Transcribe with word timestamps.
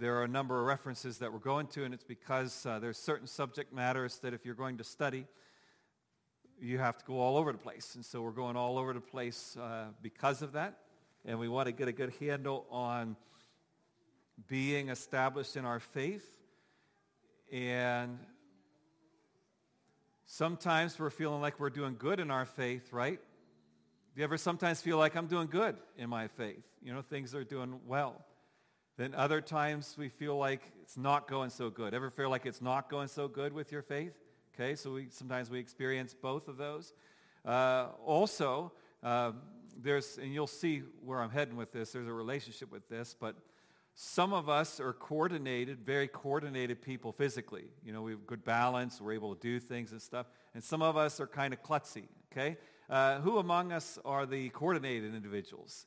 there 0.00 0.16
are 0.16 0.24
a 0.24 0.28
number 0.28 0.58
of 0.58 0.66
references 0.66 1.18
that 1.18 1.30
we're 1.30 1.38
going 1.38 1.66
to, 1.66 1.84
and 1.84 1.92
it's 1.92 2.04
because 2.04 2.64
uh, 2.64 2.78
there's 2.78 2.96
certain 2.96 3.26
subject 3.26 3.70
matters 3.70 4.18
that 4.20 4.32
if 4.32 4.46
you're 4.46 4.54
going 4.54 4.78
to 4.78 4.84
study, 4.84 5.26
you 6.58 6.78
have 6.78 6.96
to 6.96 7.04
go 7.04 7.18
all 7.18 7.36
over 7.36 7.52
the 7.52 7.58
place. 7.58 7.94
And 7.94 8.04
so 8.04 8.22
we're 8.22 8.30
going 8.30 8.56
all 8.56 8.78
over 8.78 8.94
the 8.94 9.00
place 9.00 9.58
uh, 9.60 9.88
because 10.00 10.40
of 10.40 10.52
that. 10.52 10.78
And 11.26 11.38
we 11.38 11.48
want 11.48 11.66
to 11.66 11.72
get 11.72 11.86
a 11.86 11.92
good 11.92 12.14
handle 12.18 12.66
on 12.70 13.14
being 14.48 14.88
established 14.88 15.54
in 15.56 15.66
our 15.66 15.80
faith. 15.80 16.26
And 17.52 18.18
sometimes 20.24 20.98
we're 20.98 21.10
feeling 21.10 21.42
like 21.42 21.60
we're 21.60 21.68
doing 21.68 21.96
good 21.98 22.20
in 22.20 22.30
our 22.30 22.46
faith, 22.46 22.90
right? 22.90 23.20
Do 24.14 24.20
you 24.20 24.24
ever 24.24 24.38
sometimes 24.38 24.80
feel 24.80 24.96
like 24.96 25.14
I'm 25.14 25.26
doing 25.26 25.48
good 25.48 25.76
in 25.98 26.08
my 26.08 26.28
faith? 26.28 26.64
You 26.82 26.94
know, 26.94 27.02
things 27.02 27.34
are 27.34 27.44
doing 27.44 27.80
well. 27.86 28.24
Then 29.00 29.14
other 29.14 29.40
times 29.40 29.94
we 29.96 30.10
feel 30.10 30.36
like 30.36 30.60
it's 30.82 30.98
not 30.98 31.26
going 31.26 31.48
so 31.48 31.70
good. 31.70 31.94
Ever 31.94 32.10
feel 32.10 32.28
like 32.28 32.44
it's 32.44 32.60
not 32.60 32.90
going 32.90 33.08
so 33.08 33.28
good 33.28 33.54
with 33.54 33.72
your 33.72 33.80
faith? 33.80 34.12
Okay, 34.54 34.74
so 34.74 34.92
we, 34.92 35.06
sometimes 35.08 35.48
we 35.48 35.58
experience 35.58 36.12
both 36.12 36.48
of 36.48 36.58
those. 36.58 36.92
Uh, 37.42 37.86
also, 38.04 38.72
uh, 39.02 39.32
there's, 39.82 40.18
and 40.18 40.34
you'll 40.34 40.46
see 40.46 40.82
where 41.02 41.22
I'm 41.22 41.30
heading 41.30 41.56
with 41.56 41.72
this, 41.72 41.92
there's 41.92 42.08
a 42.08 42.12
relationship 42.12 42.70
with 42.70 42.86
this, 42.90 43.16
but 43.18 43.36
some 43.94 44.34
of 44.34 44.50
us 44.50 44.78
are 44.80 44.92
coordinated, 44.92 45.80
very 45.80 46.06
coordinated 46.06 46.82
people 46.82 47.10
physically. 47.10 47.68
You 47.82 47.94
know, 47.94 48.02
we 48.02 48.10
have 48.10 48.26
good 48.26 48.44
balance, 48.44 49.00
we're 49.00 49.14
able 49.14 49.34
to 49.34 49.40
do 49.40 49.60
things 49.60 49.92
and 49.92 50.02
stuff. 50.02 50.26
And 50.52 50.62
some 50.62 50.82
of 50.82 50.98
us 50.98 51.20
are 51.20 51.26
kind 51.26 51.54
of 51.54 51.62
klutzy, 51.62 52.04
okay? 52.30 52.58
Uh, 52.90 53.20
who 53.20 53.38
among 53.38 53.72
us 53.72 53.98
are 54.04 54.26
the 54.26 54.50
coordinated 54.50 55.14
individuals? 55.14 55.86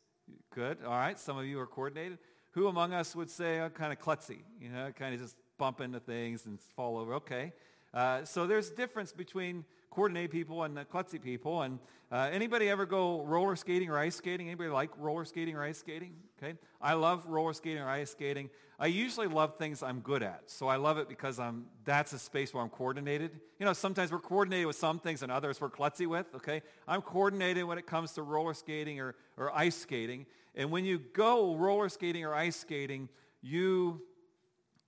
Good, 0.50 0.80
all 0.84 0.94
right, 0.94 1.20
some 1.20 1.38
of 1.38 1.46
you 1.46 1.60
are 1.60 1.68
coordinated. 1.68 2.18
Who 2.54 2.68
among 2.68 2.94
us 2.94 3.16
would 3.16 3.30
say 3.30 3.60
I'm 3.60 3.72
kind 3.72 3.92
of 3.92 4.00
klutzy, 4.00 4.40
you 4.62 4.70
know, 4.70 4.92
kind 4.98 5.14
of 5.14 5.20
just 5.20 5.36
bump 5.58 5.82
into 5.82 6.00
things 6.00 6.46
and 6.46 6.60
fall 6.76 6.98
over? 6.98 7.16
Okay. 7.16 7.52
Uh, 7.94 8.24
so 8.26 8.46
there's 8.48 8.70
a 8.70 8.76
difference 8.76 9.12
between 9.12 9.66
coordinated 9.90 10.32
people 10.32 10.64
and 10.64 10.78
klutzy 10.90 11.22
people. 11.22 11.64
And 11.64 11.80
uh, 12.12 12.30
anybody 12.32 12.70
ever 12.70 12.86
go 12.86 13.24
roller 13.24 13.56
skating 13.56 13.90
or 13.90 13.98
ice 13.98 14.16
skating? 14.16 14.48
Anybody 14.48 14.70
like 14.70 14.92
roller 14.98 15.26
skating 15.26 15.56
or 15.56 15.64
ice 15.64 15.80
skating? 15.80 16.14
Okay. 16.44 16.58
I 16.82 16.94
love 16.94 17.26
roller 17.28 17.54
skating 17.54 17.82
or 17.82 17.88
ice 17.88 18.12
skating. 18.12 18.50
I 18.78 18.88
usually 18.88 19.28
love 19.28 19.58
things 19.58 19.82
I'm 19.82 20.02
good 20.02 20.24
at. 20.24 20.42
So 20.48 20.68
I 20.68 20.76
love 20.76 20.98
it 20.98 21.08
because 21.08 21.40
I'm, 21.40 21.68
that's 21.86 22.12
a 22.12 22.20
space 22.20 22.54
where 22.54 22.62
I'm 22.62 22.70
coordinated. 22.70 23.32
You 23.60 23.66
know, 23.66 23.72
sometimes 23.72 24.12
we're 24.12 24.20
coordinated 24.20 24.68
with 24.68 24.76
some 24.76 25.00
things 25.00 25.24
and 25.24 25.32
others 25.32 25.62
we're 25.62 25.70
klutzy 25.70 26.06
with, 26.06 26.26
okay? 26.36 26.62
I'm 26.86 27.02
coordinated 27.02 27.64
when 27.64 27.78
it 27.78 27.86
comes 27.86 28.12
to 28.14 28.24
roller 28.24 28.54
skating 28.54 29.00
or, 29.00 29.16
or 29.38 29.56
ice 29.56 29.78
skating. 29.78 30.26
And 30.54 30.70
when 30.70 30.84
you 30.84 31.00
go 31.14 31.56
roller 31.56 31.88
skating 31.88 32.26
or 32.26 32.34
ice 32.34 32.58
skating, 32.58 33.08
you, 33.42 34.02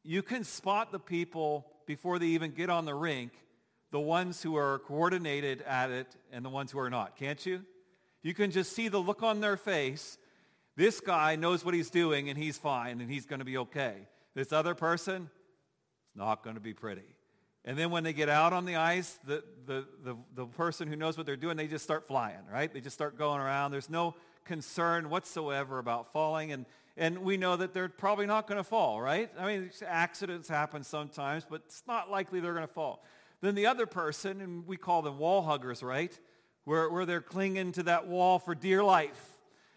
you 0.03 0.21
can 0.23 0.43
spot 0.43 0.91
the 0.91 0.99
people 0.99 1.67
before 1.85 2.19
they 2.19 2.27
even 2.27 2.51
get 2.51 2.69
on 2.69 2.83
the 2.83 2.95
rink, 2.95 3.31
the 3.91 3.99
ones 3.99 4.43
who 4.43 4.57
are 4.57 4.79
coordinated 4.79 5.61
at 5.61 5.89
it 5.89 6.17
and 6.33 6.43
the 6.43 6.49
ones 6.49 6.71
who 6.71 6.79
are 6.79 6.89
not, 6.89 7.15
can't 7.15 7.45
you? 7.45 7.63
You 8.23 8.33
can 8.33 8.51
just 8.51 8.73
see 8.73 8.89
the 8.89 8.99
look 8.99 9.23
on 9.23 9.39
their 9.39 9.55
face. 9.55 10.17
This 10.75 10.99
guy 10.99 11.35
knows 11.35 11.63
what 11.63 11.73
he's 11.73 11.89
doing 11.89 12.29
and 12.29 12.37
he's 12.37 12.57
fine 12.57 12.99
and 13.01 13.09
he's 13.09 13.25
going 13.25 13.39
to 13.39 13.45
be 13.45 13.57
okay. 13.57 14.07
This 14.33 14.51
other 14.51 14.75
person, 14.75 15.29
it's 16.07 16.15
not 16.15 16.43
going 16.43 16.55
to 16.55 16.61
be 16.61 16.73
pretty. 16.73 17.15
And 17.63 17.77
then 17.77 17.89
when 17.89 18.03
they 18.03 18.13
get 18.13 18.29
out 18.29 18.53
on 18.53 18.65
the 18.65 18.75
ice, 18.75 19.17
the, 19.25 19.43
the, 19.65 19.85
the, 20.03 20.15
the, 20.35 20.45
person 20.45 20.87
who 20.87 20.95
knows 20.95 21.17
what 21.17 21.25
they're 21.25 21.35
doing, 21.35 21.57
they 21.57 21.67
just 21.67 21.83
start 21.83 22.07
flying, 22.07 22.45
right? 22.51 22.71
They 22.71 22.79
just 22.79 22.93
start 22.93 23.17
going 23.17 23.41
around. 23.41 23.71
There's 23.71 23.89
no 23.89 24.13
concern 24.43 25.09
whatsoever 25.09 25.79
about 25.79 26.13
falling. 26.13 26.51
And, 26.51 26.67
and 26.95 27.19
we 27.19 27.37
know 27.37 27.55
that 27.55 27.73
they're 27.73 27.89
probably 27.89 28.27
not 28.27 28.47
going 28.47 28.57
to 28.57 28.63
fall, 28.63 29.01
right? 29.01 29.31
I 29.39 29.47
mean, 29.47 29.71
accidents 29.85 30.47
happen 30.47 30.83
sometimes, 30.83 31.45
but 31.49 31.61
it's 31.65 31.81
not 31.87 32.11
likely 32.11 32.39
they're 32.39 32.53
going 32.53 32.67
to 32.67 32.73
fall. 32.73 33.03
Then 33.41 33.55
the 33.55 33.65
other 33.65 33.87
person, 33.87 34.41
and 34.41 34.67
we 34.67 34.77
call 34.77 35.01
them 35.01 35.17
wall 35.17 35.41
huggers, 35.41 35.81
right? 35.81 36.17
Where, 36.65 36.89
where 36.89 37.05
they're 37.05 37.21
clinging 37.21 37.71
to 37.73 37.83
that 37.83 38.07
wall 38.07 38.37
for 38.37 38.53
dear 38.53 38.83
life. 38.83 39.34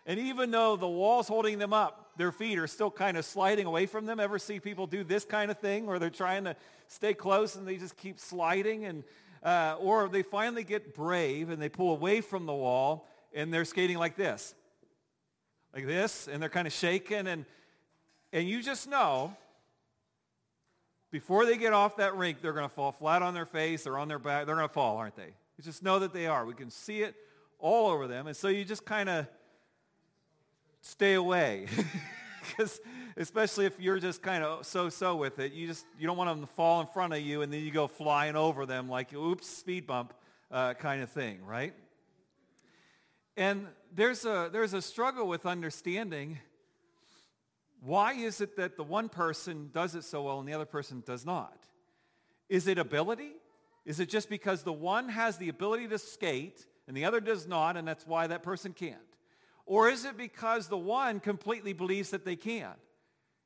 And 0.08 0.18
even 0.18 0.50
though 0.50 0.74
the 0.74 0.88
wall's 0.88 1.28
holding 1.28 1.58
them 1.58 1.72
up, 1.72 2.10
their 2.16 2.32
feet 2.32 2.58
are 2.58 2.66
still 2.66 2.90
kind 2.90 3.16
of 3.16 3.24
sliding 3.24 3.66
away 3.66 3.86
from 3.86 4.06
them. 4.06 4.18
Ever 4.18 4.40
see 4.40 4.58
people 4.58 4.88
do 4.88 5.04
this 5.04 5.24
kind 5.24 5.52
of 5.52 5.58
thing 5.58 5.86
where 5.86 6.00
they're 6.00 6.10
trying 6.10 6.42
to 6.44 6.56
stay 6.88 7.14
close 7.14 7.54
and 7.54 7.68
they 7.68 7.76
just 7.76 7.96
keep 7.96 8.18
sliding? 8.18 8.86
And, 8.86 9.04
uh, 9.44 9.76
or 9.78 10.08
they 10.08 10.22
finally 10.22 10.64
get 10.64 10.96
brave 10.96 11.50
and 11.50 11.62
they 11.62 11.68
pull 11.68 11.92
away 11.92 12.22
from 12.22 12.46
the 12.46 12.54
wall 12.54 13.06
and 13.32 13.54
they're 13.54 13.64
skating 13.64 13.98
like 13.98 14.16
this 14.16 14.56
like 15.74 15.86
this, 15.86 16.28
and 16.28 16.42
they're 16.42 16.48
kind 16.48 16.66
of 16.66 16.72
shaking, 16.72 17.26
and, 17.26 17.44
and 18.32 18.48
you 18.48 18.62
just 18.62 18.88
know 18.88 19.36
before 21.10 21.46
they 21.46 21.56
get 21.56 21.72
off 21.72 21.96
that 21.96 22.16
rink, 22.16 22.42
they're 22.42 22.52
going 22.52 22.68
to 22.68 22.74
fall 22.74 22.92
flat 22.92 23.22
on 23.22 23.32
their 23.32 23.46
face 23.46 23.86
or 23.86 23.96
on 23.96 24.08
their 24.08 24.18
back. 24.18 24.44
They're 24.44 24.56
going 24.56 24.68
to 24.68 24.74
fall, 24.74 24.98
aren't 24.98 25.16
they? 25.16 25.32
You 25.56 25.64
just 25.64 25.82
know 25.82 26.00
that 26.00 26.12
they 26.12 26.26
are. 26.26 26.44
We 26.44 26.52
can 26.52 26.70
see 26.70 27.02
it 27.02 27.14
all 27.58 27.90
over 27.90 28.06
them. 28.06 28.26
And 28.26 28.36
so 28.36 28.48
you 28.48 28.64
just 28.64 28.84
kind 28.84 29.08
of 29.08 29.26
stay 30.80 31.14
away. 31.14 31.66
Because 32.48 32.80
especially 33.16 33.66
if 33.66 33.78
you're 33.78 33.98
just 33.98 34.22
kind 34.22 34.42
of 34.42 34.64
so-so 34.64 35.16
with 35.16 35.38
it, 35.38 35.52
you 35.52 35.66
just 35.66 35.84
you 35.98 36.06
don't 36.06 36.16
want 36.16 36.30
them 36.30 36.40
to 36.40 36.46
fall 36.46 36.80
in 36.80 36.86
front 36.86 37.12
of 37.12 37.20
you 37.20 37.42
and 37.42 37.52
then 37.52 37.60
you 37.62 37.70
go 37.70 37.86
flying 37.86 38.36
over 38.36 38.64
them 38.64 38.88
like, 38.88 39.12
oops, 39.12 39.46
speed 39.46 39.86
bump 39.86 40.14
uh, 40.50 40.74
kind 40.74 41.02
of 41.02 41.10
thing, 41.10 41.44
right? 41.44 41.74
And 43.36 43.66
there's 43.94 44.24
a, 44.24 44.48
there's 44.52 44.74
a 44.74 44.82
struggle 44.82 45.28
with 45.28 45.46
understanding 45.46 46.38
why 47.80 48.14
is 48.14 48.40
it 48.40 48.56
that 48.56 48.76
the 48.76 48.82
one 48.82 49.08
person 49.08 49.70
does 49.72 49.94
it 49.94 50.02
so 50.02 50.22
well 50.22 50.40
and 50.40 50.48
the 50.48 50.52
other 50.52 50.64
person 50.64 51.02
does 51.06 51.24
not? 51.24 51.56
Is 52.48 52.66
it 52.66 52.78
ability? 52.78 53.32
Is 53.84 54.00
it 54.00 54.08
just 54.08 54.28
because 54.28 54.64
the 54.64 54.72
one 54.72 55.08
has 55.08 55.36
the 55.36 55.48
ability 55.48 55.86
to 55.88 55.98
skate 55.98 56.66
and 56.88 56.96
the 56.96 57.04
other 57.04 57.20
does 57.20 57.46
not 57.46 57.76
and 57.76 57.86
that's 57.86 58.04
why 58.04 58.26
that 58.26 58.42
person 58.42 58.72
can't? 58.72 58.98
Or 59.68 59.90
is 59.90 60.06
it 60.06 60.16
because 60.16 60.68
the 60.68 60.78
one 60.78 61.20
completely 61.20 61.74
believes 61.74 62.10
that 62.10 62.24
they 62.24 62.36
can? 62.36 62.72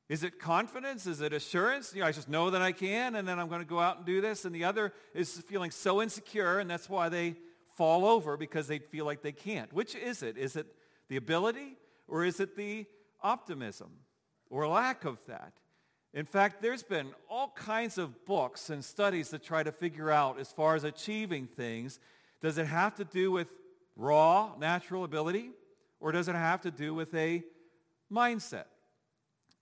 Is 0.07 0.23
it 0.23 0.39
confidence? 0.39 1.05
Is 1.05 1.19
it 1.19 1.33
assurance? 1.33 1.93
You 1.93 2.01
know, 2.01 2.07
I 2.07 2.13
just 2.13 2.29
know 2.29 2.49
that 2.49 2.61
I 2.61 2.71
can 2.71 3.15
and 3.15 3.27
then 3.27 3.39
I'm 3.39 3.49
going 3.49 3.59
to 3.59 3.67
go 3.67 3.79
out 3.79 3.97
and 3.97 4.05
do 4.05 4.21
this. 4.21 4.45
And 4.45 4.55
the 4.55 4.63
other 4.63 4.93
is 5.13 5.37
feeling 5.47 5.69
so 5.69 6.01
insecure 6.01 6.59
and 6.59 6.69
that's 6.69 6.89
why 6.89 7.09
they 7.09 7.35
fall 7.75 8.05
over 8.05 8.37
because 8.37 8.67
they 8.67 8.79
feel 8.79 9.05
like 9.05 9.21
they 9.21 9.33
can't. 9.33 9.71
Which 9.73 9.95
is 9.95 10.23
it? 10.23 10.37
Is 10.37 10.55
it 10.55 10.65
the 11.09 11.17
ability 11.17 11.75
or 12.07 12.23
is 12.23 12.39
it 12.39 12.55
the 12.55 12.85
optimism 13.21 13.91
or 14.49 14.65
lack 14.65 15.03
of 15.03 15.19
that? 15.27 15.51
In 16.13 16.25
fact, 16.25 16.61
there's 16.61 16.83
been 16.83 17.09
all 17.29 17.49
kinds 17.49 17.97
of 17.97 18.25
books 18.25 18.69
and 18.69 18.85
studies 18.85 19.29
that 19.31 19.43
try 19.43 19.61
to 19.61 19.73
figure 19.73 20.09
out 20.09 20.39
as 20.39 20.53
far 20.53 20.75
as 20.75 20.85
achieving 20.85 21.47
things, 21.47 21.99
does 22.41 22.57
it 22.57 22.67
have 22.67 22.95
to 22.95 23.03
do 23.03 23.29
with 23.31 23.47
raw 23.97 24.51
natural 24.57 25.03
ability 25.03 25.51
or 26.03 26.11
does 26.11 26.27
it 26.27 26.35
have 26.35 26.61
to 26.61 26.69
do 26.69 26.93
with 26.93 27.15
a 27.15 27.41
mindset? 28.11 28.65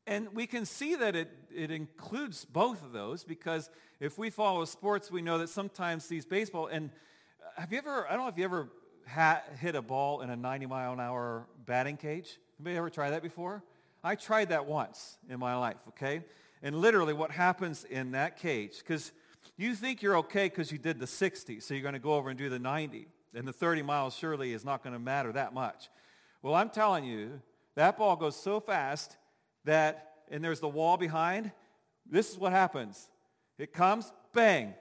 And 0.07 0.33
we 0.33 0.47
can 0.47 0.65
see 0.65 0.95
that 0.95 1.15
it, 1.15 1.29
it 1.55 1.69
includes 1.69 2.43
both 2.43 2.83
of 2.83 2.91
those 2.91 3.23
because 3.23 3.69
if 3.99 4.17
we 4.17 4.31
follow 4.31 4.65
sports, 4.65 5.11
we 5.11 5.21
know 5.21 5.37
that 5.37 5.49
sometimes 5.49 6.07
these 6.07 6.25
baseball, 6.25 6.65
and 6.65 6.89
uh, 7.39 7.61
have 7.61 7.71
you 7.71 7.77
ever, 7.77 8.07
I 8.07 8.15
don't 8.15 8.23
know 8.23 8.27
if 8.27 8.39
you 8.39 8.43
ever 8.43 8.69
ha- 9.07 9.43
hit 9.59 9.75
a 9.75 9.83
ball 9.83 10.21
in 10.21 10.31
a 10.31 10.35
90 10.35 10.65
mile 10.65 10.93
an 10.93 10.99
hour 10.99 11.45
batting 11.67 11.97
cage. 11.97 12.39
Anybody 12.59 12.77
ever 12.77 12.89
try 12.89 13.11
that 13.11 13.21
before? 13.21 13.63
I 14.03 14.15
tried 14.15 14.49
that 14.49 14.65
once 14.65 15.19
in 15.29 15.39
my 15.39 15.55
life, 15.55 15.77
okay? 15.89 16.23
And 16.63 16.75
literally 16.75 17.13
what 17.13 17.29
happens 17.29 17.83
in 17.83 18.11
that 18.11 18.37
cage, 18.37 18.79
because 18.79 19.11
you 19.57 19.75
think 19.75 20.01
you're 20.01 20.17
okay 20.17 20.45
because 20.45 20.71
you 20.71 20.79
did 20.79 20.99
the 20.99 21.05
60, 21.05 21.59
so 21.59 21.75
you're 21.75 21.83
going 21.83 21.93
to 21.93 21.99
go 21.99 22.15
over 22.15 22.31
and 22.31 22.37
do 22.37 22.49
the 22.49 22.57
90. 22.57 23.05
And 23.35 23.47
the 23.47 23.53
30 23.53 23.83
miles 23.83 24.15
surely 24.15 24.53
is 24.53 24.65
not 24.65 24.83
going 24.83 24.93
to 24.93 24.99
matter 24.99 25.31
that 25.33 25.53
much. 25.53 25.89
Well, 26.41 26.55
I'm 26.55 26.69
telling 26.69 27.03
you, 27.03 27.41
that 27.75 27.97
ball 27.97 28.15
goes 28.15 28.35
so 28.35 28.59
fast 28.59 29.17
that, 29.65 30.13
and 30.29 30.43
there's 30.43 30.59
the 30.59 30.67
wall 30.67 30.97
behind, 30.97 31.51
this 32.09 32.31
is 32.31 32.37
what 32.37 32.51
happens. 32.51 33.09
It 33.57 33.73
comes, 33.73 34.11
bang. 34.33 34.73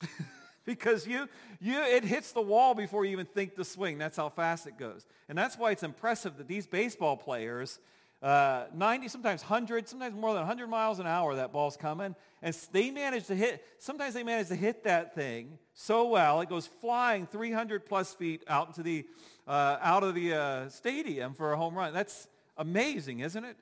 because 0.64 1.06
you, 1.06 1.28
you, 1.60 1.80
it 1.82 2.04
hits 2.04 2.32
the 2.32 2.40
wall 2.40 2.74
before 2.74 3.04
you 3.04 3.12
even 3.12 3.26
think 3.26 3.56
to 3.56 3.64
swing. 3.64 3.98
That's 3.98 4.16
how 4.16 4.28
fast 4.30 4.66
it 4.66 4.78
goes. 4.78 5.06
And 5.28 5.36
that's 5.36 5.58
why 5.58 5.70
it's 5.70 5.82
impressive 5.82 6.38
that 6.38 6.48
these 6.48 6.66
baseball 6.66 7.16
players, 7.16 7.78
uh, 8.22 8.64
90, 8.74 9.08
sometimes 9.08 9.42
100, 9.42 9.88
sometimes 9.88 10.14
more 10.14 10.30
than 10.30 10.40
100 10.40 10.68
miles 10.68 10.98
an 10.98 11.06
hour 11.06 11.34
that 11.34 11.52
ball's 11.52 11.76
coming, 11.76 12.14
and 12.42 12.56
they 12.72 12.90
manage 12.90 13.26
to 13.26 13.34
hit, 13.34 13.64
sometimes 13.78 14.14
they 14.14 14.22
manage 14.22 14.48
to 14.48 14.56
hit 14.56 14.84
that 14.84 15.14
thing 15.14 15.58
so 15.74 16.08
well, 16.08 16.40
it 16.40 16.48
goes 16.48 16.66
flying 16.66 17.26
300 17.26 17.84
plus 17.84 18.14
feet 18.14 18.42
out 18.48 18.68
into 18.68 18.82
the, 18.82 19.04
uh, 19.46 19.76
out 19.82 20.02
of 20.02 20.14
the 20.14 20.32
uh, 20.32 20.68
stadium 20.70 21.34
for 21.34 21.52
a 21.52 21.56
home 21.56 21.74
run. 21.74 21.92
That's 21.92 22.28
amazing, 22.56 23.20
isn't 23.20 23.44
it? 23.44 23.58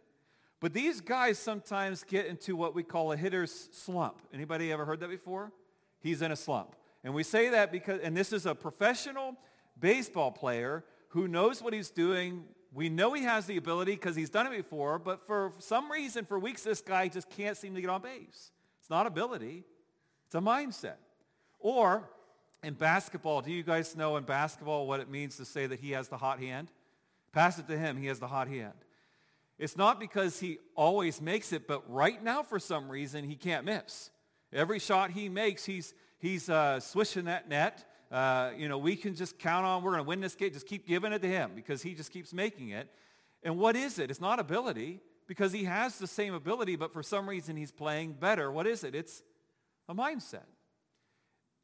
But 0.61 0.73
these 0.73 1.01
guys 1.01 1.39
sometimes 1.39 2.05
get 2.05 2.27
into 2.27 2.55
what 2.55 2.75
we 2.75 2.85
call 2.85 3.11
a 3.11 3.17
hitter's 3.17 3.69
slump. 3.73 4.23
Anybody 4.33 4.71
ever 4.71 4.85
heard 4.85 5.01
that 5.01 5.11
before? 5.11 5.53
He's 6.01 6.23
in 6.23 6.31
a 6.31 6.37
slump. 6.37 6.77
And 7.03 7.13
we 7.15 7.25
say 7.25 7.49
that 7.51 7.73
because, 7.73 8.01
and 8.01 8.17
this 8.17 8.33
is 8.33 8.47
a 8.47 8.55
professional 8.55 9.37
baseball 9.79 10.31
player 10.31 10.85
who 11.09 11.27
knows 11.27 11.61
what 11.61 11.73
he's 11.73 11.91
doing 11.91 12.45
We 12.75 12.89
know 12.89 13.13
he 13.13 13.23
has 13.23 13.47
the 13.47 13.57
ability 13.57 13.93
because 13.93 14.17
he's 14.17 14.31
done 14.31 14.53
it 14.53 14.57
before, 14.57 14.99
but 14.99 15.25
for 15.27 15.53
some 15.61 15.91
reason, 15.91 16.25
for 16.25 16.41
weeks, 16.41 16.63
this 16.63 16.81
guy 16.81 17.07
just 17.07 17.31
can't 17.31 17.57
seem 17.57 17.75
to 17.77 17.81
get 17.81 17.89
on 17.89 18.03
base. 18.03 18.51
It's 18.81 18.91
not 18.91 19.07
ability. 19.07 19.65
It's 20.27 20.35
a 20.35 20.41
mindset. 20.41 20.97
Or 21.61 22.11
in 22.65 22.75
basketball, 22.75 23.43
do 23.43 23.53
you 23.53 23.63
guys 23.63 23.95
know 23.97 24.17
in 24.17 24.25
basketball 24.25 24.89
what 24.89 24.99
it 24.99 25.09
means 25.09 25.37
to 25.37 25.45
say 25.45 25.67
that 25.67 25.79
he 25.79 25.93
has 25.93 26.09
the 26.09 26.17
hot 26.19 26.41
hand? 26.41 26.73
Pass 27.33 27.61
it 27.61 27.69
to 27.69 27.79
him, 27.79 27.97
he 27.97 28.07
has 28.07 28.19
the 28.19 28.27
hot 28.27 28.49
hand. 28.49 28.75
It's 29.57 29.77
not 29.77 30.01
because 30.01 30.41
he 30.41 30.59
always 30.75 31.21
makes 31.21 31.53
it, 31.53 31.69
but 31.69 31.89
right 31.89 32.23
now 32.23 32.43
for 32.43 32.59
some 32.59 32.91
reason 32.91 33.25
he 33.25 33.37
can't 33.37 33.65
miss. 33.65 34.11
Every 34.53 34.81
shot 34.81 35.13
he 35.13 35.29
makes, 35.29 35.65
he's, 35.65 35.95
he's 36.19 36.51
uh, 36.51 36.81
swishing 36.81 37.27
that 37.27 37.49
net. 37.49 37.85
Uh, 38.15 38.53
you 38.57 38.69
know, 38.69 38.79
we 38.79 38.95
can 38.95 39.17
just 39.17 39.41
count 39.41 39.67
on 39.67 39.83
we're 39.83 39.91
going 39.91 40.05
to 40.05 40.09
win 40.09 40.21
this 40.21 40.37
game. 40.37 40.53
Just 40.53 40.69
keep 40.69 40.87
giving 40.87 41.13
it 41.13 41.21
to 41.23 41.27
him 41.27 41.51
because 41.57 41.83
he 41.83 41.95
just 41.95 42.13
keeps 42.13 42.33
making 42.33 42.69
it. 42.69 42.89
And 43.43 43.59
what 43.59 43.75
is 43.75 43.99
it? 43.99 44.09
It's 44.09 44.21
not 44.21 44.39
ability 44.39 45.01
because 45.27 45.51
he 45.51 45.65
has 45.65 45.99
the 45.99 46.07
same 46.07 46.33
ability, 46.33 46.77
but 46.77 46.93
for 46.93 47.03
some 47.03 47.29
reason 47.29 47.57
he's 47.57 47.73
playing 47.73 48.13
better. 48.13 48.53
What 48.53 48.69
is 48.69 48.85
it? 48.85 48.95
It's 48.95 49.25
a 49.89 49.97
mindset. 49.97 50.47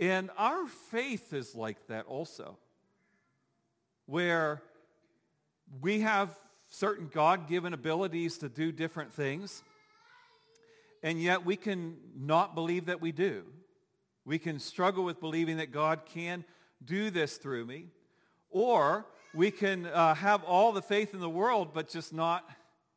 And 0.00 0.28
our 0.36 0.66
faith 0.66 1.32
is 1.32 1.54
like 1.54 1.86
that 1.86 2.06
also, 2.06 2.58
where 4.06 4.60
we 5.80 6.00
have 6.00 6.36
certain 6.68 7.08
God-given 7.12 7.74
abilities 7.74 8.38
to 8.38 8.48
do 8.48 8.72
different 8.72 9.12
things, 9.12 9.62
and 11.04 11.22
yet 11.22 11.46
we 11.46 11.54
can 11.54 11.96
not 12.18 12.56
believe 12.56 12.86
that 12.86 13.00
we 13.00 13.12
do. 13.12 13.44
We 14.24 14.38
can 14.38 14.58
struggle 14.58 15.04
with 15.04 15.20
believing 15.20 15.56
that 15.58 15.72
God 15.72 16.00
can 16.04 16.44
do 16.84 17.10
this 17.10 17.36
through 17.36 17.66
me, 17.66 17.86
or 18.50 19.06
we 19.34 19.50
can 19.50 19.86
uh, 19.86 20.14
have 20.14 20.44
all 20.44 20.72
the 20.72 20.82
faith 20.82 21.14
in 21.14 21.20
the 21.20 21.30
world, 21.30 21.70
but 21.72 21.88
just 21.88 22.12
not, 22.12 22.48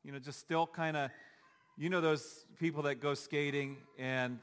you 0.03 0.11
know, 0.11 0.19
just 0.19 0.39
still 0.39 0.67
kind 0.67 0.97
of, 0.97 1.11
you 1.77 1.89
know, 1.89 2.01
those 2.01 2.45
people 2.59 2.83
that 2.83 2.95
go 2.95 3.13
skating 3.13 3.77
and 3.97 4.39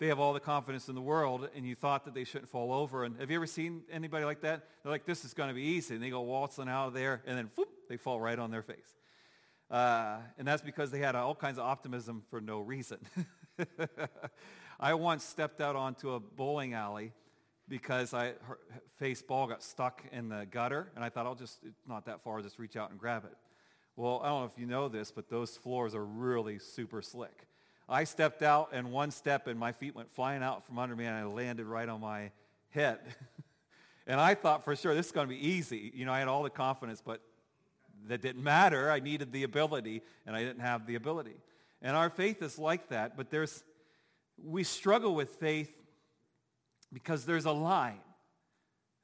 they 0.00 0.06
have 0.06 0.20
all 0.20 0.32
the 0.32 0.40
confidence 0.40 0.88
in 0.88 0.94
the 0.94 1.00
world 1.00 1.48
and 1.56 1.66
you 1.66 1.74
thought 1.74 2.04
that 2.04 2.14
they 2.14 2.24
shouldn't 2.24 2.48
fall 2.48 2.72
over. 2.72 3.04
And 3.04 3.18
have 3.18 3.30
you 3.30 3.36
ever 3.36 3.46
seen 3.46 3.82
anybody 3.90 4.24
like 4.24 4.42
that? 4.42 4.64
They're 4.82 4.92
like, 4.92 5.06
this 5.06 5.24
is 5.24 5.34
going 5.34 5.48
to 5.48 5.54
be 5.54 5.62
easy. 5.62 5.94
And 5.94 6.02
they 6.02 6.10
go 6.10 6.20
waltzing 6.20 6.68
out 6.68 6.88
of 6.88 6.94
there 6.94 7.22
and 7.26 7.36
then 7.36 7.50
whoop, 7.56 7.68
they 7.88 7.96
fall 7.96 8.20
right 8.20 8.38
on 8.38 8.50
their 8.50 8.62
face. 8.62 8.94
Uh, 9.70 10.18
and 10.38 10.46
that's 10.46 10.62
because 10.62 10.90
they 10.90 11.00
had 11.00 11.14
all 11.14 11.34
kinds 11.34 11.58
of 11.58 11.64
optimism 11.64 12.22
for 12.30 12.40
no 12.40 12.60
reason. 12.60 12.98
I 14.80 14.94
once 14.94 15.24
stepped 15.24 15.60
out 15.60 15.76
onto 15.76 16.12
a 16.12 16.20
bowling 16.20 16.74
alley 16.74 17.12
because 17.68 18.14
I 18.14 18.34
her 18.42 18.58
face 18.98 19.22
ball 19.22 19.46
got 19.46 19.62
stuck 19.62 20.04
in 20.12 20.28
the 20.28 20.46
gutter, 20.50 20.90
and 20.94 21.04
I 21.04 21.08
thought 21.08 21.26
I'll 21.26 21.34
just 21.34 21.58
not 21.86 22.06
that 22.06 22.22
far, 22.22 22.36
I'll 22.36 22.42
just 22.42 22.58
reach 22.58 22.76
out 22.76 22.90
and 22.90 22.98
grab 22.98 23.24
it. 23.24 23.36
Well, 23.96 24.20
I 24.22 24.28
don't 24.28 24.40
know 24.40 24.46
if 24.46 24.58
you 24.58 24.66
know 24.66 24.88
this, 24.88 25.10
but 25.10 25.28
those 25.28 25.56
floors 25.56 25.94
are 25.94 26.04
really 26.04 26.60
super 26.60 27.02
slick. 27.02 27.46
I 27.88 28.04
stepped 28.04 28.42
out, 28.42 28.70
and 28.72 28.92
one 28.92 29.10
step, 29.10 29.46
and 29.46 29.58
my 29.58 29.72
feet 29.72 29.96
went 29.96 30.12
flying 30.12 30.42
out 30.42 30.64
from 30.64 30.78
under 30.78 30.94
me, 30.94 31.06
and 31.06 31.16
I 31.16 31.24
landed 31.24 31.66
right 31.66 31.88
on 31.88 32.00
my 32.00 32.30
head. 32.70 32.98
and 34.06 34.20
I 34.20 34.34
thought 34.34 34.62
for 34.62 34.76
sure 34.76 34.94
this 34.94 35.06
is 35.06 35.12
going 35.12 35.26
to 35.26 35.34
be 35.34 35.48
easy. 35.48 35.90
You 35.94 36.04
know, 36.04 36.12
I 36.12 36.20
had 36.20 36.28
all 36.28 36.42
the 36.42 36.50
confidence, 36.50 37.02
but 37.04 37.20
that 38.06 38.22
didn't 38.22 38.44
matter. 38.44 38.90
I 38.90 39.00
needed 39.00 39.32
the 39.32 39.42
ability, 39.42 40.02
and 40.26 40.36
I 40.36 40.44
didn't 40.44 40.60
have 40.60 40.86
the 40.86 40.94
ability. 40.94 41.36
And 41.82 41.96
our 41.96 42.10
faith 42.10 42.42
is 42.42 42.58
like 42.58 42.90
that, 42.90 43.16
but 43.16 43.30
there's, 43.30 43.64
we 44.44 44.64
struggle 44.64 45.14
with 45.14 45.30
faith 45.36 45.72
because 46.92 47.24
there's 47.24 47.44
a 47.44 47.52
line. 47.52 48.00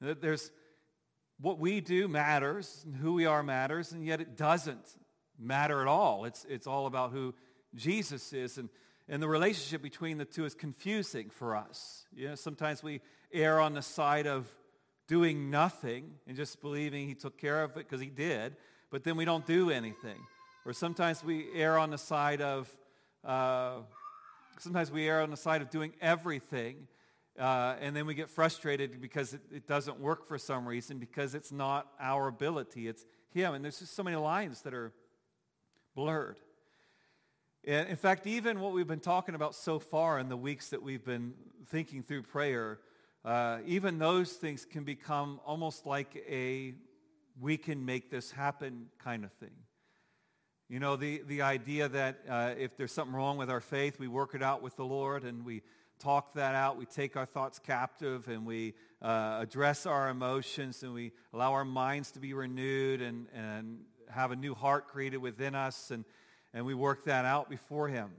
There's, 0.01 0.51
what 1.41 1.59
we 1.59 1.81
do 1.81 2.09
matters, 2.09 2.83
and 2.85 2.95
who 2.95 3.15
we 3.15 3.27
are 3.27 3.43
matters, 3.43 3.93
and 3.93 4.05
yet 4.05 4.21
it 4.21 4.37
doesn't 4.37 4.87
matter 5.39 5.81
at 5.81 5.87
all. 5.87 6.25
It's, 6.25 6.45
it's 6.49 6.67
all 6.67 6.87
about 6.87 7.13
who 7.13 7.35
Jesus 7.75 8.33
is. 8.33 8.59
And, 8.59 8.69
and 9.09 9.23
the 9.23 9.29
relationship 9.29 9.83
between 9.83 10.19
the 10.19 10.25
two 10.25 10.45
is 10.45 10.55
confusing 10.55 11.31
for 11.31 11.57
us. 11.57 12.07
You 12.15 12.29
know, 12.29 12.35
sometimes 12.35 12.83
we 12.83 13.01
err 13.33 13.61
on 13.61 13.75
the 13.75 13.83
side 13.83 14.27
of 14.27 14.47
doing 15.09 15.51
nothing 15.51 16.13
and 16.27 16.37
just 16.37 16.61
believing 16.61 17.09
he 17.09 17.15
took 17.15 17.37
care 17.37 17.63
of 17.63 17.73
it 17.73 17.75
because 17.77 18.01
he 18.01 18.09
did, 18.09 18.57
but 18.91 19.05
then 19.05 19.17
we 19.17 19.25
don't 19.25 19.47
do 19.47 19.71
anything. 19.71 20.19
Or 20.65 20.73
sometimes 20.73 21.23
we 21.23 21.47
err 21.55 21.79
on 21.79 21.91
the 21.91 21.99
side 21.99 22.41
of, 22.41 22.75
uh, 23.23 23.79
sometimes 24.59 24.91
we 24.91 25.09
err 25.09 25.23
on 25.23 25.31
the 25.31 25.37
side 25.37 25.63
of 25.63 25.71
doing 25.71 25.93
everything, 26.01 26.89
uh, 27.39 27.77
and 27.81 27.95
then 27.95 28.07
we 28.07 28.15
get 28.15 28.29
frustrated 28.29 29.01
because 29.01 29.35
it, 29.35 29.41
it 29.53 29.67
doesn't 29.67 29.99
work 29.99 30.27
for 30.27 30.39
some 30.39 30.67
reason 30.67 30.99
because 30.99 31.35
it's 31.35 31.53
not 31.53 31.89
our 32.01 32.29
ability, 32.29 32.89
it's 32.89 33.05
him. 33.31 33.55
And 33.55 33.65
there's 33.65 33.81
just 33.81 33.97
so 33.97 34.03
many 34.03 34.17
lines 34.17 34.63
that 34.63 34.75
are 34.75 34.93
blurred. 35.95 36.39
And 37.67 37.89
in 37.89 37.97
fact, 37.97 38.27
even 38.27 38.61
what 38.61 38.73
we've 38.73 38.87
been 38.87 39.01
talking 39.01 39.35
about 39.35 39.55
so 39.55 39.79
far 39.79 40.19
in 40.19 40.29
the 40.29 40.37
weeks 40.37 40.69
that 40.69 40.83
we've 40.83 41.05
been 41.05 41.35
thinking 41.69 42.03
through 42.03 42.23
prayer, 42.23 42.79
uh, 43.25 43.59
even 43.67 43.99
those 43.99 44.33
things 44.33 44.65
can 44.65 44.85
become 44.85 45.41
almost 45.47 45.87
like 45.87 46.23
a 46.29 46.75
we 47.41 47.57
can 47.57 47.85
make 47.85 48.11
this 48.11 48.31
happen 48.31 48.87
kind 49.03 49.25
of 49.25 49.33
thing. 49.33 49.64
You 50.71 50.81
know, 50.81 50.97
the, 50.97 51.23
the 51.27 51.43
idea 51.43 51.89
that 51.91 52.21
uh, 52.27 52.55
if 52.57 52.75
there's 52.79 52.93
something 52.93 53.15
wrong 53.15 53.37
with 53.37 53.51
our 53.51 53.61
faith, 53.61 53.99
we 53.99 54.09
work 54.09 54.35
it 54.35 54.43
out 54.43 54.63
with 54.63 54.77
the 54.77 54.85
Lord 54.85 55.25
and 55.25 55.45
we 55.45 55.61
talk 55.99 56.33
that 56.35 56.55
out. 56.55 56.79
We 56.79 56.87
take 56.87 57.19
our 57.19 57.27
thoughts 57.27 57.59
captive 57.59 58.29
and 58.29 58.47
we 58.47 58.73
uh, 59.03 59.41
address 59.43 59.85
our 59.85 60.09
emotions 60.09 60.83
and 60.83 60.95
we 60.95 61.13
allow 61.35 61.53
our 61.53 61.67
minds 61.67 62.13
to 62.13 62.19
be 62.19 62.33
renewed 62.33 63.03
and, 63.03 63.27
and 63.35 63.81
have 64.09 64.31
a 64.31 64.37
new 64.37 64.55
heart 64.55 64.89
created 64.89 65.19
within 65.19 65.55
us. 65.55 65.91
And, 65.91 66.07
and 66.55 66.65
we 66.65 66.73
work 66.73 67.05
that 67.05 67.27
out 67.27 67.51
before 67.51 67.89
him. 67.89 68.11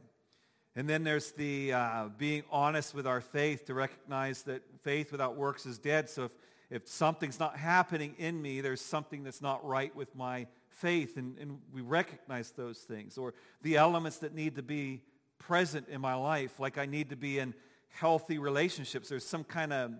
And 0.76 0.88
then 0.88 1.04
there's 1.04 1.32
the 1.32 1.74
uh, 1.74 2.10
being 2.16 2.44
honest 2.52 2.94
with 2.94 3.08
our 3.08 3.22
faith 3.22 3.66
to 3.66 3.74
recognize 3.74 4.44
that 4.44 4.62
faith 4.84 5.12
without 5.12 5.36
works 5.36 5.66
is 5.66 5.80
dead. 5.80 6.12
So 6.12 6.26
if, 6.26 6.32
if 6.70 6.88
something's 6.88 7.40
not 7.40 7.58
happening 7.58 8.14
in 8.20 8.40
me, 8.40 8.62
there's 8.62 8.82
something 8.82 9.24
that's 9.24 9.42
not 9.42 9.66
right 9.66 9.96
with 9.96 10.16
my 10.16 10.46
faith. 10.75 11.18
And, 11.18 11.38
and 11.39 11.60
we 11.74 11.81
recognize 11.81 12.51
those 12.51 12.80
things. 12.80 13.18
Or 13.18 13.33
the 13.62 13.77
elements 13.77 14.18
that 14.19 14.33
need 14.33 14.56
to 14.56 14.63
be 14.63 15.01
present 15.39 15.88
in 15.89 16.01
my 16.01 16.16
life, 16.16 16.60
like 16.60 16.77
I 16.77 16.86
need 16.86 17.10
to 17.10 17.16
be 17.16 17.39
in 17.39 17.54
healthy 17.89 18.38
relationships. 18.38 19.10
There's 19.10 19.25
some 19.25 19.44
kind 19.44 19.74
of 19.74 19.92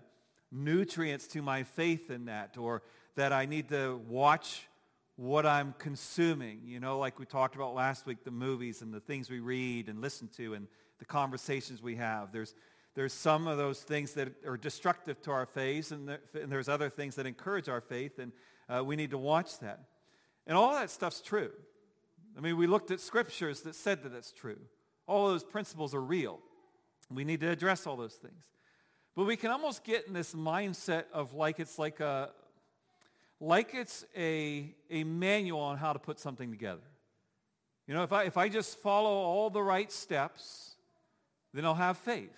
nutrients 0.52 1.26
to 1.28 1.42
my 1.42 1.62
faith 1.62 2.10
in 2.10 2.26
that. 2.26 2.56
Or 2.56 2.82
that 3.16 3.32
I 3.32 3.46
need 3.46 3.68
to 3.70 4.00
watch 4.08 4.68
what 5.16 5.46
I'm 5.46 5.74
consuming. 5.78 6.60
You 6.64 6.78
know, 6.78 6.98
like 6.98 7.18
we 7.18 7.24
talked 7.24 7.56
about 7.56 7.74
last 7.74 8.06
week, 8.06 8.22
the 8.24 8.30
movies 8.30 8.82
and 8.82 8.92
the 8.92 9.00
things 9.00 9.30
we 9.30 9.40
read 9.40 9.88
and 9.88 10.00
listen 10.00 10.28
to 10.36 10.54
and 10.54 10.68
the 10.98 11.06
conversations 11.06 11.82
we 11.82 11.96
have. 11.96 12.32
There's, 12.32 12.54
there's 12.94 13.14
some 13.14 13.46
of 13.46 13.56
those 13.56 13.80
things 13.80 14.12
that 14.12 14.28
are 14.46 14.56
destructive 14.56 15.20
to 15.22 15.30
our 15.30 15.46
faith, 15.46 15.92
and, 15.92 16.08
there, 16.08 16.20
and 16.40 16.52
there's 16.52 16.68
other 16.68 16.90
things 16.90 17.14
that 17.16 17.26
encourage 17.26 17.68
our 17.68 17.80
faith, 17.80 18.18
and 18.18 18.32
uh, 18.68 18.84
we 18.84 18.96
need 18.96 19.10
to 19.10 19.18
watch 19.18 19.58
that. 19.60 19.80
And 20.46 20.56
all 20.56 20.74
that 20.74 20.90
stuff's 20.90 21.20
true. 21.20 21.50
I 22.36 22.40
mean, 22.40 22.56
we 22.56 22.66
looked 22.66 22.90
at 22.90 23.00
scriptures 23.00 23.62
that 23.62 23.74
said 23.74 24.02
that 24.02 24.12
it's 24.12 24.32
true. 24.32 24.58
All 25.06 25.28
those 25.28 25.44
principles 25.44 25.94
are 25.94 26.00
real. 26.00 26.40
We 27.10 27.24
need 27.24 27.40
to 27.40 27.48
address 27.48 27.86
all 27.86 27.96
those 27.96 28.14
things. 28.14 28.44
But 29.14 29.24
we 29.24 29.36
can 29.36 29.50
almost 29.50 29.84
get 29.84 30.06
in 30.06 30.12
this 30.12 30.34
mindset 30.34 31.04
of 31.12 31.32
like 31.32 31.58
it's 31.58 31.78
like 31.78 32.00
a, 32.00 32.30
like 33.40 33.70
it's 33.74 34.04
a, 34.16 34.74
a 34.90 35.04
manual 35.04 35.60
on 35.60 35.78
how 35.78 35.92
to 35.92 35.98
put 35.98 36.20
something 36.20 36.50
together. 36.50 36.82
You 37.86 37.94
know, 37.94 38.02
if 38.02 38.12
I, 38.12 38.24
if 38.24 38.36
I 38.36 38.48
just 38.48 38.78
follow 38.78 39.10
all 39.10 39.48
the 39.48 39.62
right 39.62 39.90
steps, 39.90 40.74
then 41.54 41.64
I'll 41.64 41.74
have 41.74 41.96
faith. 41.96 42.36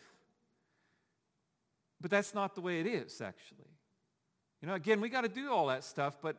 But 2.01 2.11
that's 2.11 2.35
not 2.35 2.55
the 2.55 2.61
way 2.61 2.81
it 2.81 2.87
is, 2.87 3.21
actually. 3.21 3.65
You 4.61 4.69
know, 4.69 4.75
again, 4.75 5.01
we 5.01 5.09
got 5.09 5.23
to 5.23 5.29
do 5.29 5.51
all 5.51 5.67
that 5.69 5.83
stuff, 5.85 6.19
but 6.23 6.37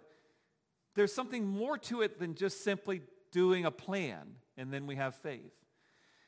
there's 0.96 1.14
something 1.14 1.48
more 1.48 1.78
to 1.78 2.02
it 2.02 2.20
than 2.20 2.36
just 2.36 2.64
simply 2.64 3.02
doing 3.32 3.66
a 3.66 3.72
plan 3.72 4.36
and 4.58 4.74
then 4.74 4.88
we 4.88 4.96
have 4.96 5.16
faith. 5.16 5.54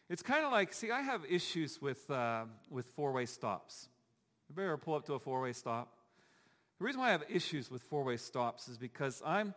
It's 0.09 0.21
kind 0.21 0.45
of 0.45 0.51
like, 0.51 0.73
see, 0.73 0.91
I 0.91 1.01
have 1.01 1.23
issues 1.29 1.81
with, 1.81 2.09
uh, 2.09 2.45
with 2.69 2.85
four-way 2.87 3.25
stops. 3.25 3.87
You 4.49 4.63
ever 4.63 4.77
pull 4.77 4.95
up 4.95 5.05
to 5.05 5.13
a 5.13 5.19
four-way 5.19 5.53
stop? 5.53 5.93
The 6.79 6.85
reason 6.85 6.99
why 6.99 7.09
I 7.09 7.11
have 7.11 7.23
issues 7.29 7.71
with 7.71 7.83
four-way 7.83 8.17
stops 8.17 8.67
is 8.67 8.77
because 8.77 9.21
I'm, 9.25 9.53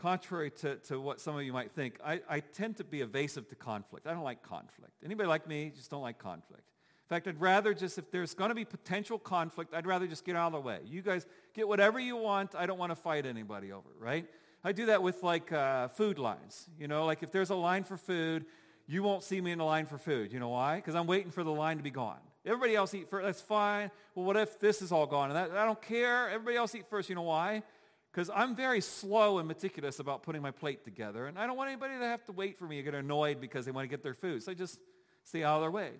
contrary 0.00 0.50
to, 0.50 0.76
to 0.76 0.98
what 1.00 1.20
some 1.20 1.36
of 1.36 1.42
you 1.42 1.52
might 1.52 1.72
think, 1.72 1.98
I, 2.04 2.20
I 2.28 2.40
tend 2.40 2.78
to 2.78 2.84
be 2.84 3.02
evasive 3.02 3.48
to 3.50 3.54
conflict. 3.54 4.06
I 4.06 4.14
don't 4.14 4.24
like 4.24 4.42
conflict. 4.42 4.94
Anybody 5.04 5.28
like 5.28 5.46
me 5.46 5.72
just 5.76 5.90
don't 5.90 6.02
like 6.02 6.18
conflict. 6.18 6.64
In 7.10 7.16
fact, 7.16 7.26
I'd 7.26 7.40
rather 7.40 7.74
just, 7.74 7.98
if 7.98 8.08
there's 8.12 8.34
going 8.34 8.50
to 8.50 8.54
be 8.54 8.64
potential 8.64 9.18
conflict, 9.18 9.74
I'd 9.74 9.84
rather 9.84 10.06
just 10.06 10.24
get 10.24 10.36
out 10.36 10.46
of 10.46 10.52
the 10.52 10.60
way. 10.60 10.78
You 10.86 11.02
guys 11.02 11.26
get 11.54 11.66
whatever 11.66 11.98
you 11.98 12.16
want. 12.16 12.54
I 12.54 12.66
don't 12.66 12.78
want 12.78 12.92
to 12.92 12.96
fight 12.96 13.26
anybody 13.26 13.72
over 13.72 13.88
right? 13.98 14.28
I 14.62 14.70
do 14.70 14.86
that 14.86 15.02
with 15.02 15.24
like 15.24 15.50
uh, 15.50 15.88
food 15.88 16.20
lines. 16.20 16.68
You 16.78 16.86
know, 16.86 17.06
like 17.06 17.24
if 17.24 17.32
there's 17.32 17.50
a 17.50 17.56
line 17.56 17.82
for 17.82 17.96
food, 17.96 18.46
you 18.86 19.02
won't 19.02 19.24
see 19.24 19.40
me 19.40 19.50
in 19.50 19.58
the 19.58 19.64
line 19.64 19.86
for 19.86 19.98
food. 19.98 20.32
You 20.32 20.38
know 20.38 20.50
why? 20.50 20.76
Because 20.76 20.94
I'm 20.94 21.08
waiting 21.08 21.32
for 21.32 21.42
the 21.42 21.50
line 21.50 21.78
to 21.78 21.82
be 21.82 21.90
gone. 21.90 22.20
Everybody 22.46 22.76
else 22.76 22.94
eat 22.94 23.10
first. 23.10 23.26
That's 23.26 23.40
fine. 23.40 23.90
Well, 24.14 24.24
what 24.24 24.36
if 24.36 24.60
this 24.60 24.80
is 24.80 24.92
all 24.92 25.06
gone? 25.06 25.30
And 25.30 25.36
that, 25.36 25.50
I 25.50 25.64
don't 25.64 25.82
care. 25.82 26.30
Everybody 26.30 26.58
else 26.58 26.76
eat 26.76 26.86
first. 26.88 27.08
You 27.08 27.16
know 27.16 27.22
why? 27.22 27.64
because 28.12 28.30
I'm 28.34 28.56
very 28.56 28.80
slow 28.80 29.38
and 29.38 29.46
meticulous 29.46 30.00
about 30.00 30.24
putting 30.24 30.42
my 30.42 30.50
plate 30.50 30.84
together, 30.84 31.26
and 31.26 31.38
I 31.38 31.46
don't 31.46 31.56
want 31.56 31.70
anybody 31.70 31.96
to 31.96 32.04
have 32.04 32.24
to 32.24 32.32
wait 32.32 32.58
for 32.58 32.64
me 32.64 32.80
or 32.80 32.82
get 32.82 32.94
annoyed 32.94 33.40
because 33.40 33.64
they 33.64 33.70
want 33.70 33.84
to 33.84 33.88
get 33.88 34.02
their 34.02 34.14
food. 34.14 34.42
So 34.42 34.50
I 34.50 34.54
just 34.54 34.80
stay 35.22 35.44
out 35.44 35.56
of 35.56 35.62
their 35.62 35.70
way. 35.70 35.90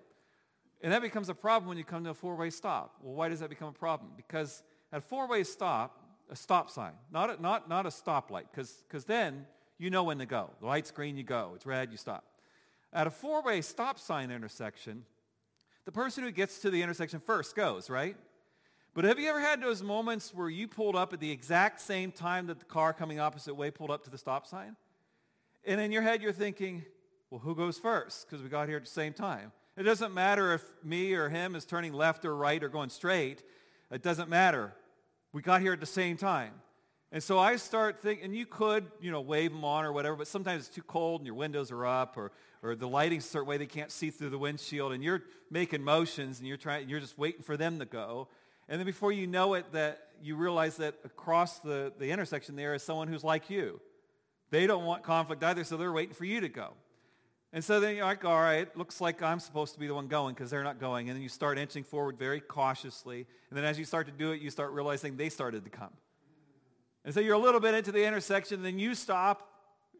And 0.81 0.91
that 0.91 1.01
becomes 1.01 1.29
a 1.29 1.35
problem 1.35 1.69
when 1.69 1.77
you 1.77 1.83
come 1.83 2.03
to 2.03 2.09
a 2.09 2.13
four-way 2.13 2.49
stop. 2.49 2.95
Well, 3.01 3.13
why 3.13 3.29
does 3.29 3.39
that 3.41 3.49
become 3.49 3.67
a 3.67 3.73
problem? 3.73 4.11
Because 4.17 4.63
at 4.91 4.97
a 4.97 5.01
four-way 5.01 5.43
stop, 5.43 5.97
a 6.29 6.35
stop 6.35 6.69
sign, 6.69 6.93
not 7.11 7.29
a, 7.29 7.41
not, 7.41 7.69
not 7.69 7.85
a 7.85 7.89
stoplight, 7.89 8.45
because 8.53 9.05
then 9.05 9.45
you 9.77 9.89
know 9.89 10.03
when 10.03 10.17
to 10.17 10.25
go. 10.25 10.49
The 10.59 10.65
light's 10.65 10.91
green, 10.91 11.17
you 11.17 11.23
go. 11.23 11.51
It's 11.55 11.65
red, 11.65 11.91
you 11.91 11.97
stop. 11.97 12.23
At 12.93 13.05
a 13.05 13.11
four-way 13.11 13.61
stop 13.61 13.99
sign 13.99 14.31
intersection, 14.31 15.05
the 15.85 15.91
person 15.91 16.23
who 16.23 16.31
gets 16.31 16.59
to 16.59 16.69
the 16.69 16.81
intersection 16.81 17.19
first 17.19 17.55
goes, 17.55 17.89
right? 17.89 18.15
But 18.93 19.05
have 19.05 19.19
you 19.19 19.29
ever 19.29 19.39
had 19.39 19.61
those 19.61 19.81
moments 19.81 20.33
where 20.33 20.49
you 20.49 20.67
pulled 20.67 20.95
up 20.95 21.13
at 21.13 21.19
the 21.19 21.31
exact 21.31 21.79
same 21.79 22.11
time 22.11 22.47
that 22.47 22.59
the 22.59 22.65
car 22.65 22.91
coming 22.91 23.19
opposite 23.19 23.55
way 23.55 23.71
pulled 23.71 23.91
up 23.91 24.03
to 24.03 24.09
the 24.09 24.17
stop 24.17 24.45
sign? 24.45 24.75
And 25.65 25.79
in 25.79 25.91
your 25.91 26.01
head 26.01 26.21
you're 26.21 26.33
thinking, 26.33 26.83
well, 27.29 27.39
who 27.39 27.55
goes 27.55 27.77
first? 27.77 28.27
Because 28.27 28.43
we 28.43 28.49
got 28.49 28.67
here 28.67 28.77
at 28.77 28.83
the 28.83 28.89
same 28.89 29.13
time. 29.13 29.51
It 29.77 29.83
doesn't 29.83 30.13
matter 30.13 30.53
if 30.53 30.63
me 30.83 31.13
or 31.13 31.29
him 31.29 31.55
is 31.55 31.65
turning 31.65 31.93
left 31.93 32.25
or 32.25 32.35
right 32.35 32.61
or 32.61 32.69
going 32.69 32.89
straight. 32.89 33.43
It 33.89 34.03
doesn't 34.03 34.29
matter. 34.29 34.73
We 35.33 35.41
got 35.41 35.61
here 35.61 35.73
at 35.73 35.79
the 35.79 35.85
same 35.85 36.17
time. 36.17 36.53
And 37.13 37.21
so 37.21 37.39
I 37.39 37.57
start 37.57 38.01
thinking, 38.01 38.25
and 38.25 38.35
you 38.35 38.45
could, 38.45 38.85
you 39.01 39.11
know, 39.11 39.19
wave 39.19 39.51
them 39.51 39.65
on 39.65 39.83
or 39.83 39.91
whatever, 39.91 40.15
but 40.15 40.27
sometimes 40.27 40.67
it's 40.67 40.75
too 40.75 40.81
cold 40.81 41.21
and 41.21 41.25
your 41.25 41.35
windows 41.35 41.69
are 41.71 41.85
up 41.85 42.17
or, 42.17 42.31
or 42.63 42.75
the 42.75 42.87
lighting's 42.87 43.25
a 43.25 43.29
certain 43.29 43.47
way 43.47 43.57
they 43.57 43.65
can't 43.65 43.91
see 43.91 44.09
through 44.09 44.29
the 44.29 44.37
windshield 44.37 44.93
and 44.93 45.03
you're 45.03 45.23
making 45.49 45.83
motions 45.83 46.39
and 46.39 46.47
you're 46.47 46.57
trying, 46.57 46.87
you're 46.87 47.01
just 47.01 47.17
waiting 47.17 47.41
for 47.41 47.57
them 47.57 47.79
to 47.79 47.85
go. 47.85 48.29
And 48.69 48.79
then 48.79 48.85
before 48.85 49.11
you 49.11 49.27
know 49.27 49.55
it, 49.55 49.73
that 49.73 50.07
you 50.23 50.37
realize 50.37 50.77
that 50.77 50.95
across 51.03 51.59
the, 51.59 51.91
the 51.97 52.11
intersection 52.11 52.55
there 52.55 52.73
is 52.73 52.83
someone 52.83 53.09
who's 53.09 53.23
like 53.23 53.49
you. 53.49 53.81
They 54.49 54.65
don't 54.65 54.85
want 54.85 55.03
conflict 55.03 55.43
either, 55.43 55.65
so 55.65 55.75
they're 55.75 55.91
waiting 55.91 56.13
for 56.13 56.25
you 56.25 56.41
to 56.41 56.49
go. 56.49 56.73
And 57.53 57.63
so 57.63 57.81
then 57.81 57.97
you're 57.97 58.05
like, 58.05 58.23
all 58.23 58.39
right, 58.39 58.75
looks 58.77 59.01
like 59.01 59.21
I'm 59.21 59.39
supposed 59.39 59.73
to 59.73 59.79
be 59.79 59.87
the 59.87 59.93
one 59.93 60.07
going 60.07 60.33
because 60.33 60.49
they're 60.49 60.63
not 60.63 60.79
going. 60.79 61.09
And 61.09 61.17
then 61.17 61.21
you 61.21 61.29
start 61.29 61.57
inching 61.57 61.83
forward 61.83 62.17
very 62.17 62.39
cautiously. 62.39 63.27
And 63.49 63.57
then 63.57 63.65
as 63.65 63.77
you 63.77 63.83
start 63.83 64.07
to 64.07 64.13
do 64.13 64.31
it, 64.31 64.41
you 64.41 64.49
start 64.49 64.71
realizing 64.71 65.17
they 65.17 65.27
started 65.27 65.65
to 65.65 65.69
come. 65.69 65.91
And 67.03 67.13
so 67.13 67.19
you're 67.19 67.35
a 67.35 67.39
little 67.39 67.59
bit 67.59 67.73
into 67.73 67.91
the 67.91 68.05
intersection, 68.05 68.61
then 68.61 68.79
you 68.79 68.95
stop, 68.95 69.49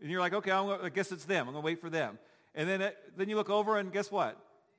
and 0.01 0.10
you're 0.10 0.22
like, 0.22 0.34
okay, 0.34 0.51
gonna, 0.51 0.84
i 0.84 0.89
guess 0.89 1.12
it's 1.12 1.25
them. 1.25 1.48
I'm 1.48 1.53
going 1.53 1.63
to 1.63 1.65
wait 1.65 1.81
for 1.81 1.89
them. 1.89 2.20
And 2.55 2.70
then, 2.70 2.81
it, 2.81 2.98
then 3.17 3.27
you 3.27 3.36
look 3.36 3.50
over, 3.50 3.77
and 3.77 3.91
guess 3.91 4.12
what? 4.12 4.38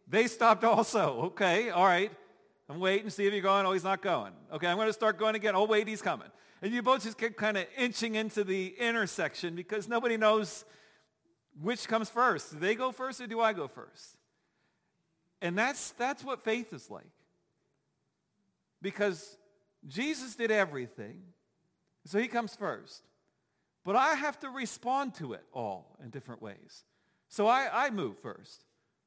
They 0.08 0.26
stopped 0.26 0.64
also. 0.64 1.22
Okay, 1.24 1.70
all 1.70 1.84
right. 1.84 2.10
I'm 2.68 2.80
waiting 2.80 3.04
to 3.04 3.10
see 3.10 3.26
if 3.26 3.32
you're 3.32 3.42
going. 3.42 3.66
Oh, 3.66 3.72
he's 3.72 3.84
not 3.84 4.02
going. 4.02 4.32
Okay, 4.52 4.66
I'm 4.66 4.76
going 4.76 4.88
to 4.88 4.92
start 4.92 5.18
going 5.18 5.34
again. 5.34 5.54
Oh, 5.54 5.64
wait, 5.64 5.88
he's 5.88 6.00
coming. 6.00 6.28
And 6.62 6.72
you 6.72 6.80
both 6.80 7.02
just 7.02 7.18
get 7.18 7.36
kind 7.36 7.56
of 7.56 7.66
inching 7.76 8.14
into 8.14 8.44
the 8.44 8.74
intersection 8.78 9.56
because 9.56 9.88
nobody 9.88 10.16
knows 10.16 10.64
which 11.60 11.86
comes 11.88 12.08
first. 12.08 12.52
Do 12.52 12.58
they 12.58 12.74
go 12.74 12.92
first 12.92 13.20
or 13.20 13.26
do 13.26 13.40
I 13.40 13.52
go 13.52 13.68
first? 13.68 14.16
And 15.40 15.58
that's, 15.58 15.90
that's 15.92 16.24
what 16.24 16.42
faith 16.42 16.72
is 16.72 16.90
like. 16.90 17.04
Because 18.80 19.36
Jesus 19.86 20.34
did 20.36 20.50
everything, 20.50 21.22
so 22.06 22.18
he 22.18 22.28
comes 22.28 22.54
first. 22.54 23.02
But 23.84 23.96
I 23.96 24.14
have 24.14 24.38
to 24.40 24.48
respond 24.48 25.14
to 25.16 25.32
it 25.32 25.44
all 25.52 25.96
in 26.02 26.10
different 26.10 26.40
ways. 26.40 26.84
So 27.28 27.46
I, 27.46 27.68
I 27.86 27.90
move 27.90 28.18
first. 28.18 28.64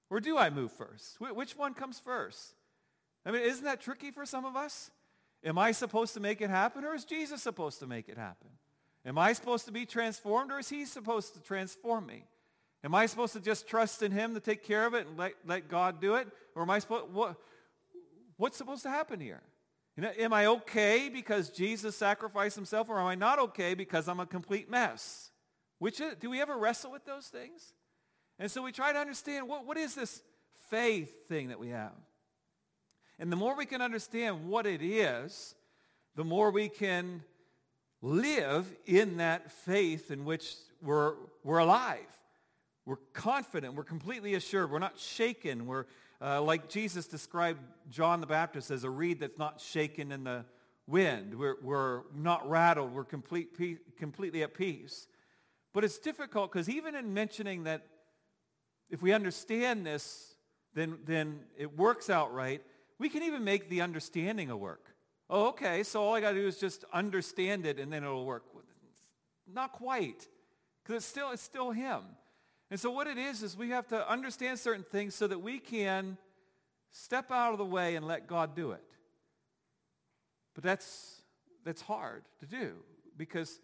Or 0.09 0.19
do 0.19 0.37
I 0.37 0.49
move 0.49 0.71
first? 0.71 1.17
Wh- 1.17 1.35
which 1.35 1.57
one 1.57 1.73
comes 1.73 1.99
first? 1.99 2.55
I 3.25 3.31
mean, 3.31 3.41
isn't 3.41 3.63
that 3.63 3.81
tricky 3.81 4.11
for 4.11 4.25
some 4.25 4.45
of 4.45 4.55
us? 4.55 4.91
Am 5.43 5.57
I 5.57 5.71
supposed 5.71 6.13
to 6.15 6.19
make 6.19 6.41
it 6.41 6.49
happen 6.49 6.83
or 6.83 6.93
is 6.93 7.05
Jesus 7.05 7.41
supposed 7.41 7.79
to 7.79 7.87
make 7.87 8.09
it 8.09 8.17
happen? 8.17 8.49
Am 9.05 9.17
I 9.17 9.33
supposed 9.33 9.65
to 9.65 9.71
be 9.71 9.85
transformed 9.85 10.51
or 10.51 10.59
is 10.59 10.69
he 10.69 10.85
supposed 10.85 11.33
to 11.35 11.39
transform 11.39 12.05
me? 12.07 12.23
Am 12.85 12.93
I 12.93 13.07
supposed 13.07 13.33
to 13.33 13.39
just 13.39 13.67
trust 13.67 14.03
in 14.03 14.11
him 14.11 14.35
to 14.35 14.39
take 14.39 14.63
care 14.63 14.85
of 14.85 14.93
it 14.93 15.07
and 15.07 15.17
let, 15.17 15.33
let 15.43 15.67
God 15.67 15.99
do 15.99 16.15
it? 16.15 16.27
Or 16.53 16.61
am 16.61 16.69
I 16.69 16.77
supposed, 16.77 17.11
what, 17.11 17.35
what's 18.37 18.57
supposed 18.57 18.83
to 18.83 18.89
happen 18.89 19.19
here? 19.19 19.41
You 19.97 20.03
know, 20.03 20.11
am 20.19 20.33
I 20.33 20.45
okay 20.45 21.09
because 21.09 21.49
Jesus 21.49 21.95
sacrificed 21.95 22.55
himself 22.55 22.87
or 22.87 22.99
am 22.99 23.07
I 23.07 23.15
not 23.15 23.39
okay 23.39 23.73
because 23.73 24.07
I'm 24.07 24.19
a 24.19 24.25
complete 24.27 24.69
mess? 24.69 25.31
Which 25.79 25.99
is, 25.99 26.13
do 26.19 26.29
we 26.29 26.39
ever 26.39 26.55
wrestle 26.55 26.91
with 26.91 27.05
those 27.05 27.25
things? 27.25 27.73
And 28.37 28.51
so 28.51 28.61
we 28.61 28.71
try 28.71 28.93
to 28.93 28.99
understand 28.99 29.49
what, 29.49 29.65
what 29.65 29.77
is 29.77 29.95
this 29.95 30.21
faith 30.69 31.27
thing 31.27 31.47
that 31.47 31.59
we 31.59 31.69
have? 31.69 31.93
And 33.17 33.31
the 33.31 33.35
more 33.35 33.57
we 33.57 33.65
can 33.65 33.81
understand 33.81 34.47
what 34.47 34.67
it 34.67 34.83
is, 34.83 35.55
the 36.15 36.23
more 36.23 36.51
we 36.51 36.69
can 36.69 37.23
live 38.03 38.71
in 38.85 39.17
that 39.17 39.51
faith 39.51 40.11
in 40.11 40.23
which 40.23 40.53
we're, 40.83 41.15
we're 41.43 41.57
alive. 41.57 42.05
We're 42.85 42.97
confident. 43.13 43.73
We're 43.73 43.83
completely 43.83 44.35
assured. 44.35 44.71
We're 44.71 44.79
not 44.79 44.99
shaken. 44.99 45.65
We're 45.65 45.85
uh, 46.21 46.41
like 46.41 46.69
Jesus 46.69 47.07
described 47.07 47.59
John 47.89 48.21
the 48.21 48.27
Baptist 48.27 48.71
as 48.71 48.83
a 48.83 48.89
reed 48.89 49.19
that's 49.19 49.37
not 49.37 49.59
shaken 49.59 50.11
in 50.11 50.23
the 50.23 50.45
wind. 50.87 51.37
We're, 51.37 51.55
we're 51.61 52.01
not 52.13 52.47
rattled. 52.49 52.93
We're 52.93 53.03
complete, 53.03 53.57
completely 53.97 54.43
at 54.43 54.53
peace. 54.53 55.07
But 55.73 55.83
it's 55.83 55.97
difficult 55.97 56.51
because 56.51 56.69
even 56.69 56.95
in 56.95 57.13
mentioning 57.13 57.63
that 57.63 57.85
if 58.89 59.01
we 59.01 59.13
understand 59.13 59.85
this, 59.85 60.35
then, 60.73 60.99
then 61.05 61.39
it 61.57 61.75
works 61.77 62.09
out 62.09 62.33
right, 62.33 62.61
we 62.99 63.09
can 63.09 63.23
even 63.23 63.43
make 63.43 63.69
the 63.69 63.81
understanding 63.81 64.51
a 64.51 64.57
work. 64.57 64.95
Oh, 65.29 65.47
okay, 65.47 65.83
so 65.83 66.03
all 66.03 66.13
I 66.13 66.21
got 66.21 66.31
to 66.31 66.39
do 66.39 66.47
is 66.47 66.57
just 66.57 66.85
understand 66.93 67.65
it 67.65 67.79
and 67.79 67.91
then 67.91 68.03
it'll 68.03 68.25
work. 68.25 68.43
Not 69.51 69.73
quite, 69.73 70.27
because 70.83 70.97
it's 70.97 71.05
still, 71.05 71.31
it's 71.31 71.41
still 71.41 71.71
him. 71.71 72.01
And 72.71 72.79
so 72.79 72.89
what 72.91 73.07
it 73.07 73.17
is, 73.17 73.43
is 73.43 73.55
we 73.55 73.69
have 73.69 73.87
to 73.89 74.09
understand 74.09 74.59
certain 74.59 74.83
things 74.83 75.13
so 75.13 75.27
that 75.27 75.39
we 75.39 75.59
can 75.59 76.17
step 76.91 77.31
out 77.31 77.51
of 77.51 77.57
the 77.57 77.65
way 77.65 77.95
and 77.95 78.07
let 78.07 78.27
God 78.27 78.55
do 78.55 78.71
it. 78.71 78.83
But 80.55 80.63
that's, 80.63 81.21
that's 81.63 81.81
hard 81.81 82.23
to 82.39 82.45
do 82.45 82.73
because 83.17 83.59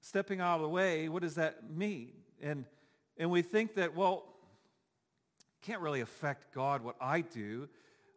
stepping 0.00 0.40
out 0.40 0.56
of 0.56 0.62
the 0.62 0.68
way, 0.68 1.08
what 1.08 1.22
does 1.22 1.34
that 1.34 1.70
mean? 1.70 2.12
And, 2.40 2.64
and 3.18 3.30
we 3.30 3.42
think 3.42 3.74
that, 3.74 3.94
well, 3.94 4.24
can't 5.62 5.80
really 5.80 6.02
affect 6.02 6.54
God 6.54 6.82
what 6.82 6.96
I 7.00 7.22
do. 7.22 7.68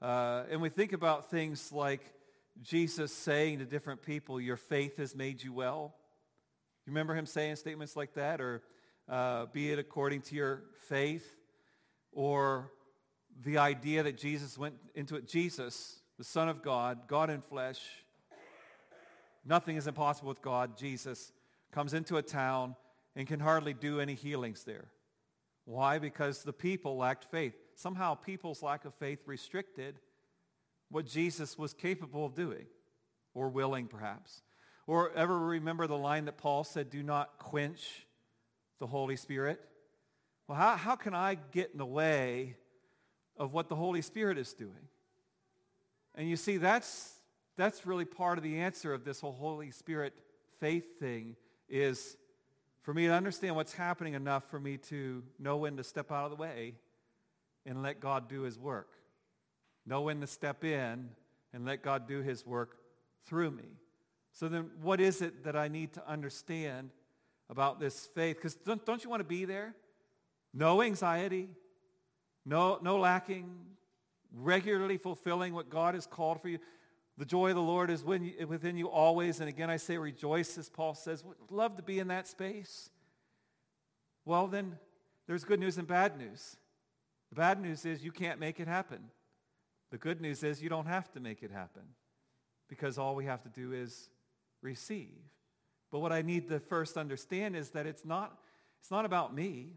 Uh, 0.02 0.44
and 0.52 0.62
we 0.62 0.70
think 0.70 0.94
about 0.94 1.32
things 1.32 1.72
like 1.72 2.02
Jesus 2.62 3.12
saying 3.12 3.60
to 3.60 3.66
different 3.66 4.02
people, 4.02 4.40
your 4.40 4.58
faith 4.58 4.98
has 4.98 5.16
made 5.16 5.42
you 5.42 5.54
well. 5.54 5.94
You 6.86 6.92
remember 6.92 7.16
him 7.16 7.26
saying 7.26 7.56
statements 7.56 7.96
like 7.96 8.14
that? 8.16 8.42
Or 8.42 8.62
uh, 9.10 9.46
be 9.48 9.72
it 9.72 9.80
according 9.80 10.22
to 10.22 10.36
your 10.36 10.64
faith 10.88 11.36
or 12.12 12.72
the 13.44 13.58
idea 13.58 14.04
that 14.04 14.18
Jesus 14.18 14.58
went 14.58 14.76
into 14.96 15.16
it. 15.16 15.28
Jesus, 15.28 16.00
the 16.18 16.24
Son 16.24 16.50
of 16.50 16.62
God, 16.64 17.08
God 17.08 17.30
in 17.30 17.42
flesh, 17.42 17.82
nothing 19.46 19.76
is 19.78 19.88
impossible 19.88 20.30
with 20.30 20.42
God. 20.42 20.78
Jesus 20.78 21.32
comes 21.72 21.94
into 21.94 22.18
a 22.18 22.22
town 22.22 22.76
and 23.16 23.28
can 23.28 23.40
hardly 23.40 23.74
do 23.74 24.00
any 24.00 24.16
healings 24.16 24.64
there. 24.64 24.88
Why? 25.66 26.00
Because 26.00 26.44
the 26.44 26.54
people 26.54 26.98
lacked 26.98 27.26
faith 27.26 27.54
somehow 27.78 28.16
people's 28.16 28.64
lack 28.64 28.86
of 28.86 28.94
faith 28.96 29.20
restricted 29.26 30.00
what 30.90 31.06
Jesus 31.06 31.58
was 31.58 31.74
capable 31.74 32.26
of 32.26 32.34
doing, 32.34 32.66
or 33.34 33.50
willing 33.50 33.88
perhaps. 33.88 34.42
Or 34.88 35.12
ever 35.14 35.38
remember 35.38 35.86
the 35.86 35.98
line 35.98 36.26
that 36.26 36.38
Paul 36.38 36.64
said, 36.64 36.90
do 36.90 37.04
not 37.04 37.38
quench 37.38 38.07
the 38.80 38.88
Holy 38.88 39.16
Spirit? 39.16 39.60
Well, 40.48 40.58
how, 40.58 40.78
how 40.78 40.96
can 40.96 41.14
I 41.14 41.36
get 41.36 41.72
in 41.72 41.78
the 41.78 41.86
way 41.86 42.56
of 43.38 43.54
what 43.54 43.70
the 43.70 43.76
Holy 43.76 44.02
Spirit 44.02 44.38
is 44.38 44.54
doing? 44.54 44.88
And 46.16 46.30
you 46.30 46.36
see, 46.36 46.58
that's, 46.58 47.14
that's 47.58 47.86
really 47.86 48.06
part 48.06 48.38
of 48.38 48.44
the 48.44 48.60
answer 48.60 48.94
of 48.94 49.04
this 49.04 49.22
whole 49.22 49.34
Holy 49.34 49.72
Spirit 49.72 50.14
faith 50.60 51.00
thing 51.00 51.36
is 51.70 52.18
for 52.82 52.94
me 52.94 53.06
to 53.08 53.14
understand 53.14 53.56
what's 53.56 53.74
happening 53.74 54.14
enough 54.14 54.50
for 54.50 54.60
me 54.60 54.78
to 54.78 55.22
know 55.38 55.58
when 55.58 55.78
to 55.78 55.84
step 55.84 56.12
out 56.12 56.24
of 56.24 56.32
the 56.32 56.38
way 56.38 56.76
and 57.66 57.84
let 57.84 58.00
God 58.00 58.30
do 58.30 58.42
his 58.42 58.58
work. 58.58 58.94
Know 59.86 60.02
when 60.02 60.22
to 60.22 60.28
step 60.28 60.64
in 60.64 61.10
and 61.54 61.66
let 61.66 61.84
God 61.84 62.08
do 62.08 62.22
his 62.22 62.46
work 62.46 62.78
through 63.26 63.52
me. 63.52 63.78
So 64.32 64.48
then 64.48 64.70
what 64.82 65.02
is 65.02 65.22
it 65.22 65.44
that 65.44 65.56
I 65.56 65.68
need 65.68 65.94
to 65.94 66.08
understand 66.10 66.92
about 67.50 67.80
this 67.80 68.08
faith? 68.14 68.38
Because 68.38 68.56
don't, 68.56 68.86
don't 68.86 69.04
you 69.04 69.10
want 69.10 69.22
to 69.22 69.28
be 69.28 69.46
there? 69.46 69.76
No 70.54 70.82
anxiety, 70.82 71.50
no, 72.46 72.80
no 72.82 72.98
lacking, 72.98 73.50
regularly 74.34 74.98
fulfilling 74.98 75.54
what 75.54 75.70
God 75.70 75.94
has 75.94 76.06
called 76.06 76.42
for 76.42 76.50
you. 76.50 76.60
The 77.18 77.26
joy 77.26 77.50
of 77.50 77.56
the 77.56 77.62
Lord 77.62 77.90
is 77.90 78.04
within 78.04 78.78
you 78.78 78.90
always. 78.90 79.40
And 79.40 79.50
again, 79.50 79.70
I 79.70 79.78
say 79.78 79.98
rejoice, 79.98 80.58
as 80.58 80.70
Paul 80.70 80.94
says. 80.94 81.24
Would 81.24 81.38
love 81.50 81.78
to 81.78 81.84
be 81.84 82.00
in 82.00 82.10
that 82.10 82.28
space. 82.28 82.92
Well, 84.24 84.48
then 84.48 84.78
there's 85.26 85.44
good 85.44 85.60
news 85.60 85.78
and 85.78 85.88
bad 85.88 86.18
news. 86.18 86.58
The 87.30 87.36
bad 87.36 87.60
news 87.60 87.86
is 87.86 88.04
you 88.04 88.12
can't 88.12 88.40
make 88.40 88.60
it 88.60 88.68
happen. 88.68 89.00
The 89.90 89.98
good 89.98 90.22
news 90.22 90.44
is 90.44 90.62
you 90.62 90.70
don't 90.70 90.86
have 90.86 91.12
to 91.14 91.20
make 91.20 91.44
it 91.44 91.52
happen 91.52 91.84
because 92.70 92.98
all 92.98 93.16
we 93.16 93.26
have 93.26 93.42
to 93.44 93.50
do 93.50 93.74
is 93.74 94.10
receive. 94.62 95.18
But 95.92 96.00
what 96.00 96.12
I 96.12 96.22
need 96.22 96.50
to 96.50 96.60
first 96.60 96.98
understand 96.98 97.56
is 97.56 97.70
that 97.72 97.86
it's 97.86 98.06
not, 98.06 98.38
it's 98.82 98.92
not 98.92 99.06
about 99.06 99.34
me. 99.34 99.72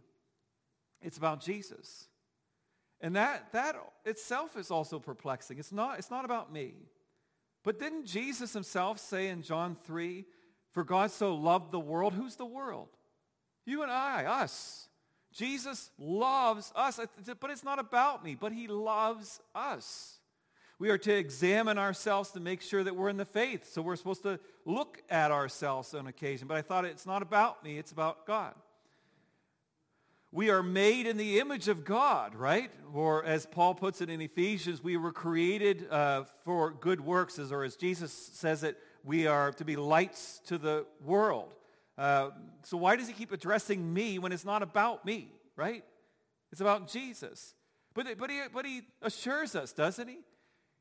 It's 1.02 1.18
about 1.18 1.40
Jesus. 1.40 2.08
And 3.00 3.16
that, 3.16 3.52
that 3.52 3.76
itself 4.04 4.56
is 4.56 4.70
also 4.70 4.98
perplexing. 4.98 5.58
It's 5.58 5.72
not, 5.72 5.98
it's 5.98 6.10
not 6.10 6.24
about 6.24 6.52
me. 6.52 6.74
But 7.62 7.78
didn't 7.78 8.06
Jesus 8.06 8.52
himself 8.52 8.98
say 8.98 9.28
in 9.28 9.42
John 9.42 9.76
3, 9.84 10.24
for 10.72 10.84
God 10.84 11.10
so 11.10 11.34
loved 11.34 11.72
the 11.72 11.80
world? 11.80 12.14
Who's 12.14 12.36
the 12.36 12.46
world? 12.46 12.88
You 13.64 13.82
and 13.82 13.90
I, 13.90 14.24
us. 14.24 14.88
Jesus 15.32 15.90
loves 15.98 16.72
us, 16.74 16.98
but 17.38 17.50
it's 17.50 17.64
not 17.64 17.78
about 17.78 18.24
me, 18.24 18.34
but 18.34 18.52
he 18.52 18.66
loves 18.66 19.40
us. 19.54 20.19
We 20.80 20.88
are 20.88 20.96
to 20.96 21.14
examine 21.14 21.76
ourselves 21.76 22.30
to 22.30 22.40
make 22.40 22.62
sure 22.62 22.82
that 22.82 22.96
we're 22.96 23.10
in 23.10 23.18
the 23.18 23.26
faith. 23.26 23.70
So 23.70 23.82
we're 23.82 23.96
supposed 23.96 24.22
to 24.22 24.40
look 24.64 25.02
at 25.10 25.30
ourselves 25.30 25.92
on 25.92 26.06
occasion. 26.06 26.48
But 26.48 26.56
I 26.56 26.62
thought 26.62 26.86
it's 26.86 27.04
not 27.04 27.20
about 27.20 27.62
me, 27.62 27.76
it's 27.76 27.92
about 27.92 28.26
God. 28.26 28.54
We 30.32 30.48
are 30.48 30.62
made 30.62 31.06
in 31.06 31.18
the 31.18 31.38
image 31.38 31.68
of 31.68 31.84
God, 31.84 32.34
right? 32.34 32.70
Or 32.94 33.22
as 33.26 33.44
Paul 33.44 33.74
puts 33.74 34.00
it 34.00 34.08
in 34.08 34.22
Ephesians, 34.22 34.82
we 34.82 34.96
were 34.96 35.12
created 35.12 35.86
uh, 35.90 36.24
for 36.44 36.70
good 36.70 37.02
works, 37.02 37.38
as, 37.38 37.52
or 37.52 37.62
as 37.62 37.76
Jesus 37.76 38.10
says 38.12 38.64
it, 38.64 38.78
we 39.04 39.26
are 39.26 39.52
to 39.52 39.66
be 39.66 39.76
lights 39.76 40.40
to 40.46 40.56
the 40.56 40.86
world. 41.04 41.52
Uh, 41.98 42.30
so 42.62 42.78
why 42.78 42.96
does 42.96 43.06
he 43.06 43.12
keep 43.12 43.32
addressing 43.32 43.92
me 43.92 44.18
when 44.18 44.32
it's 44.32 44.46
not 44.46 44.62
about 44.62 45.04
me, 45.04 45.30
right? 45.56 45.84
It's 46.52 46.62
about 46.62 46.88
Jesus. 46.88 47.54
But, 47.92 48.06
but, 48.16 48.30
he, 48.30 48.40
but 48.50 48.64
he 48.64 48.82
assures 49.02 49.54
us, 49.54 49.74
doesn't 49.74 50.08
he? 50.08 50.20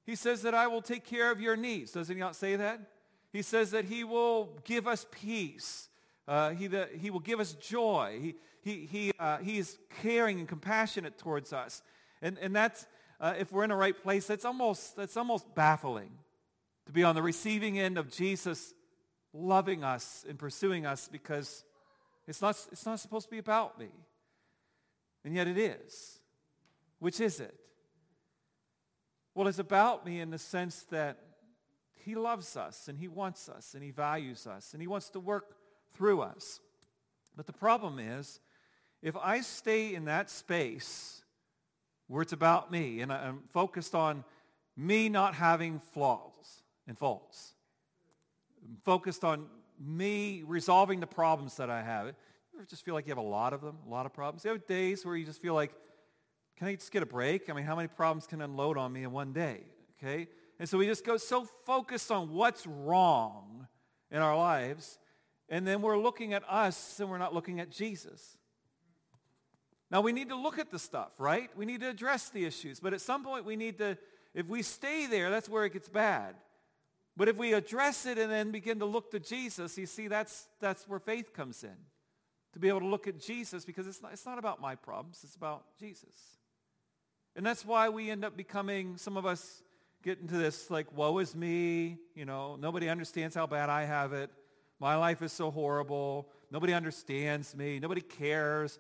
He 0.10 0.16
says 0.16 0.42
that 0.42 0.56
I 0.56 0.66
will 0.66 0.82
take 0.82 1.06
care 1.06 1.30
of 1.30 1.40
your 1.40 1.56
needs. 1.56 1.92
Doesn't 1.92 2.16
he 2.16 2.20
not 2.20 2.36
say 2.36 2.56
that? 2.56 2.82
He 3.32 3.44
says 3.44 3.70
that 3.72 3.86
he 3.86 4.04
will 4.04 4.58
give 4.64 4.88
us 4.88 5.06
peace. 5.12 5.88
Uh, 6.28 6.50
he, 6.50 6.66
the, 6.66 6.90
he 7.00 7.12
will 7.12 7.20
give 7.20 7.40
us 7.40 7.54
joy. 7.54 8.18
He, 8.20 8.36
he, 8.64 8.88
he, 8.88 9.12
uh, 9.20 9.38
he 9.38 9.60
is 9.60 9.78
caring 10.02 10.40
and 10.40 10.48
compassionate 10.48 11.20
towards 11.20 11.54
us. 11.54 11.84
And, 12.24 12.40
and 12.40 12.56
that's, 12.56 12.88
uh, 13.22 13.36
if 13.38 13.52
we're 13.52 13.64
in 13.64 13.70
the 13.70 13.76
right 13.76 13.96
place, 14.02 14.26
that's 14.26 14.46
almost, 14.46 14.96
that's 14.96 15.16
almost 15.16 15.54
baffling 15.54 16.10
to 16.88 16.92
be 16.92 17.04
on 17.04 17.14
the 17.14 17.22
receiving 17.22 17.78
end 17.78 18.00
of 18.00 18.10
Jesus 18.10 18.74
loving 19.32 19.84
us 19.84 20.26
and 20.28 20.40
pursuing 20.40 20.88
us 20.88 21.08
because 21.08 21.64
it's 22.28 22.42
not, 22.42 22.58
it's 22.72 22.88
not 22.88 23.00
supposed 23.00 23.28
to 23.28 23.32
be 23.32 23.38
about 23.38 23.80
me. 23.80 23.90
And 25.24 25.36
yet 25.36 25.48
it 25.48 25.60
is. 25.60 26.20
Which 26.98 27.20
is 27.20 27.40
it? 27.40 27.54
Well, 29.40 29.48
it's 29.48 29.58
about 29.58 30.06
me 30.06 30.20
in 30.20 30.32
the 30.32 30.38
sense 30.38 30.82
that 30.90 31.18
he 31.94 32.14
loves 32.14 32.58
us 32.58 32.90
and 32.90 33.00
he 33.00 33.08
wants 33.08 33.48
us 33.48 33.74
and 33.74 33.82
he 33.82 33.90
values 33.90 34.46
us 34.46 34.74
and 34.74 34.82
he 34.82 34.88
wants 34.88 35.08
to 35.12 35.22
work 35.22 35.56
through 35.94 36.20
us. 36.20 36.60
But 37.38 37.48
the 37.48 37.54
problem 37.54 38.00
is, 38.00 38.42
if 39.02 39.16
I 39.16 39.40
stay 39.40 39.96
in 39.96 40.04
that 40.04 40.30
space 40.30 41.22
where 42.08 42.22
it's 42.22 42.34
about 42.34 42.70
me 42.70 43.00
and 43.00 43.14
I'm 43.14 43.44
focused 43.54 43.96
on 43.96 44.26
me 44.76 45.08
not 45.08 45.36
having 45.36 45.80
flaws 45.94 46.64
and 46.86 46.98
faults, 46.98 47.54
focused 48.84 49.24
on 49.24 49.46
me 49.80 50.44
resolving 50.46 51.00
the 51.00 51.08
problems 51.08 51.56
that 51.56 51.70
I 51.70 51.82
have. 51.82 52.08
You 52.08 52.66
just 52.68 52.84
feel 52.84 52.94
like 52.94 53.08
you 53.08 53.12
have 53.12 53.18
a 53.18 53.22
lot 53.22 53.54
of 53.54 53.62
them, 53.62 53.78
a 53.88 53.90
lot 53.90 54.06
of 54.06 54.12
problems? 54.12 54.44
You 54.44 54.52
have 54.52 54.68
days 54.68 55.06
where 55.06 55.16
you 55.16 55.24
just 55.24 55.42
feel 55.42 55.54
like, 55.54 55.72
can 56.60 56.68
I 56.68 56.76
just 56.76 56.92
get 56.92 57.02
a 57.02 57.06
break? 57.06 57.50
I 57.50 57.54
mean, 57.54 57.64
how 57.64 57.78
many 57.78 57.88
problems 57.88 58.28
can 58.28 58.42
unload 58.42 58.78
on 58.78 58.92
me 58.92 59.04
in 59.04 59.12
one 59.12 59.32
day? 59.32 59.62
Okay? 59.98 60.28
And 60.60 60.68
so 60.68 60.78
we 60.78 60.86
just 60.86 61.06
go 61.06 61.16
so 61.16 61.46
focused 61.66 62.12
on 62.12 62.34
what's 62.34 62.68
wrong 62.68 63.66
in 64.12 64.18
our 64.20 64.36
lives, 64.36 65.00
and 65.48 65.66
then 65.66 65.82
we're 65.82 65.98
looking 65.98 66.34
at 66.34 66.44
us 66.50 67.00
and 67.00 67.10
we're 67.10 67.18
not 67.18 67.34
looking 67.34 67.62
at 67.62 67.72
Jesus. 67.72 68.38
Now 69.90 70.02
we 70.02 70.12
need 70.12 70.30
to 70.30 70.36
look 70.36 70.60
at 70.60 70.70
the 70.70 70.78
stuff, 70.78 71.12
right? 71.18 71.50
We 71.56 71.66
need 71.66 71.80
to 71.80 71.90
address 71.90 72.30
the 72.30 72.46
issues. 72.46 72.82
But 72.82 72.94
at 72.94 73.00
some 73.00 73.24
point 73.24 73.46
we 73.46 73.56
need 73.56 73.78
to, 73.78 73.98
if 74.36 74.48
we 74.48 74.62
stay 74.62 75.08
there, 75.08 75.30
that's 75.30 75.48
where 75.48 75.64
it 75.64 75.72
gets 75.72 75.88
bad. 75.88 76.36
But 77.16 77.30
if 77.30 77.38
we 77.38 77.54
address 77.54 78.06
it 78.06 78.18
and 78.18 78.30
then 78.30 78.52
begin 78.52 78.80
to 78.80 78.86
look 78.86 79.12
to 79.12 79.20
Jesus, 79.20 79.78
you 79.78 79.86
see, 79.86 80.08
that's, 80.08 80.48
that's 80.60 80.88
where 80.88 81.00
faith 81.00 81.34
comes 81.34 81.64
in. 81.64 81.76
To 82.54 82.60
be 82.60 82.68
able 82.68 82.82
to 82.82 82.88
look 82.88 83.08
at 83.08 83.20
Jesus 83.20 83.64
because 83.64 83.88
it's 83.88 84.02
not, 84.02 84.12
it's 84.12 84.26
not 84.26 84.40
about 84.40 84.60
my 84.60 84.76
problems, 84.76 85.22
it's 85.24 85.36
about 85.36 85.64
Jesus. 85.80 86.39
And 87.40 87.46
that's 87.46 87.64
why 87.66 87.88
we 87.88 88.10
end 88.10 88.26
up 88.26 88.36
becoming, 88.36 88.98
some 88.98 89.16
of 89.16 89.26
us 89.26 89.64
get 90.04 90.20
into 90.20 90.36
this 90.36 90.70
like, 90.70 90.92
woe 90.94 91.20
is 91.20 91.34
me, 91.34 91.98
you 92.14 92.26
know, 92.26 92.58
nobody 92.58 92.90
understands 92.90 93.34
how 93.34 93.48
bad 93.48 93.70
I 93.70 93.86
have 93.86 94.12
it. 94.12 94.30
My 94.78 94.98
life 94.98 95.22
is 95.22 95.32
so 95.32 95.50
horrible. 95.50 96.28
Nobody 96.52 96.74
understands 96.74 97.56
me. 97.56 97.80
Nobody 97.80 98.02
cares. 98.02 98.78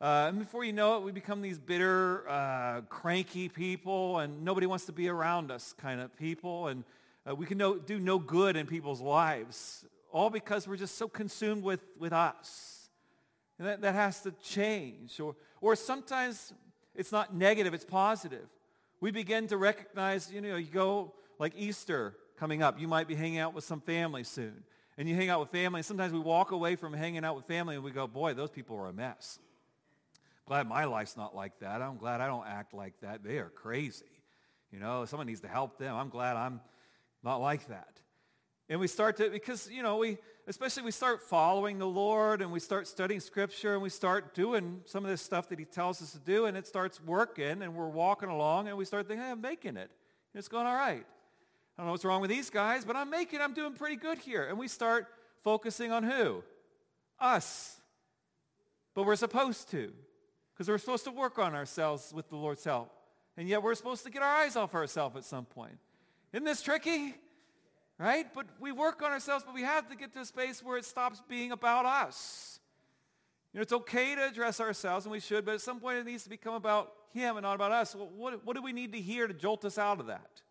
Uh, 0.00 0.26
and 0.30 0.40
before 0.40 0.64
you 0.64 0.72
know 0.72 0.96
it, 0.96 1.04
we 1.04 1.12
become 1.12 1.42
these 1.42 1.60
bitter, 1.60 2.28
uh, 2.28 2.80
cranky 2.88 3.48
people, 3.48 4.18
and 4.18 4.44
nobody 4.44 4.66
wants 4.66 4.86
to 4.86 4.92
be 4.92 5.08
around 5.08 5.52
us 5.52 5.72
kind 5.80 6.00
of 6.00 6.12
people. 6.16 6.66
And 6.66 6.82
uh, 7.24 7.36
we 7.36 7.46
can 7.46 7.56
no, 7.56 7.78
do 7.78 8.00
no 8.00 8.18
good 8.18 8.56
in 8.56 8.66
people's 8.66 9.00
lives, 9.00 9.84
all 10.10 10.28
because 10.28 10.66
we're 10.66 10.74
just 10.74 10.98
so 10.98 11.06
consumed 11.06 11.62
with, 11.62 11.84
with 12.00 12.12
us. 12.12 12.88
And 13.60 13.68
that, 13.68 13.80
that 13.82 13.94
has 13.94 14.22
to 14.22 14.32
change. 14.42 15.20
Or, 15.20 15.36
or 15.60 15.76
sometimes 15.76 16.52
it's 16.94 17.12
not 17.12 17.34
negative, 17.34 17.74
it's 17.74 17.84
positive. 17.84 18.48
We 19.00 19.10
begin 19.10 19.46
to 19.48 19.56
recognize, 19.56 20.30
you 20.32 20.40
know, 20.40 20.56
you 20.56 20.70
go 20.70 21.14
like 21.38 21.54
Easter 21.56 22.14
coming 22.36 22.62
up. 22.62 22.80
You 22.80 22.88
might 22.88 23.08
be 23.08 23.14
hanging 23.14 23.38
out 23.38 23.54
with 23.54 23.64
some 23.64 23.80
family 23.80 24.24
soon. 24.24 24.62
And 24.98 25.08
you 25.08 25.14
hang 25.14 25.28
out 25.28 25.40
with 25.40 25.50
family. 25.50 25.78
And 25.78 25.86
sometimes 25.86 26.12
we 26.12 26.20
walk 26.20 26.50
away 26.50 26.76
from 26.76 26.92
hanging 26.92 27.24
out 27.24 27.34
with 27.34 27.46
family 27.46 27.74
and 27.74 27.84
we 27.84 27.90
go, 27.90 28.06
boy, 28.06 28.34
those 28.34 28.50
people 28.50 28.76
are 28.76 28.88
a 28.88 28.92
mess. 28.92 29.38
Glad 30.46 30.68
my 30.68 30.84
life's 30.84 31.16
not 31.16 31.34
like 31.34 31.58
that. 31.60 31.80
I'm 31.80 31.96
glad 31.96 32.20
I 32.20 32.26
don't 32.26 32.46
act 32.46 32.74
like 32.74 32.94
that. 33.00 33.22
They 33.24 33.38
are 33.38 33.48
crazy. 33.48 34.04
You 34.70 34.78
know, 34.78 35.04
someone 35.04 35.26
needs 35.26 35.40
to 35.40 35.48
help 35.48 35.78
them. 35.78 35.94
I'm 35.94 36.08
glad 36.08 36.36
I'm 36.36 36.60
not 37.22 37.36
like 37.36 37.68
that. 37.68 38.00
And 38.68 38.80
we 38.80 38.86
start 38.86 39.16
to, 39.18 39.30
because, 39.30 39.70
you 39.70 39.82
know, 39.82 39.98
we, 39.98 40.18
especially 40.46 40.82
we 40.82 40.90
start 40.90 41.22
following 41.22 41.78
the 41.78 41.86
Lord 41.86 42.42
and 42.42 42.50
we 42.50 42.60
start 42.60 42.86
studying 42.88 43.20
Scripture 43.20 43.74
and 43.74 43.82
we 43.82 43.88
start 43.88 44.34
doing 44.34 44.80
some 44.86 45.04
of 45.04 45.10
this 45.10 45.22
stuff 45.22 45.48
that 45.48 45.58
he 45.58 45.64
tells 45.64 46.02
us 46.02 46.12
to 46.12 46.18
do 46.18 46.46
and 46.46 46.56
it 46.56 46.66
starts 46.66 47.00
working 47.02 47.62
and 47.62 47.74
we're 47.74 47.88
walking 47.88 48.28
along 48.28 48.68
and 48.68 48.76
we 48.76 48.84
start 48.84 49.06
thinking, 49.06 49.24
hey, 49.24 49.30
I'm 49.30 49.40
making 49.40 49.76
it. 49.76 49.90
It's 50.34 50.48
going 50.48 50.66
all 50.66 50.74
right. 50.74 51.04
I 51.04 51.80
don't 51.80 51.86
know 51.86 51.92
what's 51.92 52.04
wrong 52.04 52.20
with 52.20 52.30
these 52.30 52.50
guys, 52.50 52.84
but 52.84 52.96
I'm 52.96 53.10
making, 53.10 53.40
I'm 53.40 53.54
doing 53.54 53.74
pretty 53.74 53.96
good 53.96 54.18
here. 54.18 54.44
And 54.44 54.58
we 54.58 54.68
start 54.68 55.06
focusing 55.42 55.92
on 55.92 56.02
who? 56.02 56.42
Us. 57.18 57.80
But 58.94 59.04
we're 59.04 59.16
supposed 59.16 59.70
to 59.70 59.92
because 60.52 60.68
we're 60.68 60.78
supposed 60.78 61.04
to 61.04 61.10
work 61.10 61.38
on 61.38 61.54
ourselves 61.54 62.12
with 62.14 62.28
the 62.28 62.36
Lord's 62.36 62.64
help. 62.64 62.92
And 63.36 63.48
yet 63.48 63.62
we're 63.62 63.74
supposed 63.74 64.04
to 64.04 64.10
get 64.10 64.22
our 64.22 64.36
eyes 64.36 64.56
off 64.56 64.74
ourselves 64.74 65.16
at 65.16 65.24
some 65.24 65.46
point. 65.46 65.78
Isn't 66.32 66.44
this 66.44 66.62
tricky? 66.62 67.14
Right? 68.02 68.26
But 68.34 68.46
we 68.58 68.72
work 68.72 69.00
on 69.00 69.12
ourselves, 69.12 69.44
but 69.44 69.54
we 69.54 69.62
have 69.62 69.88
to 69.88 69.94
get 69.94 70.12
to 70.14 70.22
a 70.22 70.24
space 70.24 70.60
where 70.60 70.76
it 70.76 70.84
stops 70.84 71.22
being 71.28 71.52
about 71.52 71.86
us. 71.86 72.58
You 73.52 73.58
know, 73.58 73.62
it's 73.62 73.72
okay 73.72 74.16
to 74.16 74.26
address 74.26 74.58
ourselves, 74.58 75.04
and 75.04 75.12
we 75.12 75.20
should, 75.20 75.44
but 75.44 75.54
at 75.54 75.60
some 75.60 75.78
point 75.78 75.98
it 75.98 76.06
needs 76.06 76.24
to 76.24 76.28
become 76.28 76.54
about 76.54 76.92
him 77.12 77.36
and 77.36 77.44
not 77.44 77.54
about 77.54 77.70
us. 77.70 77.94
Well, 77.94 78.10
what, 78.16 78.44
what 78.44 78.56
do 78.56 78.62
we 78.62 78.72
need 78.72 78.92
to 78.94 79.00
hear 79.00 79.28
to 79.28 79.34
jolt 79.34 79.64
us 79.64 79.78
out 79.78 80.00
of 80.00 80.06
that? 80.06 80.42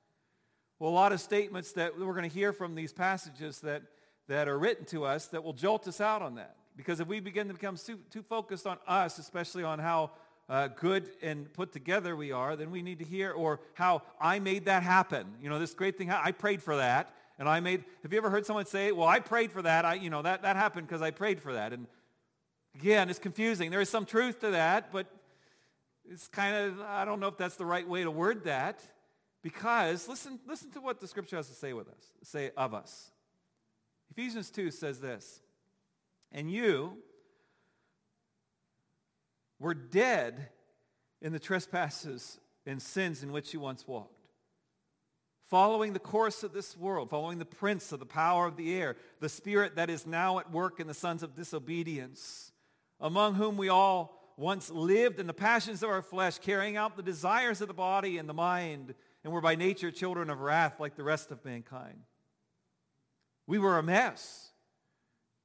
Well, 0.80 0.92
a 0.92 0.94
lot 0.94 1.12
of 1.12 1.20
statements 1.20 1.74
that 1.74 2.00
we're 2.00 2.14
going 2.14 2.30
to 2.30 2.34
hear 2.34 2.54
from 2.54 2.74
these 2.74 2.94
passages 2.94 3.60
that, 3.60 3.82
that 4.30 4.48
are 4.48 4.58
written 4.58 4.86
to 4.86 5.04
us 5.04 5.26
that 5.28 5.44
will 5.44 5.52
jolt 5.52 5.90
us 5.90 6.00
out 6.00 6.22
on 6.22 6.36
that. 6.36 6.56
Because 6.78 7.02
if 7.02 7.08
we 7.10 7.20
begin 7.20 7.50
to 7.50 7.54
become 7.54 7.76
too, 7.76 8.00
too 8.12 8.22
focused 8.22 8.66
on 8.66 8.78
us, 8.88 9.20
especially 9.20 9.66
on 9.66 9.78
how 9.78 10.12
uh, 10.48 10.70
good 10.70 11.10
and 11.22 11.52
put 11.52 11.74
together 11.74 12.16
we 12.16 12.32
are, 12.32 12.56
then 12.56 12.72
we 12.72 12.82
need 12.82 13.00
to 13.00 13.06
hear, 13.06 13.34
or 13.34 13.60
how 13.74 14.04
I 14.22 14.40
made 14.40 14.66
that 14.66 14.84
happen. 14.84 15.26
You 15.42 15.50
know, 15.50 15.60
this 15.60 15.74
great 15.74 15.98
thing, 15.98 16.12
I 16.12 16.32
prayed 16.32 16.64
for 16.64 16.78
that, 16.78 17.14
and 17.42 17.50
I 17.50 17.60
made, 17.60 17.84
have 18.04 18.14
you 18.14 18.20
ever 18.20 18.30
heard 18.30 18.46
someone 18.46 18.68
say, 18.68 18.92
well, 18.92 19.08
I 19.08 19.20
prayed 19.20 19.52
for 19.52 19.64
that, 19.64 19.84
I, 19.84 19.96
you 19.96 20.12
know, 20.12 20.22
that, 20.22 20.44
that 20.44 20.56
happened 20.56 20.88
because 20.88 21.02
I 21.02 21.10
prayed 21.10 21.42
for 21.42 21.54
that. 21.54 21.74
And 21.74 21.88
again, 22.76 23.10
it's 23.10 23.18
confusing. 23.18 23.72
There 23.72 23.82
is 23.82 23.90
some 23.90 24.06
truth 24.06 24.42
to 24.42 24.52
that, 24.52 24.92
but 24.94 25.08
it's 26.08 26.28
kind 26.28 26.56
of, 26.56 26.80
I 26.82 27.04
don't 27.04 27.20
know 27.20 27.30
if 27.30 27.38
that's 27.38 27.56
the 27.56 27.66
right 27.66 27.88
way 27.88 28.04
to 28.04 28.12
word 28.12 28.44
that, 28.44 28.80
because 29.42 30.08
listen, 30.08 30.40
listen 30.48 30.70
to 30.74 30.82
what 30.82 31.02
the 31.02 31.08
scripture 31.08 31.36
has 31.36 31.48
to 31.48 31.56
say 31.56 31.74
with 31.74 31.88
us, 31.88 32.12
say 32.22 32.52
of 32.56 32.76
us. 32.76 33.10
Ephesians 34.12 34.52
2 34.52 34.70
says 34.70 35.00
this, 35.00 35.42
and 36.32 36.52
you, 36.52 37.00
were 39.58 39.74
dead 39.74 40.50
in 41.24 41.34
the 41.34 41.40
trespasses 41.40 42.40
and 42.68 42.80
sins 42.80 43.24
in 43.24 43.32
which 43.32 43.52
you 43.52 43.60
once 43.60 43.88
walked. 43.88 44.21
Following 45.52 45.92
the 45.92 46.00
course 46.00 46.44
of 46.44 46.54
this 46.54 46.78
world, 46.78 47.10
following 47.10 47.38
the 47.38 47.44
prince 47.44 47.92
of 47.92 48.00
the 48.00 48.06
power 48.06 48.48
of 48.48 48.56
the 48.56 48.74
air, 48.74 48.96
the 49.20 49.28
spirit 49.28 49.76
that 49.76 49.90
is 49.90 50.08
now 50.08 50.40
at 50.40 50.50
work 50.50 50.80
in 50.80 50.88
the 50.88 50.94
sons 50.94 51.24
of 51.24 51.36
disobedience, 51.36 52.54
among 53.02 53.36
whom 53.36 53.58
we 53.58 53.68
all 53.68 54.34
once 54.38 54.70
lived 54.70 55.20
in 55.20 55.28
the 55.28 55.34
passions 55.34 55.84
of 55.84 55.90
our 55.90 56.02
flesh, 56.02 56.40
carrying 56.40 56.78
out 56.78 56.96
the 56.96 57.04
desires 57.04 57.60
of 57.60 57.68
the 57.68 57.74
body 57.74 58.18
and 58.18 58.30
the 58.30 58.34
mind, 58.34 58.96
and 59.26 59.34
were 59.34 59.42
by 59.42 59.56
nature 59.56 59.92
children 59.92 60.30
of 60.30 60.40
wrath 60.40 60.80
like 60.80 60.96
the 60.96 61.04
rest 61.04 61.32
of 61.32 61.44
mankind. 61.44 62.00
We 63.46 63.60
were 63.60 63.78
a 63.78 63.84
mess. 63.84 64.52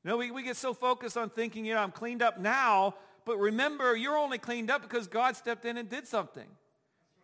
You 0.04 0.10
know, 0.10 0.18
we, 0.18 0.30
we 0.30 0.44
get 0.44 0.54
so 0.54 0.72
focused 0.72 1.16
on 1.16 1.30
thinking, 1.30 1.64
you 1.64 1.74
know, 1.74 1.80
I'm 1.80 1.90
cleaned 1.90 2.22
up 2.22 2.38
now, 2.38 2.94
but 3.24 3.38
remember, 3.38 3.96
you're 3.96 4.16
only 4.16 4.38
cleaned 4.38 4.70
up 4.70 4.82
because 4.82 5.08
God 5.08 5.34
stepped 5.34 5.64
in 5.64 5.76
and 5.76 5.90
did 5.90 6.06
something. 6.06 6.46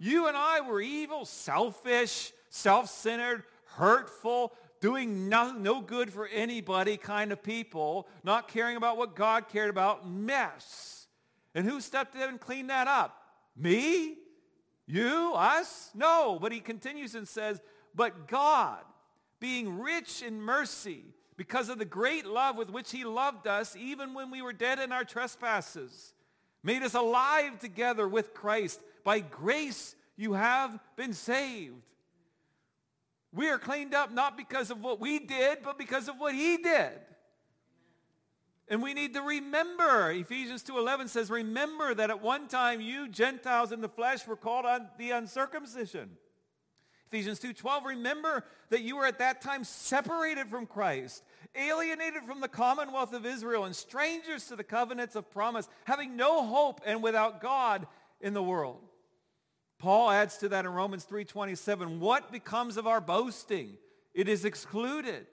You 0.00 0.26
and 0.26 0.36
I 0.36 0.62
were 0.62 0.80
evil, 0.80 1.24
selfish, 1.24 2.32
self-centered, 2.52 3.42
hurtful, 3.64 4.52
doing 4.80 5.28
no, 5.28 5.52
no 5.52 5.80
good 5.80 6.12
for 6.12 6.28
anybody 6.28 6.96
kind 6.98 7.32
of 7.32 7.42
people, 7.42 8.06
not 8.22 8.46
caring 8.46 8.76
about 8.76 8.98
what 8.98 9.16
God 9.16 9.48
cared 9.48 9.70
about, 9.70 10.08
mess. 10.08 11.06
And 11.54 11.64
who 11.64 11.80
stepped 11.80 12.14
in 12.14 12.22
and 12.22 12.40
cleaned 12.40 12.70
that 12.70 12.88
up? 12.88 13.16
Me? 13.56 14.16
You? 14.86 15.32
Us? 15.34 15.90
No. 15.94 16.38
But 16.40 16.52
he 16.52 16.60
continues 16.60 17.14
and 17.14 17.26
says, 17.26 17.60
but 17.94 18.28
God, 18.28 18.80
being 19.40 19.80
rich 19.80 20.22
in 20.22 20.40
mercy, 20.40 21.04
because 21.36 21.70
of 21.70 21.78
the 21.78 21.84
great 21.84 22.26
love 22.26 22.56
with 22.56 22.70
which 22.70 22.90
he 22.90 23.04
loved 23.04 23.46
us, 23.46 23.74
even 23.76 24.12
when 24.12 24.30
we 24.30 24.42
were 24.42 24.52
dead 24.52 24.78
in 24.78 24.92
our 24.92 25.04
trespasses, 25.04 26.12
made 26.62 26.82
us 26.82 26.94
alive 26.94 27.58
together 27.58 28.06
with 28.06 28.34
Christ. 28.34 28.80
By 29.04 29.20
grace 29.20 29.96
you 30.16 30.34
have 30.34 30.78
been 30.96 31.14
saved. 31.14 31.82
We 33.32 33.48
are 33.48 33.58
cleaned 33.58 33.94
up 33.94 34.12
not 34.12 34.36
because 34.36 34.70
of 34.70 34.82
what 34.82 35.00
we 35.00 35.18
did, 35.18 35.58
but 35.64 35.78
because 35.78 36.08
of 36.08 36.16
what 36.18 36.34
he 36.34 36.58
did. 36.58 36.92
And 38.68 38.82
we 38.82 38.94
need 38.94 39.14
to 39.14 39.22
remember, 39.22 40.10
Ephesians 40.12 40.62
2.11 40.62 41.08
says, 41.08 41.30
remember 41.30 41.94
that 41.94 42.10
at 42.10 42.22
one 42.22 42.48
time 42.48 42.80
you 42.80 43.08
Gentiles 43.08 43.72
in 43.72 43.80
the 43.80 43.88
flesh 43.88 44.26
were 44.26 44.36
called 44.36 44.66
on 44.66 44.88
the 44.98 45.10
uncircumcision. 45.10 46.10
Ephesians 47.08 47.40
2.12, 47.40 47.84
remember 47.84 48.44
that 48.70 48.80
you 48.80 48.96
were 48.96 49.04
at 49.04 49.18
that 49.18 49.42
time 49.42 49.64
separated 49.64 50.48
from 50.48 50.66
Christ, 50.66 51.22
alienated 51.54 52.22
from 52.26 52.40
the 52.40 52.48
commonwealth 52.48 53.12
of 53.12 53.26
Israel, 53.26 53.64
and 53.64 53.76
strangers 53.76 54.46
to 54.46 54.56
the 54.56 54.64
covenants 54.64 55.16
of 55.16 55.30
promise, 55.30 55.68
having 55.84 56.16
no 56.16 56.46
hope 56.46 56.80
and 56.86 57.02
without 57.02 57.42
God 57.42 57.86
in 58.22 58.32
the 58.32 58.42
world. 58.42 58.80
Paul 59.82 60.12
adds 60.12 60.38
to 60.38 60.48
that 60.50 60.64
in 60.64 60.72
Romans 60.72 61.04
3.27, 61.10 61.98
what 61.98 62.30
becomes 62.30 62.76
of 62.76 62.86
our 62.86 63.00
boasting? 63.00 63.78
It 64.14 64.28
is 64.28 64.44
excluded. 64.44 65.26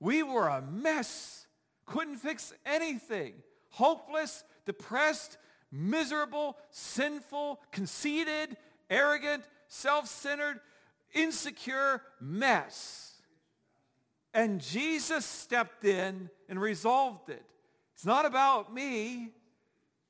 We 0.00 0.24
were 0.24 0.48
a 0.48 0.60
mess, 0.60 1.46
couldn't 1.86 2.16
fix 2.16 2.52
anything, 2.66 3.34
hopeless, 3.68 4.42
depressed, 4.66 5.38
miserable, 5.70 6.56
sinful, 6.72 7.60
conceited, 7.70 8.56
arrogant, 8.90 9.44
self-centered, 9.68 10.58
insecure 11.14 12.02
mess. 12.20 13.12
And 14.34 14.60
Jesus 14.60 15.24
stepped 15.24 15.84
in 15.84 16.30
and 16.48 16.60
resolved 16.60 17.30
it. 17.30 17.44
It's 17.94 18.04
not 18.04 18.26
about 18.26 18.74
me. 18.74 19.30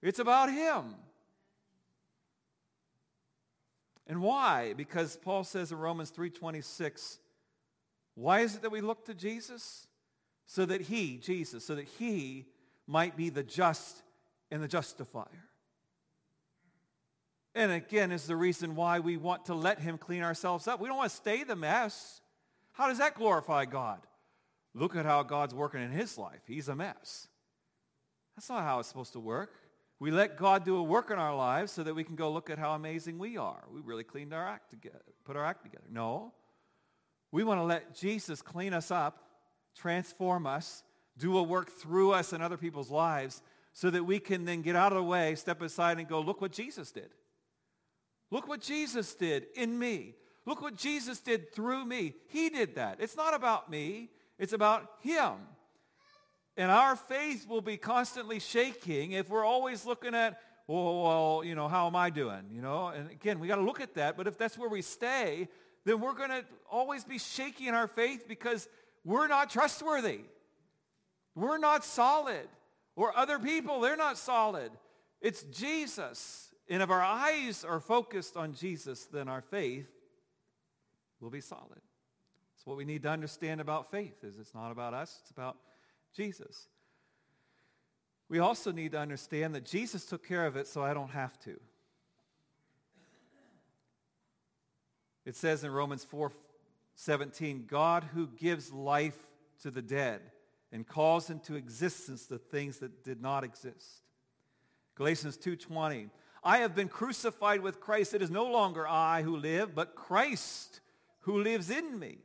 It's 0.00 0.20
about 0.20 0.50
him. 0.50 0.94
And 4.10 4.20
why? 4.20 4.74
Because 4.76 5.16
Paul 5.16 5.44
says 5.44 5.70
in 5.70 5.78
Romans 5.78 6.10
3.26, 6.10 7.18
why 8.16 8.40
is 8.40 8.56
it 8.56 8.62
that 8.62 8.72
we 8.72 8.80
look 8.80 9.06
to 9.06 9.14
Jesus? 9.14 9.86
So 10.46 10.66
that 10.66 10.80
he, 10.80 11.18
Jesus, 11.18 11.64
so 11.64 11.76
that 11.76 11.86
he 11.86 12.46
might 12.88 13.16
be 13.16 13.30
the 13.30 13.44
just 13.44 14.02
and 14.50 14.60
the 14.60 14.66
justifier. 14.66 15.46
And 17.54 17.70
again, 17.70 18.10
is 18.10 18.26
the 18.26 18.34
reason 18.34 18.74
why 18.74 18.98
we 18.98 19.16
want 19.16 19.44
to 19.44 19.54
let 19.54 19.78
him 19.78 19.96
clean 19.96 20.24
ourselves 20.24 20.66
up. 20.66 20.80
We 20.80 20.88
don't 20.88 20.96
want 20.96 21.10
to 21.10 21.16
stay 21.16 21.44
the 21.44 21.54
mess. 21.54 22.20
How 22.72 22.88
does 22.88 22.98
that 22.98 23.14
glorify 23.14 23.64
God? 23.64 24.00
Look 24.74 24.96
at 24.96 25.06
how 25.06 25.22
God's 25.22 25.54
working 25.54 25.82
in 25.82 25.92
his 25.92 26.18
life. 26.18 26.40
He's 26.48 26.66
a 26.66 26.74
mess. 26.74 27.28
That's 28.34 28.48
not 28.48 28.64
how 28.64 28.80
it's 28.80 28.88
supposed 28.88 29.12
to 29.12 29.20
work. 29.20 29.52
We 30.00 30.10
let 30.10 30.38
God 30.38 30.64
do 30.64 30.76
a 30.76 30.82
work 30.82 31.10
in 31.10 31.18
our 31.18 31.36
lives 31.36 31.72
so 31.72 31.82
that 31.82 31.94
we 31.94 32.04
can 32.04 32.16
go 32.16 32.32
look 32.32 32.48
at 32.48 32.58
how 32.58 32.72
amazing 32.72 33.18
we 33.18 33.36
are. 33.36 33.62
We 33.70 33.82
really 33.82 34.02
cleaned 34.02 34.32
our 34.32 34.48
act 34.48 34.70
together, 34.70 34.98
put 35.24 35.36
our 35.36 35.44
act 35.44 35.62
together. 35.62 35.84
No. 35.90 36.32
We 37.30 37.44
want 37.44 37.60
to 37.60 37.64
let 37.64 37.94
Jesus 37.94 38.40
clean 38.40 38.72
us 38.72 38.90
up, 38.90 39.22
transform 39.76 40.46
us, 40.46 40.82
do 41.18 41.36
a 41.36 41.42
work 41.42 41.70
through 41.70 42.12
us 42.12 42.32
in 42.32 42.40
other 42.40 42.56
people's 42.56 42.90
lives 42.90 43.42
so 43.74 43.90
that 43.90 44.04
we 44.04 44.18
can 44.18 44.46
then 44.46 44.62
get 44.62 44.74
out 44.74 44.90
of 44.90 44.98
the 44.98 45.04
way, 45.04 45.34
step 45.34 45.60
aside 45.60 45.98
and 45.98 46.08
go, 46.08 46.20
look 46.20 46.40
what 46.40 46.50
Jesus 46.50 46.90
did. 46.90 47.10
Look 48.30 48.48
what 48.48 48.62
Jesus 48.62 49.14
did 49.14 49.46
in 49.54 49.78
me. 49.78 50.14
Look 50.46 50.62
what 50.62 50.76
Jesus 50.76 51.20
did 51.20 51.52
through 51.52 51.84
me. 51.84 52.14
He 52.28 52.48
did 52.48 52.76
that. 52.76 52.96
It's 53.00 53.16
not 53.16 53.34
about 53.34 53.70
me. 53.70 54.08
It's 54.38 54.54
about 54.54 54.90
him. 55.02 55.34
And 56.56 56.70
our 56.70 56.96
faith 56.96 57.48
will 57.48 57.62
be 57.62 57.76
constantly 57.76 58.38
shaking 58.40 59.12
if 59.12 59.30
we're 59.30 59.44
always 59.44 59.86
looking 59.86 60.14
at, 60.14 60.40
well, 60.66 61.02
well 61.02 61.42
you 61.44 61.54
know, 61.54 61.68
how 61.68 61.86
am 61.86 61.96
I 61.96 62.10
doing? 62.10 62.44
You 62.52 62.62
know, 62.62 62.88
and 62.88 63.10
again, 63.10 63.38
we 63.38 63.48
got 63.48 63.56
to 63.56 63.62
look 63.62 63.80
at 63.80 63.94
that. 63.94 64.16
But 64.16 64.26
if 64.26 64.36
that's 64.36 64.58
where 64.58 64.68
we 64.68 64.82
stay, 64.82 65.48
then 65.84 66.00
we're 66.00 66.14
going 66.14 66.30
to 66.30 66.44
always 66.70 67.04
be 67.04 67.18
shaky 67.18 67.68
in 67.68 67.74
our 67.74 67.86
faith 67.86 68.26
because 68.28 68.68
we're 69.04 69.28
not 69.28 69.50
trustworthy. 69.50 70.20
We're 71.34 71.58
not 71.58 71.84
solid. 71.84 72.48
Or 72.96 73.16
other 73.16 73.38
people, 73.38 73.80
they're 73.80 73.96
not 73.96 74.18
solid. 74.18 74.72
It's 75.20 75.42
Jesus. 75.44 76.50
And 76.68 76.82
if 76.82 76.90
our 76.90 77.02
eyes 77.02 77.64
are 77.64 77.80
focused 77.80 78.36
on 78.36 78.52
Jesus, 78.52 79.06
then 79.06 79.28
our 79.28 79.40
faith 79.40 79.88
will 81.20 81.30
be 81.30 81.40
solid. 81.40 81.80
That's 82.54 82.66
what 82.66 82.76
we 82.76 82.84
need 82.84 83.02
to 83.04 83.08
understand 83.08 83.60
about 83.60 83.90
faith 83.90 84.22
is 84.22 84.38
it's 84.38 84.54
not 84.54 84.70
about 84.70 84.92
us, 84.92 85.18
it's 85.22 85.30
about 85.30 85.56
Jesus. 86.14 86.68
We 88.28 88.38
also 88.38 88.70
need 88.70 88.92
to 88.92 88.98
understand 88.98 89.54
that 89.54 89.64
Jesus 89.64 90.04
took 90.04 90.26
care 90.26 90.46
of 90.46 90.56
it 90.56 90.68
so 90.68 90.82
I 90.82 90.94
don't 90.94 91.10
have 91.10 91.38
to. 91.40 91.58
It 95.24 95.36
says 95.36 95.64
in 95.64 95.70
Romans 95.70 96.04
4, 96.04 96.32
17, 96.94 97.66
God 97.68 98.04
who 98.14 98.26
gives 98.26 98.72
life 98.72 99.18
to 99.62 99.70
the 99.70 99.82
dead 99.82 100.20
and 100.72 100.86
calls 100.86 101.30
into 101.30 101.56
existence 101.56 102.26
the 102.26 102.38
things 102.38 102.78
that 102.78 103.04
did 103.04 103.20
not 103.20 103.44
exist. 103.44 104.02
Galatians 104.94 105.36
2.20, 105.36 106.10
I 106.42 106.58
have 106.58 106.74
been 106.74 106.88
crucified 106.88 107.60
with 107.60 107.80
Christ. 107.80 108.14
It 108.14 108.22
is 108.22 108.30
no 108.30 108.46
longer 108.46 108.86
I 108.86 109.22
who 109.22 109.36
live, 109.36 109.74
but 109.74 109.94
Christ 109.94 110.80
who 111.20 111.42
lives 111.42 111.70
in 111.70 111.98
me. 111.98 112.18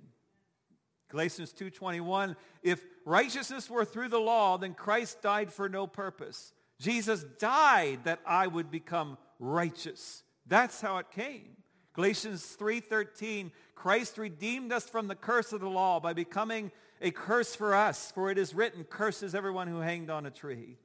Galatians 1.10 1.54
2.21, 1.54 2.36
if 2.64 2.84
righteousness 3.06 3.70
were 3.70 3.86
through 3.86 4.10
the 4.10 4.20
law, 4.20 4.58
then 4.58 4.74
Christ 4.74 5.22
died 5.22 5.54
for 5.54 5.70
no 5.70 5.88
purpose. 5.88 6.52
Jesus 6.80 7.24
died 7.40 8.00
that 8.04 8.20
I 8.26 8.48
would 8.48 8.72
become 8.72 9.18
righteous. 9.40 10.24
That's 10.48 10.82
how 10.82 10.98
it 10.98 11.12
came. 11.12 11.56
Galatians 11.94 12.58
3.13, 12.60 13.52
Christ 13.76 14.18
redeemed 14.18 14.74
us 14.74 14.90
from 14.90 15.08
the 15.08 15.16
curse 15.16 15.54
of 15.54 15.62
the 15.62 15.70
law 15.70 16.00
by 16.00 16.14
becoming 16.14 16.72
a 17.02 17.12
curse 17.12 17.56
for 17.56 17.76
us, 17.76 18.12
for 18.12 18.32
it 18.32 18.38
is 18.38 18.54
written, 18.54 18.84
curses 18.84 19.36
everyone 19.36 19.68
who 19.68 19.80
hanged 19.80 20.10
on 20.10 20.26
a 20.26 20.32
tree. 20.32 20.78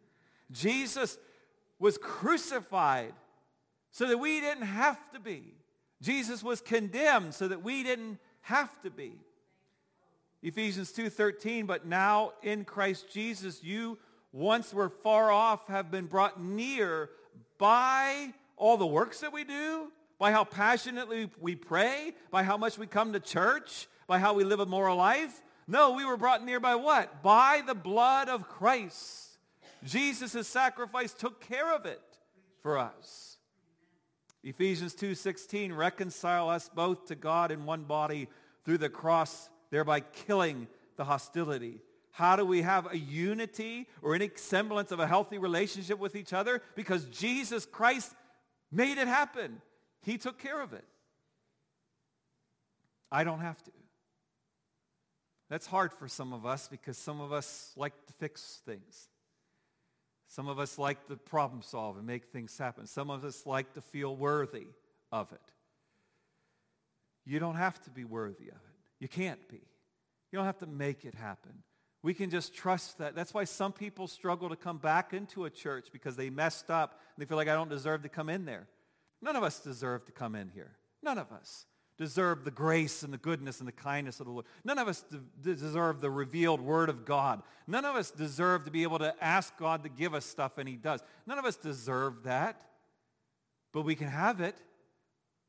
Jesus 0.53 1.19
was 1.79 1.99
crucified 1.99 3.15
so 3.91 4.07
that 4.07 4.19
we 4.19 4.41
didn't 4.41 4.67
have 4.67 4.99
to 5.13 5.21
be. 5.21 5.55
Jesus 6.01 6.43
was 6.43 6.61
condemned 6.61 7.35
so 7.35 7.49
that 7.49 7.63
we 7.63 7.83
didn't 7.83 8.19
have 8.43 8.81
to 8.83 8.91
be. 8.91 9.15
Ephesians 10.43 10.93
2.13, 10.93 11.67
but 11.67 11.87
now 11.87 12.33
in 12.43 12.65
Christ 12.65 13.13
Jesus, 13.13 13.63
you 13.63 13.99
once 14.33 14.73
were 14.73 14.89
far 14.89 15.31
off 15.31 15.67
have 15.69 15.91
been 15.91 16.07
brought 16.07 16.43
near 16.43 17.11
by 17.59 18.33
all 18.57 18.77
the 18.77 18.87
works 18.87 19.21
that 19.21 19.33
we 19.33 19.45
do, 19.45 19.93
by 20.19 20.33
how 20.33 20.45
passionately 20.45 21.31
we 21.41 21.55
pray, 21.57 22.13
by 22.31 22.43
how 22.43 22.57
much 22.57 22.79
we 22.79 22.87
come 22.87 23.13
to 23.13 23.21
church, 23.21 23.89
by 24.07 24.19
how 24.19 24.33
we 24.33 24.45
live 24.45 24.61
a 24.61 24.67
moral 24.67 24.97
life. 24.97 25.43
No, 25.67 25.93
we 25.93 26.05
were 26.05 26.17
brought 26.17 26.45
near 26.45 26.61
by 26.61 26.75
what? 26.75 27.23
By 27.23 27.63
the 27.67 27.75
blood 27.75 28.29
of 28.29 28.49
Christ. 28.49 29.39
Jesus' 29.85 30.49
sacrifice 30.49 31.13
took 31.13 31.41
care 31.41 31.75
of 31.75 31.87
it 31.87 32.01
for 32.63 32.79
us. 32.79 33.39
Ephesians 34.43 34.95
2.16, 34.95 35.77
reconcile 35.77 36.49
us 36.49 36.71
both 36.75 37.07
to 37.07 37.15
God 37.15 37.51
in 37.51 37.67
one 37.67 37.85
body 37.85 38.29
through 38.65 38.79
the 38.79 38.89
cross, 38.89 39.51
thereby 39.71 40.01
killing 40.01 40.69
the 40.97 41.05
hostility. 41.05 41.81
How 42.13 42.37
do 42.37 42.45
we 42.45 42.63
have 42.63 42.93
a 42.93 42.99
unity 42.99 43.87
or 44.03 44.15
any 44.15 44.31
semblance 44.35 44.93
of 44.93 45.01
a 45.01 45.07
healthy 45.07 45.39
relationship 45.39 45.99
with 45.99 46.17
each 46.17 46.33
other? 46.33 46.61
Because 46.75 47.05
Jesus 47.07 47.65
Christ 47.65 48.15
made 48.71 48.99
it 48.99 49.09
happen. 49.09 49.61
He 50.03 50.19
took 50.19 50.39
care 50.39 50.61
of 50.61 50.73
it. 50.73 50.85
I 53.13 53.25
don't 53.25 53.41
have 53.41 53.63
to. 53.65 53.71
That's 55.49 55.67
hard 55.67 55.93
for 55.93 56.07
some 56.07 56.33
of 56.33 56.47
us 56.47 56.69
because 56.69 56.97
some 56.97 57.21
of 57.21 57.33
us 57.33 57.73
like 57.77 57.93
to 58.07 58.13
fix 58.15 58.63
things. 58.65 59.09
Some 60.29 60.47
of 60.47 60.61
us 60.61 60.79
like 60.79 61.09
to 61.09 61.17
problem 61.17 61.63
solve 61.63 61.97
and 61.97 62.07
make 62.07 62.27
things 62.27 62.57
happen. 62.57 62.87
Some 62.87 63.11
of 63.11 63.25
us 63.25 63.45
like 63.47 63.75
to 63.75 63.81
feel 63.81 64.15
worthy 64.15 64.69
of 65.11 65.33
it. 65.33 65.41
You 67.25 67.41
don't 67.41 67.57
have 67.57 67.83
to 67.83 67.91
be 67.91 68.05
worthy 68.05 68.49
of 68.49 68.55
it. 68.55 68.70
You 69.01 69.09
can't 69.09 69.49
be. 69.49 69.57
You 70.31 70.37
don't 70.37 70.47
have 70.47 70.59
to 70.59 70.67
make 70.67 71.05
it 71.05 71.15
happen. 71.15 71.53
We 72.03 72.15
can 72.15 72.31
just 72.31 72.55
trust 72.55 72.99
that. 72.99 73.15
That's 73.15 73.35
why 73.35 73.45
some 73.45 73.73
people 73.73 74.07
struggle 74.07 74.49
to 74.49 74.57
come 74.57 74.79
back 74.79 75.13
into 75.13 75.45
a 75.45 75.51
church 75.51 75.89
because 75.93 76.17
they 76.17 76.31
messed 76.31 76.71
up 76.71 77.01
and 77.15 77.23
they 77.23 77.29
feel 77.29 77.37
like 77.37 77.49
I 77.49 77.55
don't 77.55 77.69
deserve 77.69 78.03
to 78.03 78.09
come 78.09 78.29
in 78.29 78.45
there. 78.45 78.69
None 79.21 79.37
of 79.37 79.43
us 79.43 79.59
deserve 79.59 80.07
to 80.07 80.13
come 80.13 80.35
in 80.35 80.49
here. 80.49 80.77
None 81.03 81.19
of 81.19 81.31
us 81.33 81.67
deserve 81.99 82.45
the 82.45 82.51
grace 82.51 83.03
and 83.03 83.13
the 83.13 83.19
goodness 83.19 83.59
and 83.59 83.69
the 83.69 83.73
kindness 83.73 84.21
of 84.21 84.27
the 84.27 84.33
Lord. 84.33 84.47
None 84.65 84.79
of 84.79 84.89
us 84.89 85.05
de- 85.11 85.55
deserve 85.55 86.01
the 86.01 86.11
revealed 86.11 86.63
word 86.63 86.89
of 86.89 87.05
God. 87.05 87.43
None 87.67 87.85
of 87.85 87.97
us 87.97 88.11
deserve 88.11 88.65
to 88.65 88.71
be 88.71 88.83
able 88.85 88.99
to 89.01 89.15
ask 89.21 89.55
God 89.59 89.83
to 89.83 89.91
give 89.91 90.15
us 90.15 90.25
stuff 90.25 90.57
and 90.57 90.67
he 90.67 90.77
does. 90.77 91.03
None 91.27 91.39
of 91.39 91.45
us 91.45 91.57
deserve 91.57 92.23
that. 92.23 92.63
But 93.73 93.83
we 93.83 93.95
can 93.95 94.09
have 94.09 94.41
it. 94.41 94.57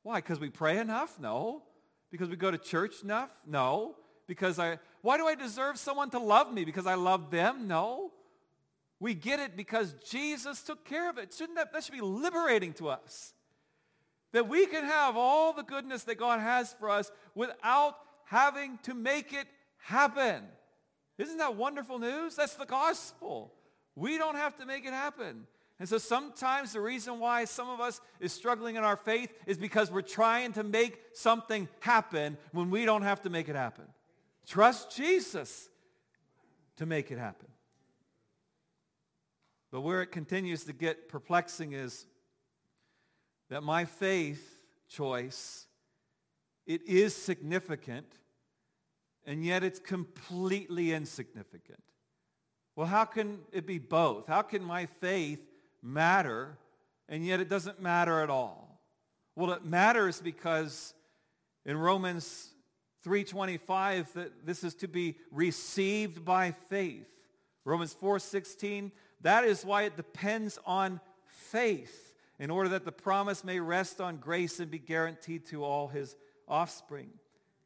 Why? 0.04 0.18
Because 0.18 0.40
we 0.40 0.50
pray 0.50 0.80
enough? 0.80 1.18
No. 1.18 1.64
Because 2.12 2.30
we 2.30 2.36
go 2.36 2.52
to 2.52 2.58
church 2.58 3.04
enough? 3.04 3.30
No. 3.48 3.96
Because 4.28 4.60
I, 4.60 4.80
why 5.02 5.18
do 5.18 5.28
I 5.28 5.36
deserve 5.36 5.78
someone 5.78 6.10
to 6.12 6.20
love 6.20 6.54
me? 6.54 6.66
Because 6.66 6.86
I 6.86 6.96
love 6.96 7.32
them? 7.32 7.68
No. 7.68 8.12
We 9.00 9.14
get 9.14 9.40
it 9.40 9.58
because 9.58 9.96
Jesus 10.08 10.62
took 10.62 10.86
care 10.86 11.10
of 11.10 11.18
it. 11.18 11.34
Shouldn't 11.34 11.58
that, 11.58 11.74
that 11.74 11.84
should 11.84 11.96
be 11.96 12.02
liberating 12.02 12.74
to 12.74 12.90
us. 12.90 13.34
That 14.32 14.48
we 14.48 14.68
can 14.68 14.84
have 14.84 15.18
all 15.18 15.54
the 15.54 15.64
goodness 15.64 16.04
that 16.04 16.18
God 16.18 16.40
has 16.40 16.74
for 16.74 16.90
us 16.90 17.12
without 17.34 17.98
having 18.26 18.78
to 18.84 18.94
make 18.94 19.34
it 19.34 19.48
happen. 19.78 20.44
Isn't 21.18 21.38
that 21.38 21.56
wonderful 21.56 22.00
news? 22.00 22.36
That's 22.36 22.54
the 22.56 22.66
gospel. 22.66 23.54
We 23.96 24.18
don't 24.18 24.36
have 24.36 24.58
to 24.58 24.66
make 24.66 24.86
it 24.86 24.94
happen. 24.94 25.48
And 25.82 25.90
so 25.90 25.98
sometimes 25.98 26.74
the 26.74 26.80
reason 26.80 27.18
why 27.18 27.46
some 27.46 27.68
of 27.68 27.82
us 27.82 28.02
is 28.20 28.32
struggling 28.32 28.76
in 28.76 28.84
our 28.84 28.96
faith 28.96 29.34
is 29.48 29.58
because 29.58 29.90
we're 29.90 30.04
trying 30.04 30.54
to 30.54 30.64
make 30.64 31.02
something 31.12 31.68
happen 31.80 32.38
when 32.52 32.70
we 32.70 32.86
don't 32.86 33.02
have 33.02 33.24
to 33.24 33.32
make 33.32 33.50
it 33.50 33.56
happen. 33.56 33.86
Trust 34.46 34.96
Jesus 34.96 35.70
to 36.78 36.86
make 36.86 37.10
it 37.10 37.18
happen. 37.18 37.48
But 39.72 39.82
where 39.82 40.04
it 40.04 40.12
continues 40.12 40.66
to 40.66 40.74
get 40.74 41.10
perplexing 41.10 41.74
is 41.74 42.06
that 43.50 43.64
my 43.64 43.86
faith 43.86 44.62
choice, 44.88 45.66
it 46.68 46.88
is 46.88 47.16
significant, 47.16 48.20
and 49.26 49.44
yet 49.44 49.64
it's 49.64 49.80
completely 49.80 50.92
insignificant. 50.92 51.82
Well, 52.76 52.86
how 52.86 53.06
can 53.06 53.40
it 53.52 53.66
be 53.66 53.80
both? 53.80 54.28
How 54.28 54.44
can 54.44 54.64
my 54.64 54.86
faith 54.86 55.40
matter, 55.82 56.58
and 57.10 57.26
yet 57.26 57.40
it 57.40 57.50
doesn't 57.50 57.82
matter 57.82 58.22
at 58.22 58.30
all. 58.30 58.80
Well, 59.36 59.52
it 59.54 59.66
matters 59.66 60.22
because 60.22 60.94
in 61.66 61.78
Romans 61.78 62.50
3.25 63.06 64.14
that 64.14 64.46
this 64.46 64.64
is 64.64 64.76
to 64.76 64.88
be 64.88 65.18
received 65.32 66.24
by 66.24 66.52
faith. 66.70 67.08
Romans 67.66 67.96
4.16, 68.00 68.92
that 69.22 69.44
is 69.44 69.66
why 69.66 69.84
it 69.84 69.96
depends 69.96 70.60
on 70.66 71.00
faith 71.26 72.14
in 72.40 72.50
order 72.50 72.70
that 72.70 72.86
the 72.86 72.92
promise 72.92 73.44
may 73.44 73.60
rest 73.60 74.02
on 74.02 74.18
grace 74.18 74.60
and 74.60 74.72
be 74.72 74.80
guaranteed 74.80 75.46
to 75.48 75.64
all 75.64 75.88
his 75.88 76.16
offspring. 76.48 77.10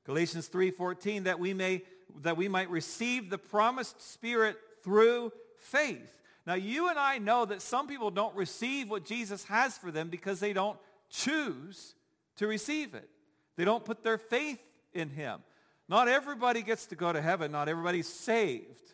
Galatians 0.06 0.50
3.14, 0.50 1.24
that 1.24 1.40
we 1.40 1.54
may 1.54 1.84
that 2.22 2.38
we 2.38 2.48
might 2.48 2.70
receive 2.70 3.30
the 3.30 3.38
promised 3.38 4.02
spirit 4.02 4.58
through 4.84 5.32
faith. 5.58 6.22
Now, 6.46 6.54
you 6.54 6.90
and 6.90 7.00
I 7.00 7.18
know 7.18 7.46
that 7.46 7.62
some 7.62 7.88
people 7.88 8.12
don't 8.12 8.36
receive 8.36 8.90
what 8.90 9.06
Jesus 9.06 9.44
has 9.46 9.78
for 9.78 9.92
them 9.92 10.10
because 10.10 10.40
they 10.40 10.54
don't 10.54 10.78
choose 11.10 11.96
to 12.38 12.48
receive 12.48 12.94
it. 12.94 13.10
They 13.56 13.66
don't 13.66 13.84
put 13.84 14.04
their 14.04 14.18
faith 14.18 14.60
in 14.94 15.10
him. 15.10 15.40
Not 15.88 16.08
everybody 16.08 16.62
gets 16.62 16.88
to 16.88 16.96
go 16.96 17.12
to 17.12 17.22
heaven. 17.22 17.52
Not 17.52 17.70
everybody's 17.70 18.08
saved. 18.08 18.92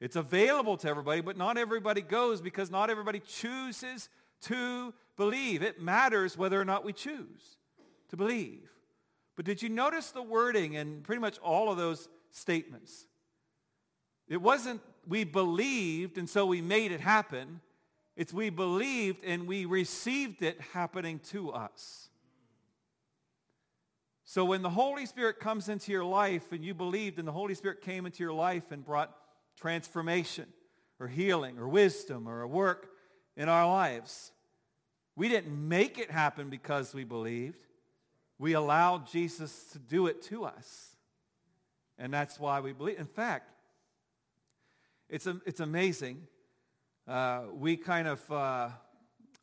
It's 0.00 0.16
available 0.16 0.76
to 0.78 0.88
everybody, 0.88 1.20
but 1.20 1.36
not 1.36 1.58
everybody 1.58 2.00
goes 2.00 2.40
because 2.40 2.70
not 2.70 2.88
everybody 2.88 3.20
chooses 3.20 4.08
to 4.42 4.94
believe. 5.16 5.62
It 5.62 5.82
matters 5.82 6.38
whether 6.38 6.60
or 6.60 6.64
not 6.64 6.84
we 6.84 6.92
choose 6.92 7.58
to 8.10 8.16
believe. 8.16 8.70
But 9.36 9.44
did 9.44 9.62
you 9.62 9.68
notice 9.68 10.10
the 10.10 10.22
wording 10.22 10.74
in 10.74 11.02
pretty 11.02 11.20
much 11.20 11.38
all 11.38 11.70
of 11.70 11.76
those 11.76 12.08
statements? 12.30 13.06
It 14.28 14.40
wasn't 14.40 14.80
we 15.08 15.24
believed 15.24 16.18
and 16.18 16.28
so 16.28 16.46
we 16.46 16.60
made 16.60 16.92
it 16.92 17.00
happen. 17.00 17.60
It's 18.16 18.32
we 18.32 18.50
believed 18.50 19.24
and 19.24 19.46
we 19.46 19.64
received 19.64 20.42
it 20.42 20.60
happening 20.72 21.20
to 21.30 21.52
us. 21.52 22.08
So 24.24 24.44
when 24.44 24.60
the 24.60 24.70
Holy 24.70 25.06
Spirit 25.06 25.40
comes 25.40 25.70
into 25.70 25.90
your 25.90 26.04
life 26.04 26.52
and 26.52 26.62
you 26.62 26.74
believed 26.74 27.18
and 27.18 27.26
the 27.26 27.32
Holy 27.32 27.54
Spirit 27.54 27.80
came 27.80 28.04
into 28.04 28.22
your 28.22 28.34
life 28.34 28.70
and 28.70 28.84
brought 28.84 29.16
transformation 29.56 30.46
or 31.00 31.08
healing 31.08 31.58
or 31.58 31.66
wisdom 31.66 32.28
or 32.28 32.42
a 32.42 32.48
work 32.48 32.90
in 33.36 33.48
our 33.48 33.66
lives, 33.66 34.32
we 35.16 35.28
didn't 35.28 35.68
make 35.68 35.98
it 35.98 36.10
happen 36.10 36.50
because 36.50 36.94
we 36.94 37.04
believed. 37.04 37.66
We 38.38 38.52
allowed 38.52 39.06
Jesus 39.06 39.64
to 39.72 39.78
do 39.78 40.06
it 40.06 40.22
to 40.24 40.44
us. 40.44 40.96
And 41.98 42.12
that's 42.12 42.38
why 42.38 42.60
we 42.60 42.72
believe. 42.72 42.98
In 42.98 43.06
fact, 43.06 43.50
it's, 45.08 45.26
it's 45.46 45.60
amazing. 45.60 46.26
Uh, 47.06 47.44
we 47.52 47.76
kind 47.76 48.06
of, 48.06 48.30
uh, 48.30 48.68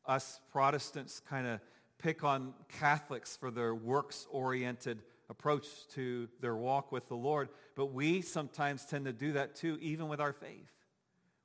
us 0.05 0.39
Protestants 0.51 1.19
kind 1.19 1.47
of 1.47 1.59
pick 1.97 2.23
on 2.23 2.53
Catholics 2.79 3.35
for 3.35 3.49
their 3.49 3.73
works-oriented 3.73 5.01
approach 5.29 5.65
to 5.89 6.29
their 6.39 6.55
walk 6.55 6.91
with 6.91 7.07
the 7.07 7.15
Lord, 7.15 7.49
but 7.75 7.87
we 7.87 8.21
sometimes 8.21 8.85
tend 8.85 9.05
to 9.05 9.13
do 9.13 9.33
that 9.33 9.55
too, 9.55 9.77
even 9.81 10.07
with 10.07 10.19
our 10.19 10.33
faith. 10.33 10.71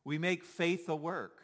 We 0.04 0.18
make 0.18 0.44
faith 0.44 0.88
a 0.88 0.96
work. 0.96 1.40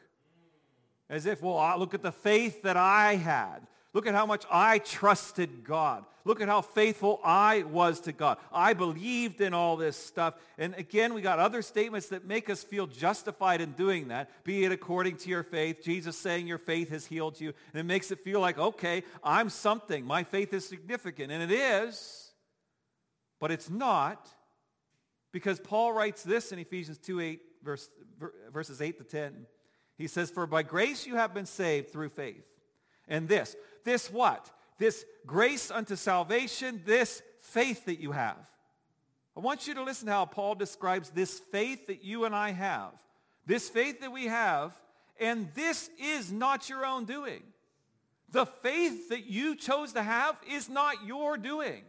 As 1.08 1.24
if, 1.24 1.40
well, 1.40 1.78
look 1.78 1.94
at 1.94 2.02
the 2.02 2.12
faith 2.12 2.62
that 2.62 2.76
I 2.76 3.14
had. 3.14 3.66
Look 3.96 4.06
at 4.06 4.14
how 4.14 4.26
much 4.26 4.44
I 4.50 4.78
trusted 4.78 5.64
God. 5.64 6.04
Look 6.26 6.42
at 6.42 6.48
how 6.48 6.60
faithful 6.60 7.18
I 7.24 7.62
was 7.62 8.00
to 8.00 8.12
God. 8.12 8.36
I 8.52 8.74
believed 8.74 9.40
in 9.40 9.54
all 9.54 9.78
this 9.78 9.96
stuff. 9.96 10.34
And 10.58 10.74
again, 10.74 11.14
we 11.14 11.22
got 11.22 11.38
other 11.38 11.62
statements 11.62 12.08
that 12.08 12.26
make 12.26 12.50
us 12.50 12.62
feel 12.62 12.86
justified 12.86 13.62
in 13.62 13.72
doing 13.72 14.08
that. 14.08 14.28
Be 14.44 14.66
it 14.66 14.70
according 14.70 15.16
to 15.16 15.30
your 15.30 15.42
faith. 15.42 15.82
Jesus 15.82 16.14
saying 16.18 16.46
your 16.46 16.58
faith 16.58 16.90
has 16.90 17.06
healed 17.06 17.40
you. 17.40 17.54
And 17.72 17.80
it 17.80 17.84
makes 17.84 18.10
it 18.10 18.20
feel 18.20 18.38
like, 18.38 18.58
okay, 18.58 19.02
I'm 19.24 19.48
something. 19.48 20.04
My 20.04 20.24
faith 20.24 20.52
is 20.52 20.68
significant. 20.68 21.32
And 21.32 21.50
it 21.50 21.50
is. 21.50 22.32
But 23.40 23.50
it's 23.50 23.70
not. 23.70 24.28
Because 25.32 25.58
Paul 25.58 25.94
writes 25.94 26.22
this 26.22 26.52
in 26.52 26.58
Ephesians 26.58 26.98
2, 26.98 27.18
8, 27.18 27.40
verse, 27.64 27.88
verses 28.52 28.82
8 28.82 28.98
to 28.98 29.04
10. 29.04 29.46
He 29.96 30.06
says, 30.06 30.28
For 30.28 30.46
by 30.46 30.64
grace 30.64 31.06
you 31.06 31.16
have 31.16 31.32
been 31.32 31.46
saved 31.46 31.92
through 31.92 32.10
faith. 32.10 32.44
And 33.08 33.28
this, 33.28 33.54
this 33.86 34.12
what? 34.12 34.50
This 34.78 35.06
grace 35.26 35.70
unto 35.70 35.96
salvation, 35.96 36.82
this 36.84 37.22
faith 37.38 37.86
that 37.86 37.98
you 37.98 38.12
have. 38.12 38.36
I 39.34 39.40
want 39.40 39.66
you 39.66 39.74
to 39.74 39.82
listen 39.82 40.06
to 40.06 40.12
how 40.12 40.26
Paul 40.26 40.54
describes 40.54 41.08
this 41.08 41.38
faith 41.38 41.86
that 41.86 42.04
you 42.04 42.26
and 42.26 42.34
I 42.34 42.50
have. 42.50 42.92
This 43.46 43.70
faith 43.70 44.00
that 44.00 44.12
we 44.12 44.26
have, 44.26 44.78
and 45.18 45.48
this 45.54 45.88
is 45.98 46.30
not 46.30 46.68
your 46.68 46.84
own 46.84 47.06
doing. 47.06 47.42
The 48.30 48.46
faith 48.46 49.08
that 49.08 49.26
you 49.26 49.56
chose 49.56 49.92
to 49.94 50.02
have 50.02 50.36
is 50.50 50.68
not 50.68 51.06
your 51.06 51.38
doing. 51.38 51.84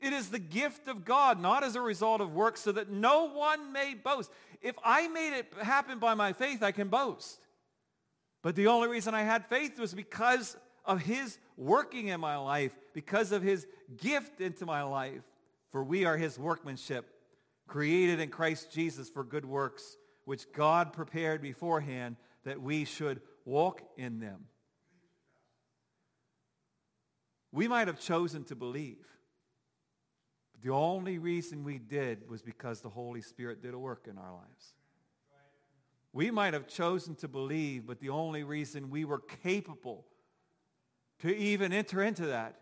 It 0.00 0.12
is 0.12 0.30
the 0.30 0.38
gift 0.40 0.88
of 0.88 1.04
God, 1.04 1.40
not 1.40 1.62
as 1.62 1.76
a 1.76 1.80
result 1.80 2.20
of 2.20 2.32
works, 2.32 2.60
so 2.60 2.72
that 2.72 2.90
no 2.90 3.28
one 3.28 3.72
may 3.72 3.94
boast. 3.94 4.32
If 4.60 4.74
I 4.84 5.06
made 5.08 5.38
it 5.38 5.52
happen 5.60 6.00
by 6.00 6.14
my 6.14 6.32
faith, 6.32 6.62
I 6.62 6.72
can 6.72 6.88
boast. 6.88 7.38
But 8.42 8.56
the 8.56 8.66
only 8.66 8.88
reason 8.88 9.14
I 9.14 9.22
had 9.22 9.46
faith 9.46 9.78
was 9.78 9.94
because 9.94 10.56
of 10.84 11.00
his 11.00 11.38
working 11.56 12.08
in 12.08 12.20
my 12.20 12.36
life, 12.36 12.76
because 12.92 13.30
of 13.30 13.42
his 13.42 13.66
gift 13.96 14.40
into 14.40 14.66
my 14.66 14.82
life. 14.82 15.22
For 15.70 15.82
we 15.82 16.04
are 16.04 16.18
his 16.18 16.38
workmanship, 16.38 17.08
created 17.66 18.20
in 18.20 18.28
Christ 18.28 18.70
Jesus 18.70 19.08
for 19.08 19.24
good 19.24 19.46
works, 19.46 19.96
which 20.26 20.52
God 20.52 20.92
prepared 20.92 21.40
beforehand 21.40 22.16
that 22.44 22.60
we 22.60 22.84
should 22.84 23.22
walk 23.44 23.82
in 23.96 24.20
them. 24.20 24.44
We 27.52 27.68
might 27.68 27.86
have 27.86 28.00
chosen 28.00 28.44
to 28.44 28.56
believe. 28.56 29.06
But 30.52 30.62
the 30.62 30.70
only 30.70 31.18
reason 31.18 31.64
we 31.64 31.78
did 31.78 32.28
was 32.28 32.42
because 32.42 32.80
the 32.80 32.90
Holy 32.90 33.22
Spirit 33.22 33.62
did 33.62 33.74
a 33.74 33.78
work 33.78 34.06
in 34.10 34.18
our 34.18 34.32
lives. 34.32 34.74
We 36.12 36.30
might 36.30 36.52
have 36.54 36.68
chosen 36.68 37.14
to 37.16 37.28
believe, 37.28 37.86
but 37.86 38.00
the 38.00 38.10
only 38.10 38.42
reason 38.42 38.90
we 38.90 39.04
were 39.04 39.20
capable 39.42 40.04
to 41.20 41.34
even 41.34 41.72
enter 41.72 42.02
into 42.02 42.26
that 42.26 42.56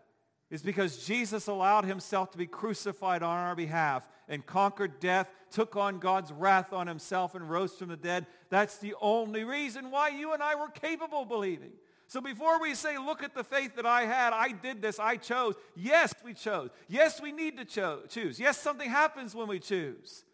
is 0.49 0.61
because 0.61 1.05
Jesus 1.05 1.47
allowed 1.47 1.85
himself 1.85 2.31
to 2.31 2.37
be 2.37 2.45
crucified 2.45 3.23
on 3.23 3.37
our 3.37 3.55
behalf 3.55 4.07
and 4.27 4.45
conquered 4.45 4.99
death, 4.99 5.29
took 5.49 5.75
on 5.75 5.99
God's 5.99 6.31
wrath 6.31 6.73
on 6.73 6.87
himself 6.87 7.35
and 7.35 7.49
rose 7.49 7.73
from 7.73 7.87
the 7.87 7.97
dead. 7.97 8.27
That's 8.49 8.77
the 8.77 8.93
only 9.01 9.43
reason 9.45 9.91
why 9.91 10.09
you 10.09 10.33
and 10.33 10.43
I 10.43 10.55
were 10.55 10.67
capable 10.69 11.23
of 11.23 11.29
believing. 11.29 11.71
So 12.07 12.19
before 12.19 12.59
we 12.61 12.75
say, 12.75 12.97
look 12.97 13.23
at 13.23 13.33
the 13.33 13.43
faith 13.43 13.77
that 13.77 13.85
I 13.85 14.01
had, 14.01 14.33
I 14.33 14.51
did 14.51 14.81
this, 14.81 14.99
I 14.99 15.15
chose. 15.15 15.55
Yes, 15.75 16.13
we 16.25 16.33
chose. 16.33 16.69
Yes, 16.89 17.21
we 17.21 17.31
need 17.31 17.55
to 17.57 17.63
cho- 17.63 18.01
choose. 18.09 18.37
Yes, 18.37 18.57
something 18.57 18.89
happens 18.89 19.33
when 19.33 19.47
we 19.47 19.59
choose. 19.59 20.25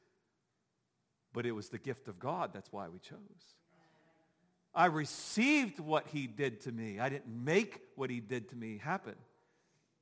But 1.37 1.45
it 1.45 1.51
was 1.51 1.69
the 1.69 1.77
gift 1.77 2.07
of 2.07 2.17
God. 2.17 2.49
That's 2.51 2.71
why 2.71 2.87
we 2.87 2.97
chose. 2.97 3.19
I 4.73 4.87
received 4.87 5.79
what 5.79 6.07
he 6.07 6.25
did 6.25 6.61
to 6.61 6.71
me. 6.71 6.99
I 6.99 7.09
didn't 7.09 7.27
make 7.27 7.79
what 7.95 8.09
he 8.09 8.19
did 8.19 8.49
to 8.49 8.55
me 8.55 8.79
happen. 8.83 9.13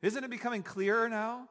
Isn't 0.02 0.24
it 0.24 0.30
becoming 0.30 0.64
clearer 0.64 1.10
now? 1.10 1.50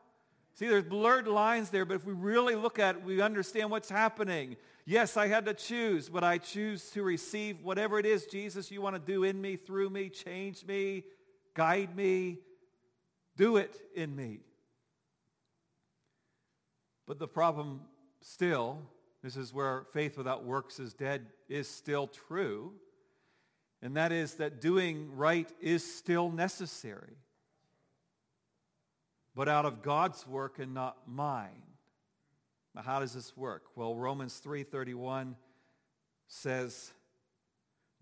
See, 0.54 0.68
there's 0.68 0.84
blurred 0.84 1.28
lines 1.28 1.68
there, 1.68 1.84
but 1.84 1.96
if 1.96 2.06
we 2.06 2.14
really 2.14 2.54
look 2.54 2.78
at 2.78 2.96
it, 2.96 3.04
we 3.04 3.20
understand 3.20 3.70
what's 3.70 3.90
happening. 3.90 4.56
Yes, 4.86 5.18
I 5.18 5.26
had 5.26 5.44
to 5.44 5.52
choose, 5.52 6.08
but 6.08 6.24
I 6.24 6.38
choose 6.38 6.88
to 6.92 7.02
receive 7.02 7.62
whatever 7.62 7.98
it 7.98 8.06
is, 8.06 8.24
Jesus, 8.24 8.70
you 8.70 8.80
want 8.80 8.96
to 8.96 9.12
do 9.12 9.22
in 9.22 9.38
me, 9.38 9.56
through 9.56 9.90
me, 9.90 10.08
change 10.08 10.64
me, 10.64 11.04
guide 11.52 11.94
me, 11.94 12.38
do 13.36 13.58
it 13.58 13.78
in 13.94 14.16
me. 14.16 14.40
But 17.06 17.18
the 17.18 17.28
problem 17.28 17.82
still, 18.22 18.78
this 19.24 19.36
is 19.38 19.54
where 19.54 19.86
faith 19.94 20.18
without 20.18 20.44
works 20.44 20.78
is 20.78 20.92
dead, 20.92 21.24
is 21.48 21.66
still 21.66 22.06
true. 22.06 22.72
And 23.80 23.96
that 23.96 24.12
is 24.12 24.34
that 24.34 24.60
doing 24.60 25.16
right 25.16 25.50
is 25.62 25.82
still 25.82 26.30
necessary. 26.30 27.16
But 29.34 29.48
out 29.48 29.64
of 29.64 29.80
God's 29.80 30.26
work 30.26 30.58
and 30.58 30.74
not 30.74 31.08
mine. 31.08 31.62
Now 32.74 32.82
how 32.82 33.00
does 33.00 33.14
this 33.14 33.34
work? 33.34 33.62
Well, 33.74 33.94
Romans 33.94 34.42
3.31 34.44 35.36
says, 36.28 36.92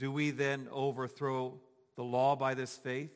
Do 0.01 0.11
we 0.11 0.33
then 0.33 0.67
overthrow 0.73 1.61
the 1.95 2.03
law 2.03 2.35
by 2.35 2.55
this 2.55 2.77
faith? 2.77 3.13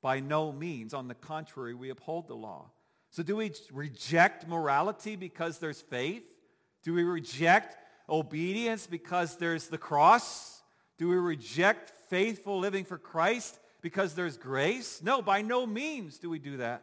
By 0.00 0.20
no 0.20 0.52
means. 0.52 0.94
On 0.94 1.06
the 1.06 1.14
contrary, 1.14 1.74
we 1.74 1.90
uphold 1.90 2.28
the 2.28 2.34
law. 2.34 2.70
So 3.10 3.22
do 3.22 3.36
we 3.36 3.52
reject 3.70 4.48
morality 4.48 5.16
because 5.16 5.58
there's 5.58 5.82
faith? 5.82 6.24
Do 6.82 6.94
we 6.94 7.04
reject 7.04 7.76
obedience 8.08 8.86
because 8.86 9.36
there's 9.36 9.68
the 9.68 9.78
cross? 9.78 10.62
Do 10.98 11.08
we 11.08 11.16
reject 11.16 11.90
faithful 12.08 12.58
living 12.58 12.84
for 12.84 12.98
Christ 12.98 13.58
because 13.80 14.14
there's 14.14 14.36
grace? 14.36 15.00
No, 15.02 15.22
by 15.22 15.42
no 15.42 15.66
means 15.66 16.18
do 16.18 16.28
we 16.28 16.38
do 16.38 16.58
that. 16.58 16.82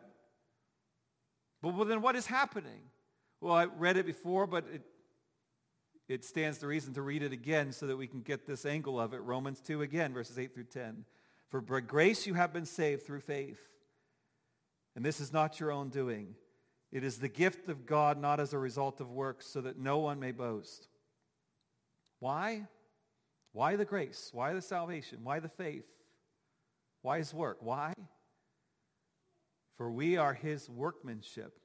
But 1.61 1.73
well, 1.73 1.85
then 1.85 2.01
what 2.01 2.15
is 2.15 2.25
happening? 2.25 2.81
Well, 3.41 3.53
I 3.53 3.65
read 3.65 3.97
it 3.97 4.05
before, 4.05 4.47
but 4.47 4.65
it, 4.73 4.81
it 6.07 6.25
stands 6.25 6.57
to 6.59 6.67
reason 6.67 6.93
to 6.93 7.01
read 7.01 7.23
it 7.23 7.31
again 7.31 7.71
so 7.71 7.87
that 7.87 7.97
we 7.97 8.07
can 8.07 8.21
get 8.21 8.45
this 8.45 8.65
angle 8.65 8.99
of 8.99 9.13
it. 9.13 9.19
Romans 9.19 9.61
2 9.61 9.81
again, 9.81 10.13
verses 10.13 10.39
8 10.39 10.53
through 10.53 10.65
10. 10.65 11.05
For 11.49 11.61
by 11.61 11.81
grace 11.81 12.27
you 12.27 12.35
have 12.35 12.53
been 12.53 12.65
saved 12.65 13.05
through 13.05 13.21
faith. 13.21 13.67
And 14.95 15.05
this 15.05 15.19
is 15.19 15.31
not 15.31 15.59
your 15.59 15.71
own 15.71 15.89
doing. 15.89 16.35
It 16.91 17.03
is 17.03 17.19
the 17.19 17.29
gift 17.29 17.69
of 17.69 17.85
God, 17.85 18.19
not 18.19 18.39
as 18.39 18.53
a 18.53 18.57
result 18.57 18.99
of 18.99 19.11
works, 19.11 19.45
so 19.45 19.61
that 19.61 19.77
no 19.77 19.99
one 19.99 20.19
may 20.19 20.31
boast. 20.31 20.87
Why? 22.19 22.67
Why 23.51 23.75
the 23.75 23.85
grace? 23.85 24.29
Why 24.33 24.53
the 24.53 24.61
salvation? 24.61 25.19
Why 25.23 25.39
the 25.39 25.49
faith? 25.49 25.89
Why 27.01 27.19
his 27.19 27.33
work? 27.33 27.57
Why? 27.61 27.93
For 29.77 29.89
we 29.91 30.17
are 30.17 30.33
his 30.33 30.69
workmanship, 30.69 31.59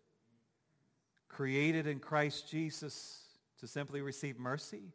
created 1.29 1.87
in 1.87 1.99
Christ 1.99 2.49
Jesus 2.49 3.23
to 3.59 3.67
simply 3.67 4.03
receive 4.03 4.39
mercy. 4.39 4.93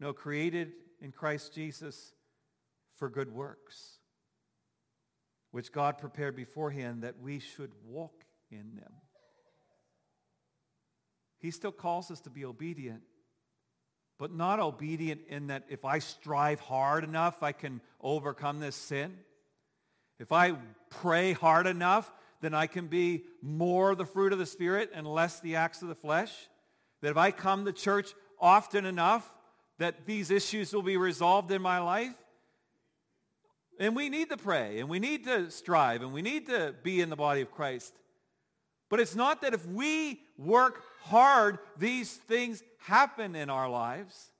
No, 0.00 0.12
created 0.12 0.72
in 1.00 1.12
Christ 1.12 1.54
Jesus 1.54 2.14
for 2.96 3.08
good 3.08 3.32
works, 3.32 3.98
which 5.50 5.70
God 5.70 5.98
prepared 5.98 6.34
beforehand 6.34 7.02
that 7.02 7.20
we 7.20 7.38
should 7.38 7.70
walk 7.86 8.24
in 8.54 8.76
them. 8.76 8.92
He 11.40 11.50
still 11.50 11.72
calls 11.72 12.10
us 12.10 12.20
to 12.22 12.30
be 12.30 12.44
obedient, 12.44 13.02
but 14.18 14.32
not 14.32 14.60
obedient 14.60 15.22
in 15.28 15.48
that 15.48 15.64
if 15.68 15.84
I 15.84 15.98
strive 15.98 16.60
hard 16.60 17.04
enough, 17.04 17.42
I 17.42 17.52
can 17.52 17.80
overcome 18.00 18.60
this 18.60 18.76
sin. 18.76 19.18
If 20.18 20.32
I 20.32 20.52
pray 20.88 21.32
hard 21.32 21.66
enough, 21.66 22.10
then 22.40 22.54
I 22.54 22.66
can 22.66 22.86
be 22.86 23.24
more 23.42 23.94
the 23.94 24.06
fruit 24.06 24.32
of 24.32 24.38
the 24.38 24.46
Spirit 24.46 24.90
and 24.94 25.06
less 25.06 25.40
the 25.40 25.56
acts 25.56 25.82
of 25.82 25.88
the 25.88 25.94
flesh. 25.94 26.32
That 27.02 27.10
if 27.10 27.16
I 27.16 27.30
come 27.30 27.64
to 27.64 27.72
church 27.72 28.14
often 28.40 28.86
enough, 28.86 29.30
that 29.78 30.06
these 30.06 30.30
issues 30.30 30.72
will 30.72 30.82
be 30.82 30.96
resolved 30.96 31.50
in 31.50 31.60
my 31.60 31.78
life. 31.80 32.14
And 33.78 33.96
we 33.96 34.08
need 34.08 34.30
to 34.30 34.36
pray, 34.36 34.78
and 34.78 34.88
we 34.88 35.00
need 35.00 35.24
to 35.24 35.50
strive, 35.50 36.02
and 36.02 36.12
we 36.12 36.22
need 36.22 36.46
to 36.46 36.74
be 36.82 37.00
in 37.00 37.10
the 37.10 37.16
body 37.16 37.40
of 37.40 37.50
Christ. 37.50 37.92
But 38.94 39.00
it's 39.00 39.16
not 39.16 39.42
that 39.42 39.54
if 39.54 39.66
we 39.66 40.20
work 40.38 40.84
hard, 41.02 41.58
these 41.76 42.12
things 42.12 42.62
happen 42.78 43.34
in 43.34 43.50
our 43.50 43.68
lives. 43.68 44.30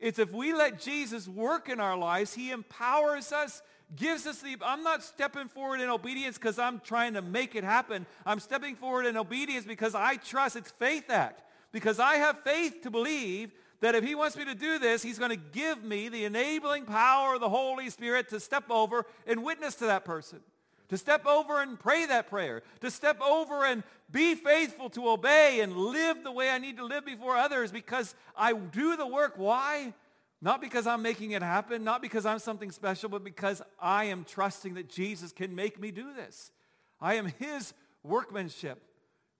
It's 0.00 0.18
if 0.18 0.32
we 0.32 0.54
let 0.54 0.80
Jesus 0.80 1.28
work 1.28 1.68
in 1.68 1.78
our 1.78 1.94
lives, 1.94 2.32
he 2.32 2.50
empowers 2.50 3.30
us, 3.30 3.60
gives 3.94 4.26
us 4.26 4.40
the, 4.40 4.56
I'm 4.64 4.82
not 4.82 5.02
stepping 5.02 5.48
forward 5.48 5.82
in 5.82 5.90
obedience 5.90 6.38
because 6.38 6.58
I'm 6.58 6.80
trying 6.80 7.12
to 7.12 7.20
make 7.20 7.54
it 7.56 7.62
happen. 7.62 8.06
I'm 8.24 8.40
stepping 8.40 8.74
forward 8.74 9.04
in 9.04 9.18
obedience 9.18 9.66
because 9.66 9.94
I 9.94 10.16
trust 10.16 10.56
it's 10.56 10.70
faith 10.70 11.10
act. 11.10 11.42
Because 11.70 12.00
I 12.00 12.14
have 12.14 12.38
faith 12.44 12.80
to 12.84 12.90
believe 12.90 13.52
that 13.82 13.94
if 13.94 14.02
he 14.02 14.14
wants 14.14 14.34
me 14.34 14.46
to 14.46 14.54
do 14.54 14.78
this, 14.78 15.02
he's 15.02 15.18
going 15.18 15.32
to 15.32 15.36
give 15.52 15.84
me 15.84 16.08
the 16.08 16.24
enabling 16.24 16.86
power 16.86 17.34
of 17.34 17.42
the 17.42 17.50
Holy 17.50 17.90
Spirit 17.90 18.30
to 18.30 18.40
step 18.40 18.64
over 18.70 19.04
and 19.26 19.44
witness 19.44 19.74
to 19.74 19.84
that 19.84 20.06
person. 20.06 20.40
To 20.88 20.96
step 20.96 21.26
over 21.26 21.60
and 21.60 21.78
pray 21.78 22.06
that 22.06 22.28
prayer. 22.28 22.62
To 22.80 22.90
step 22.90 23.20
over 23.20 23.64
and 23.64 23.82
be 24.10 24.34
faithful 24.34 24.88
to 24.90 25.10
obey 25.10 25.60
and 25.60 25.76
live 25.76 26.24
the 26.24 26.32
way 26.32 26.48
I 26.48 26.58
need 26.58 26.78
to 26.78 26.84
live 26.84 27.04
before 27.04 27.36
others 27.36 27.70
because 27.70 28.14
I 28.36 28.54
do 28.54 28.96
the 28.96 29.06
work. 29.06 29.34
Why? 29.36 29.92
Not 30.40 30.60
because 30.60 30.86
I'm 30.86 31.02
making 31.02 31.32
it 31.32 31.42
happen, 31.42 31.84
not 31.84 32.00
because 32.00 32.24
I'm 32.24 32.38
something 32.38 32.70
special, 32.70 33.08
but 33.08 33.24
because 33.24 33.60
I 33.80 34.04
am 34.04 34.24
trusting 34.24 34.74
that 34.74 34.88
Jesus 34.88 35.32
can 35.32 35.54
make 35.54 35.80
me 35.80 35.90
do 35.90 36.14
this. 36.14 36.52
I 37.00 37.14
am 37.14 37.26
his 37.38 37.74
workmanship, 38.02 38.80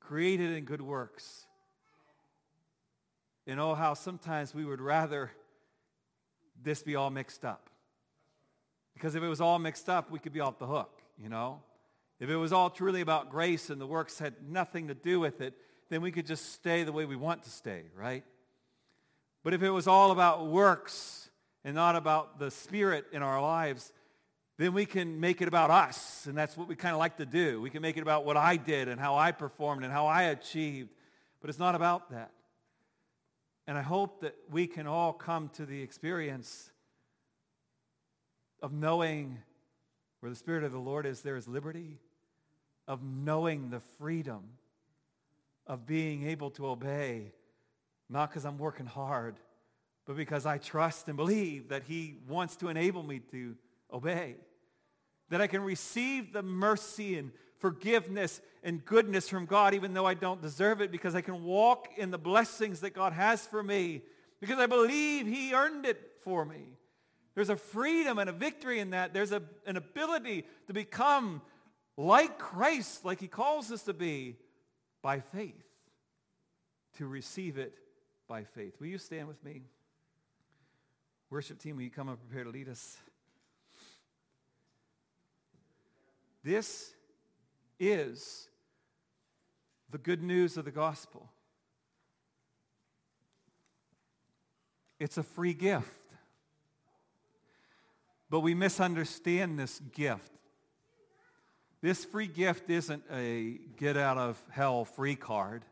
created 0.00 0.56
in 0.56 0.64
good 0.64 0.82
works. 0.82 1.46
You 3.46 3.56
know 3.56 3.74
how 3.74 3.94
sometimes 3.94 4.54
we 4.54 4.64
would 4.64 4.80
rather 4.80 5.30
this 6.62 6.82
be 6.82 6.96
all 6.96 7.10
mixed 7.10 7.44
up. 7.44 7.70
Because 8.94 9.14
if 9.14 9.22
it 9.22 9.28
was 9.28 9.40
all 9.40 9.58
mixed 9.58 9.88
up, 9.88 10.10
we 10.10 10.18
could 10.18 10.32
be 10.32 10.40
off 10.40 10.58
the 10.58 10.66
hook, 10.66 11.00
you 11.20 11.28
know? 11.28 11.62
If 12.20 12.30
it 12.30 12.36
was 12.36 12.52
all 12.52 12.70
truly 12.70 13.00
about 13.00 13.30
grace 13.30 13.70
and 13.70 13.80
the 13.80 13.86
works 13.86 14.18
had 14.18 14.34
nothing 14.48 14.88
to 14.88 14.94
do 14.94 15.20
with 15.20 15.40
it, 15.40 15.54
then 15.88 16.02
we 16.02 16.10
could 16.10 16.26
just 16.26 16.52
stay 16.52 16.82
the 16.82 16.92
way 16.92 17.04
we 17.04 17.16
want 17.16 17.44
to 17.44 17.50
stay, 17.50 17.84
right? 17.96 18.24
But 19.44 19.54
if 19.54 19.62
it 19.62 19.70
was 19.70 19.86
all 19.86 20.10
about 20.10 20.48
works 20.48 21.30
and 21.64 21.74
not 21.74 21.96
about 21.96 22.38
the 22.38 22.50
Spirit 22.50 23.06
in 23.12 23.22
our 23.22 23.40
lives, 23.40 23.92
then 24.58 24.74
we 24.74 24.84
can 24.84 25.20
make 25.20 25.40
it 25.40 25.48
about 25.48 25.70
us. 25.70 26.26
And 26.26 26.36
that's 26.36 26.56
what 26.56 26.68
we 26.68 26.74
kind 26.74 26.92
of 26.92 26.98
like 26.98 27.16
to 27.18 27.26
do. 27.26 27.60
We 27.60 27.70
can 27.70 27.80
make 27.80 27.96
it 27.96 28.02
about 28.02 28.24
what 28.24 28.36
I 28.36 28.56
did 28.56 28.88
and 28.88 29.00
how 29.00 29.16
I 29.16 29.30
performed 29.30 29.84
and 29.84 29.92
how 29.92 30.06
I 30.06 30.24
achieved. 30.24 30.90
But 31.40 31.50
it's 31.50 31.58
not 31.58 31.76
about 31.76 32.10
that. 32.10 32.32
And 33.68 33.78
I 33.78 33.82
hope 33.82 34.22
that 34.22 34.34
we 34.50 34.66
can 34.66 34.86
all 34.86 35.12
come 35.12 35.50
to 35.50 35.64
the 35.64 35.80
experience 35.80 36.72
of 38.60 38.72
knowing 38.72 39.38
where 40.20 40.30
the 40.30 40.36
Spirit 40.36 40.64
of 40.64 40.72
the 40.72 40.78
Lord 40.78 41.06
is, 41.06 41.20
there 41.20 41.36
is 41.36 41.46
liberty, 41.46 41.98
of 42.86 43.02
knowing 43.02 43.70
the 43.70 43.80
freedom 43.80 44.42
of 45.66 45.86
being 45.86 46.26
able 46.26 46.50
to 46.50 46.66
obey, 46.66 47.32
not 48.08 48.30
because 48.30 48.44
I'm 48.44 48.58
working 48.58 48.86
hard, 48.86 49.36
but 50.06 50.16
because 50.16 50.46
I 50.46 50.58
trust 50.58 51.06
and 51.08 51.16
believe 51.16 51.68
that 51.68 51.82
He 51.84 52.16
wants 52.26 52.56
to 52.56 52.68
enable 52.68 53.02
me 53.02 53.20
to 53.30 53.54
obey. 53.92 54.36
That 55.28 55.42
I 55.42 55.46
can 55.46 55.62
receive 55.62 56.32
the 56.32 56.42
mercy 56.42 57.18
and 57.18 57.30
forgiveness 57.58 58.40
and 58.62 58.84
goodness 58.84 59.28
from 59.28 59.46
God 59.46 59.74
even 59.74 59.92
though 59.92 60.06
I 60.06 60.14
don't 60.14 60.40
deserve 60.40 60.80
it 60.80 60.90
because 60.90 61.14
I 61.14 61.20
can 61.20 61.44
walk 61.44 61.88
in 61.96 62.10
the 62.10 62.18
blessings 62.18 62.80
that 62.80 62.94
God 62.94 63.12
has 63.12 63.46
for 63.46 63.62
me 63.62 64.02
because 64.40 64.58
I 64.58 64.66
believe 64.66 65.26
he 65.26 65.52
earned 65.52 65.84
it 65.84 66.12
for 66.20 66.44
me. 66.44 66.77
There's 67.38 67.50
a 67.50 67.56
freedom 67.56 68.18
and 68.18 68.28
a 68.28 68.32
victory 68.32 68.80
in 68.80 68.90
that. 68.90 69.14
There's 69.14 69.30
a, 69.30 69.40
an 69.64 69.76
ability 69.76 70.44
to 70.66 70.72
become 70.72 71.40
like 71.96 72.36
Christ, 72.36 73.04
like 73.04 73.20
he 73.20 73.28
calls 73.28 73.70
us 73.70 73.84
to 73.84 73.92
be, 73.92 74.34
by 75.02 75.20
faith, 75.20 75.54
to 76.96 77.06
receive 77.06 77.56
it 77.56 77.74
by 78.26 78.42
faith. 78.42 78.74
Will 78.80 78.88
you 78.88 78.98
stand 78.98 79.28
with 79.28 79.40
me? 79.44 79.62
Worship 81.30 81.60
team, 81.60 81.76
will 81.76 81.84
you 81.84 81.90
come 81.90 82.08
and 82.08 82.18
prepare 82.18 82.42
to 82.42 82.50
lead 82.50 82.68
us? 82.68 82.96
This 86.42 86.92
is 87.78 88.48
the 89.92 89.98
good 89.98 90.24
news 90.24 90.56
of 90.56 90.64
the 90.64 90.72
gospel. 90.72 91.30
It's 94.98 95.18
a 95.18 95.22
free 95.22 95.54
gift. 95.54 96.07
But 98.30 98.40
we 98.40 98.54
misunderstand 98.54 99.58
this 99.58 99.80
gift. 99.94 100.32
This 101.80 102.04
free 102.04 102.26
gift 102.26 102.68
isn't 102.70 103.04
a 103.10 103.58
get 103.76 103.96
out 103.96 104.18
of 104.18 104.42
hell 104.50 104.84
free 104.84 105.14
card. 105.14 105.64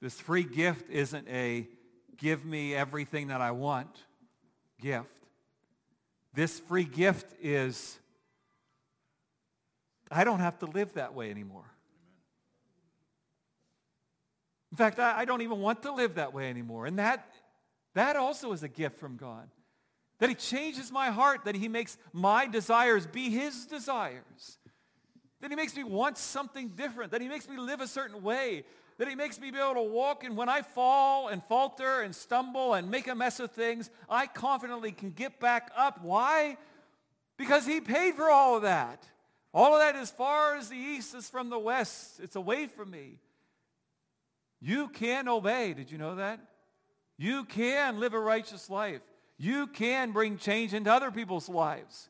This 0.00 0.18
free 0.18 0.44
gift 0.44 0.88
isn't 0.90 1.28
a 1.28 1.68
give 2.16 2.44
me 2.44 2.74
everything 2.74 3.28
that 3.28 3.40
I 3.40 3.50
want 3.52 3.88
gift. 4.80 5.10
This 6.34 6.58
free 6.60 6.84
gift 6.84 7.34
is, 7.40 7.98
I 10.10 10.24
don't 10.24 10.40
have 10.40 10.58
to 10.60 10.66
live 10.66 10.94
that 10.94 11.14
way 11.14 11.30
anymore. 11.30 11.64
In 14.70 14.76
fact, 14.76 14.98
I, 14.98 15.20
I 15.20 15.24
don't 15.24 15.42
even 15.42 15.60
want 15.60 15.82
to 15.82 15.92
live 15.92 16.16
that 16.16 16.32
way 16.32 16.48
anymore. 16.50 16.86
And 16.86 16.98
that, 16.98 17.32
that 17.94 18.16
also 18.16 18.52
is 18.52 18.62
a 18.62 18.68
gift 18.68 18.98
from 18.98 19.16
God. 19.16 19.48
That 20.18 20.28
he 20.28 20.34
changes 20.34 20.90
my 20.90 21.10
heart, 21.10 21.44
that 21.44 21.54
he 21.54 21.68
makes 21.68 21.96
my 22.12 22.46
desires 22.46 23.06
be 23.06 23.30
his 23.30 23.66
desires. 23.66 24.58
That 25.40 25.50
he 25.50 25.56
makes 25.56 25.76
me 25.76 25.84
want 25.84 26.18
something 26.18 26.70
different, 26.70 27.12
that 27.12 27.20
he 27.20 27.28
makes 27.28 27.48
me 27.48 27.56
live 27.56 27.80
a 27.80 27.86
certain 27.86 28.22
way, 28.22 28.64
that 28.98 29.06
he 29.06 29.14
makes 29.14 29.40
me 29.40 29.52
be 29.52 29.58
able 29.58 29.74
to 29.74 29.82
walk. 29.82 30.24
And 30.24 30.36
when 30.36 30.48
I 30.48 30.62
fall 30.62 31.28
and 31.28 31.42
falter 31.44 32.00
and 32.00 32.14
stumble 32.14 32.74
and 32.74 32.90
make 32.90 33.06
a 33.06 33.14
mess 33.14 33.38
of 33.38 33.52
things, 33.52 33.90
I 34.10 34.26
confidently 34.26 34.90
can 34.90 35.12
get 35.12 35.38
back 35.38 35.70
up. 35.76 36.02
Why? 36.02 36.56
Because 37.36 37.64
he 37.64 37.80
paid 37.80 38.14
for 38.14 38.28
all 38.28 38.56
of 38.56 38.62
that. 38.62 39.04
All 39.54 39.72
of 39.74 39.80
that 39.80 39.94
as 39.94 40.10
far 40.10 40.56
as 40.56 40.68
the 40.68 40.76
east 40.76 41.14
is 41.14 41.30
from 41.30 41.48
the 41.48 41.58
west. 41.58 42.18
It's 42.20 42.36
away 42.36 42.66
from 42.66 42.90
me. 42.90 43.20
You 44.60 44.88
can 44.88 45.28
obey. 45.28 45.72
Did 45.72 45.92
you 45.92 45.98
know 45.98 46.16
that? 46.16 46.40
You 47.16 47.44
can 47.44 48.00
live 48.00 48.14
a 48.14 48.18
righteous 48.18 48.68
life. 48.68 49.02
You 49.38 49.68
can 49.68 50.10
bring 50.10 50.36
change 50.36 50.74
into 50.74 50.92
other 50.92 51.10
people's 51.10 51.48
lives. 51.48 52.08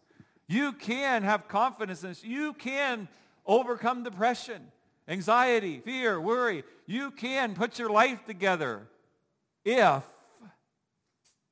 You 0.49 0.73
can 0.73 1.23
have 1.23 1.47
confidence 1.47 2.03
in. 2.03 2.17
You 2.23 2.55
can 2.55 3.07
overcome 3.47 4.03
depression, 4.03 4.73
anxiety, 5.07 5.81
fear, 5.85 6.19
worry. 6.19 6.65
You 6.87 7.11
can 7.11 7.55
put 7.55 7.79
your 7.79 7.91
life 7.91 8.25
together 8.25 8.89
if 9.65 10.03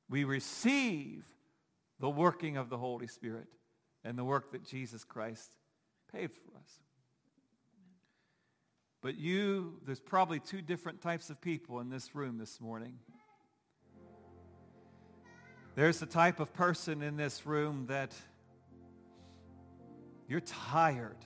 we 0.09 0.23
receive 0.23 1.25
the 1.99 2.09
working 2.09 2.57
of 2.57 2.69
the 2.69 2.77
Holy 2.77 3.07
Spirit 3.07 3.47
and 4.03 4.17
the 4.17 4.23
work 4.23 4.51
that 4.53 4.65
Jesus 4.65 5.03
Christ 5.03 5.51
paid 6.11 6.31
for 6.31 6.57
us. 6.57 6.79
But 9.01 9.15
you, 9.15 9.79
there's 9.85 9.99
probably 9.99 10.39
two 10.39 10.61
different 10.61 11.01
types 11.01 11.29
of 11.29 11.39
people 11.39 11.79
in 11.79 11.89
this 11.89 12.15
room 12.15 12.37
this 12.39 12.59
morning. 12.59 12.93
There's 15.77 15.99
the 15.99 16.07
type 16.07 16.39
of 16.39 16.51
person 16.55 17.03
in 17.03 17.17
this 17.17 17.45
room 17.45 17.85
that 17.89 18.11
you're 20.27 20.41
tired. 20.41 21.23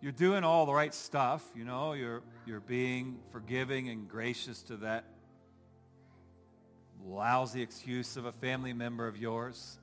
You're 0.00 0.12
doing 0.12 0.44
all 0.44 0.66
the 0.66 0.72
right 0.72 0.94
stuff, 0.94 1.44
you 1.56 1.64
know, 1.64 1.94
you're, 1.94 2.22
you're 2.46 2.60
being 2.60 3.18
forgiving 3.32 3.88
and 3.88 4.08
gracious 4.08 4.62
to 4.64 4.76
that 4.76 5.04
lousy 7.04 7.62
excuse 7.62 8.16
of 8.16 8.24
a 8.24 8.32
family 8.32 8.72
member 8.72 9.08
of 9.08 9.16
yours. 9.16 9.76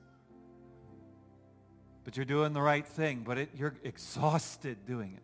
But 2.04 2.16
you're 2.16 2.24
doing 2.24 2.54
the 2.54 2.62
right 2.62 2.86
thing, 2.86 3.22
but 3.22 3.36
it, 3.36 3.50
you're 3.54 3.74
exhausted 3.84 4.86
doing 4.86 5.12
it. 5.12 5.22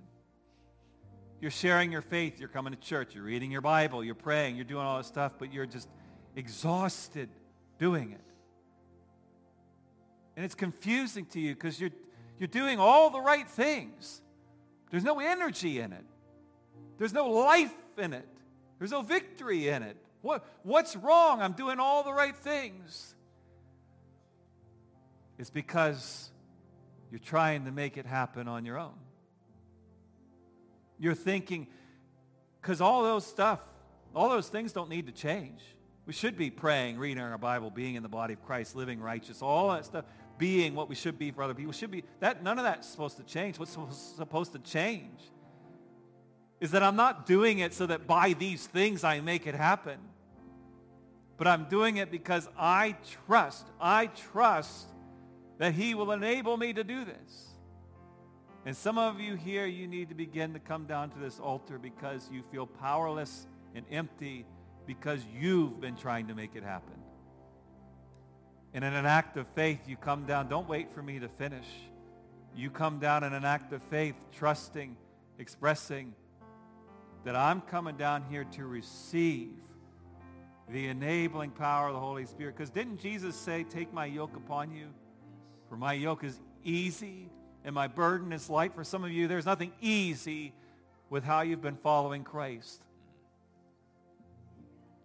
You're 1.40 1.50
sharing 1.50 1.90
your 1.92 2.02
faith, 2.02 2.38
you're 2.38 2.50
coming 2.50 2.74
to 2.74 2.78
church, 2.78 3.14
you're 3.14 3.24
reading 3.24 3.50
your 3.50 3.62
Bible, 3.62 4.04
you're 4.04 4.14
praying, 4.14 4.56
you're 4.56 4.66
doing 4.66 4.84
all 4.84 4.98
this 4.98 5.06
stuff, 5.06 5.32
but 5.38 5.50
you're 5.50 5.64
just 5.64 5.88
exhausted 6.38 7.28
doing 7.78 8.12
it. 8.12 8.20
And 10.36 10.44
it's 10.44 10.54
confusing 10.54 11.26
to 11.26 11.40
you 11.40 11.54
because 11.54 11.80
you're, 11.80 11.90
you're 12.38 12.46
doing 12.46 12.78
all 12.78 13.10
the 13.10 13.20
right 13.20 13.46
things. 13.46 14.22
There's 14.90 15.02
no 15.02 15.18
energy 15.18 15.80
in 15.80 15.92
it. 15.92 16.04
There's 16.96 17.12
no 17.12 17.28
life 17.28 17.74
in 17.98 18.12
it. 18.12 18.28
There's 18.78 18.92
no 18.92 19.02
victory 19.02 19.68
in 19.68 19.82
it. 19.82 19.96
What, 20.22 20.46
what's 20.62 20.94
wrong? 20.94 21.42
I'm 21.42 21.52
doing 21.52 21.80
all 21.80 22.04
the 22.04 22.12
right 22.12 22.36
things. 22.36 23.16
It's 25.38 25.50
because 25.50 26.30
you're 27.10 27.18
trying 27.18 27.64
to 27.64 27.72
make 27.72 27.96
it 27.96 28.06
happen 28.06 28.46
on 28.46 28.64
your 28.64 28.78
own. 28.78 28.94
You're 31.00 31.14
thinking, 31.14 31.66
because 32.60 32.80
all 32.80 33.02
those 33.02 33.26
stuff, 33.26 33.60
all 34.14 34.28
those 34.28 34.48
things 34.48 34.72
don't 34.72 34.88
need 34.88 35.06
to 35.06 35.12
change. 35.12 35.60
We 36.08 36.14
should 36.14 36.38
be 36.38 36.48
praying, 36.48 36.96
reading 36.96 37.22
our 37.22 37.36
Bible, 37.36 37.68
being 37.68 37.94
in 37.94 38.02
the 38.02 38.08
body 38.08 38.32
of 38.32 38.42
Christ, 38.42 38.74
living 38.74 38.98
righteous, 38.98 39.42
all 39.42 39.72
that 39.72 39.84
stuff, 39.84 40.06
being 40.38 40.74
what 40.74 40.88
we 40.88 40.94
should 40.94 41.18
be 41.18 41.30
for 41.30 41.42
other 41.42 41.52
people. 41.52 41.70
Should 41.70 41.90
be 41.90 42.02
that 42.20 42.42
none 42.42 42.58
of 42.58 42.64
that's 42.64 42.88
supposed 42.88 43.18
to 43.18 43.24
change. 43.24 43.58
What's 43.58 43.76
supposed 44.16 44.52
to 44.52 44.58
change 44.60 45.20
is 46.62 46.70
that 46.70 46.82
I'm 46.82 46.96
not 46.96 47.26
doing 47.26 47.58
it 47.58 47.74
so 47.74 47.84
that 47.84 48.06
by 48.06 48.32
these 48.32 48.66
things 48.66 49.04
I 49.04 49.20
make 49.20 49.46
it 49.46 49.54
happen. 49.54 49.98
But 51.36 51.46
I'm 51.46 51.68
doing 51.68 51.98
it 51.98 52.10
because 52.10 52.48
I 52.58 52.96
trust, 53.26 53.66
I 53.78 54.06
trust 54.06 54.86
that 55.58 55.74
he 55.74 55.94
will 55.94 56.12
enable 56.12 56.56
me 56.56 56.72
to 56.72 56.84
do 56.84 57.04
this. 57.04 57.48
And 58.64 58.74
some 58.74 58.96
of 58.96 59.20
you 59.20 59.34
here, 59.34 59.66
you 59.66 59.86
need 59.86 60.08
to 60.08 60.14
begin 60.14 60.54
to 60.54 60.58
come 60.58 60.86
down 60.86 61.10
to 61.10 61.18
this 61.18 61.38
altar 61.38 61.78
because 61.78 62.30
you 62.32 62.42
feel 62.50 62.66
powerless 62.66 63.46
and 63.74 63.84
empty 63.90 64.46
because 64.88 65.20
you've 65.38 65.82
been 65.82 65.94
trying 65.94 66.28
to 66.28 66.34
make 66.34 66.56
it 66.56 66.64
happen. 66.64 66.94
And 68.72 68.82
in 68.82 68.94
an 68.94 69.04
act 69.04 69.36
of 69.36 69.46
faith, 69.48 69.80
you 69.86 69.96
come 69.96 70.24
down. 70.24 70.48
Don't 70.48 70.66
wait 70.66 70.90
for 70.90 71.02
me 71.02 71.18
to 71.18 71.28
finish. 71.28 71.66
You 72.56 72.70
come 72.70 72.98
down 72.98 73.22
in 73.22 73.34
an 73.34 73.44
act 73.44 73.74
of 73.74 73.82
faith, 73.84 74.14
trusting, 74.32 74.96
expressing 75.38 76.14
that 77.24 77.36
I'm 77.36 77.60
coming 77.60 77.98
down 77.98 78.24
here 78.30 78.44
to 78.52 78.64
receive 78.66 79.50
the 80.70 80.88
enabling 80.88 81.50
power 81.50 81.88
of 81.88 81.94
the 81.94 82.00
Holy 82.00 82.24
Spirit. 82.24 82.56
Because 82.56 82.70
didn't 82.70 82.98
Jesus 82.98 83.36
say, 83.36 83.64
take 83.64 83.92
my 83.92 84.06
yoke 84.06 84.36
upon 84.36 84.72
you? 84.72 84.86
For 85.68 85.76
my 85.76 85.92
yoke 85.92 86.24
is 86.24 86.40
easy 86.64 87.28
and 87.62 87.74
my 87.74 87.88
burden 87.88 88.32
is 88.32 88.48
light. 88.48 88.74
For 88.74 88.84
some 88.84 89.04
of 89.04 89.10
you, 89.10 89.28
there's 89.28 89.46
nothing 89.46 89.72
easy 89.82 90.54
with 91.10 91.24
how 91.24 91.42
you've 91.42 91.62
been 91.62 91.76
following 91.76 92.24
Christ. 92.24 92.82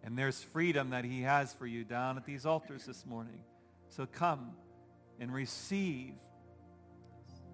And 0.03 0.17
there's 0.17 0.41
freedom 0.41 0.89
that 0.89 1.05
he 1.05 1.21
has 1.21 1.53
for 1.53 1.65
you 1.65 1.83
down 1.83 2.17
at 2.17 2.25
these 2.25 2.45
altars 2.45 2.85
this 2.85 3.05
morning. 3.05 3.39
So 3.89 4.05
come 4.05 4.51
and 5.19 5.33
receive 5.33 6.13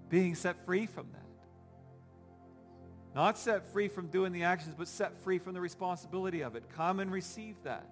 being 0.09 0.33
set 0.33 0.65
free 0.65 0.87
from 0.87 1.07
that. 1.13 1.19
Not 3.13 3.37
set 3.37 3.71
free 3.71 3.87
from 3.87 4.07
doing 4.07 4.31
the 4.31 4.43
actions, 4.43 4.75
but 4.77 4.87
set 4.87 5.21
free 5.23 5.39
from 5.39 5.53
the 5.53 5.61
responsibility 5.61 6.41
of 6.41 6.55
it. 6.55 6.63
Come 6.75 6.99
and 6.99 7.11
receive 7.11 7.55
that. 7.63 7.87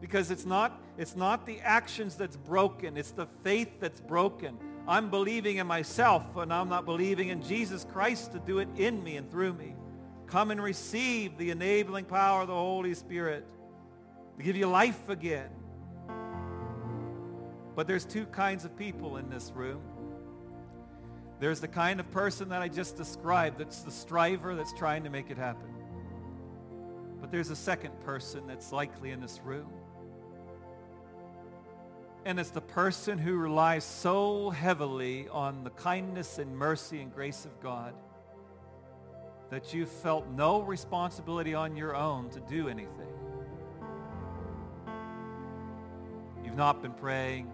Because 0.00 0.30
it's 0.30 0.46
not, 0.46 0.80
it's 0.96 1.16
not 1.16 1.46
the 1.46 1.60
actions 1.60 2.16
that's 2.16 2.36
broken. 2.36 2.96
It's 2.96 3.10
the 3.10 3.26
faith 3.42 3.80
that's 3.80 4.00
broken. 4.00 4.58
I'm 4.88 5.10
believing 5.10 5.58
in 5.58 5.66
myself 5.66 6.36
and 6.36 6.52
I'm 6.52 6.68
not 6.68 6.84
believing 6.84 7.28
in 7.28 7.42
Jesus 7.42 7.84
Christ 7.92 8.32
to 8.32 8.38
do 8.38 8.58
it 8.60 8.68
in 8.76 9.02
me 9.04 9.16
and 9.16 9.30
through 9.30 9.52
me. 9.52 9.74
Come 10.30 10.52
and 10.52 10.62
receive 10.62 11.36
the 11.38 11.50
enabling 11.50 12.04
power 12.04 12.42
of 12.42 12.46
the 12.46 12.54
Holy 12.54 12.94
Spirit 12.94 13.44
to 14.36 14.44
give 14.44 14.54
you 14.54 14.66
life 14.66 15.08
again. 15.08 15.50
But 17.74 17.88
there's 17.88 18.04
two 18.04 18.26
kinds 18.26 18.64
of 18.64 18.76
people 18.76 19.16
in 19.16 19.28
this 19.28 19.50
room. 19.52 19.82
There's 21.40 21.58
the 21.58 21.68
kind 21.68 21.98
of 21.98 22.08
person 22.12 22.48
that 22.50 22.62
I 22.62 22.68
just 22.68 22.96
described 22.96 23.58
that's 23.58 23.82
the 23.82 23.90
striver 23.90 24.54
that's 24.54 24.72
trying 24.72 25.02
to 25.02 25.10
make 25.10 25.30
it 25.30 25.36
happen. 25.36 25.68
But 27.20 27.32
there's 27.32 27.50
a 27.50 27.56
second 27.56 27.98
person 28.04 28.46
that's 28.46 28.70
likely 28.70 29.10
in 29.10 29.20
this 29.20 29.40
room. 29.44 29.72
And 32.24 32.38
it's 32.38 32.50
the 32.50 32.60
person 32.60 33.18
who 33.18 33.34
relies 33.34 33.82
so 33.82 34.50
heavily 34.50 35.26
on 35.28 35.64
the 35.64 35.70
kindness 35.70 36.38
and 36.38 36.56
mercy 36.56 37.00
and 37.00 37.12
grace 37.12 37.44
of 37.44 37.60
God 37.60 37.94
that 39.50 39.74
you 39.74 39.84
felt 39.84 40.26
no 40.28 40.62
responsibility 40.62 41.54
on 41.54 41.76
your 41.76 41.96
own 41.96 42.30
to 42.30 42.40
do 42.40 42.68
anything. 42.68 43.06
You've 46.44 46.56
not 46.56 46.82
been 46.82 46.92
praying, 46.92 47.50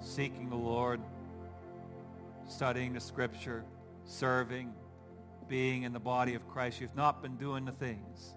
seeking 0.00 0.50
the 0.50 0.56
Lord, 0.56 1.00
studying 2.46 2.92
the 2.92 3.00
scripture, 3.00 3.64
serving, 4.04 4.72
being 5.48 5.82
in 5.82 5.92
the 5.92 6.00
body 6.00 6.34
of 6.34 6.46
Christ. 6.48 6.80
You've 6.80 6.96
not 6.96 7.22
been 7.22 7.36
doing 7.36 7.64
the 7.64 7.72
things. 7.72 8.34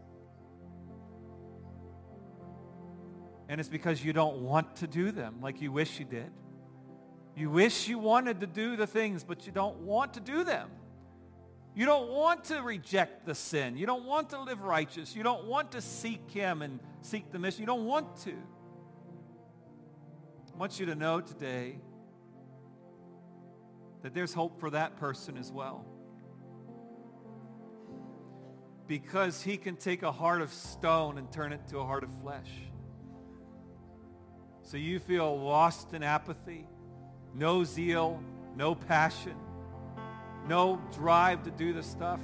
And 3.48 3.60
it's 3.60 3.70
because 3.70 4.04
you 4.04 4.14
don't 4.14 4.38
want 4.38 4.78
to 4.78 4.88
do 4.88 5.12
them 5.12 5.36
like 5.42 5.62
you 5.62 5.72
wish 5.72 6.00
you 6.00 6.06
did. 6.06 6.32
You 7.36 7.50
wish 7.50 7.88
you 7.88 8.00
wanted 8.00 8.40
to 8.42 8.48
do 8.48 8.76
the 8.76 8.88
things, 8.88 9.24
but 9.24 9.46
you 9.46 9.52
don't 9.52 9.78
want 9.80 10.14
to 10.14 10.20
do 10.20 10.44
them. 10.44 10.70
You 11.76 11.86
don't 11.86 12.10
want 12.10 12.46
to 12.46 12.62
reject 12.62 13.26
the 13.26 13.36
sin. 13.36 13.78
You 13.78 13.86
don't 13.86 14.06
want 14.06 14.30
to 14.30 14.42
live 14.42 14.62
righteous. 14.62 15.16
You 15.16 15.24
don't 15.24 15.46
want 15.46 15.74
to 15.74 15.82
seek 15.82 16.32
him 16.32 16.62
and 16.62 16.80
seek 17.02 17.32
the 17.32 17.40
mission. 17.40 17.62
You 17.62 17.68
don't 17.68 17.86
want 17.86 18.16
to. 18.24 18.32
I 20.54 20.58
want 20.58 20.80
you 20.80 20.86
to 20.86 20.96
know 20.96 21.20
today 21.20 21.80
that 24.04 24.14
there's 24.14 24.34
hope 24.34 24.60
for 24.60 24.70
that 24.70 24.96
person 24.96 25.38
as 25.38 25.52
well. 25.52 25.86
because 28.88 29.42
he 29.42 29.58
can 29.58 29.76
take 29.76 30.04
a 30.04 30.12
heart 30.12 30.42
of 30.42 30.54
stone 30.54 31.18
and 31.18 31.32
turn 31.32 31.52
it 31.52 31.68
to 31.70 31.80
a 31.80 31.86
heart 31.86 32.04
of 32.04 32.12
flesh. 32.22 32.50
So 34.62 34.78
you 34.78 35.00
feel 35.00 35.40
lost 35.40 35.94
in 35.94 36.04
apathy, 36.04 36.68
no 37.34 37.64
zeal, 37.64 38.22
no 38.56 38.76
passion, 38.76 39.36
no 40.48 40.82
drive 40.94 41.44
to 41.44 41.52
do 41.52 41.74
the 41.74 41.84
stuff. 41.84 42.20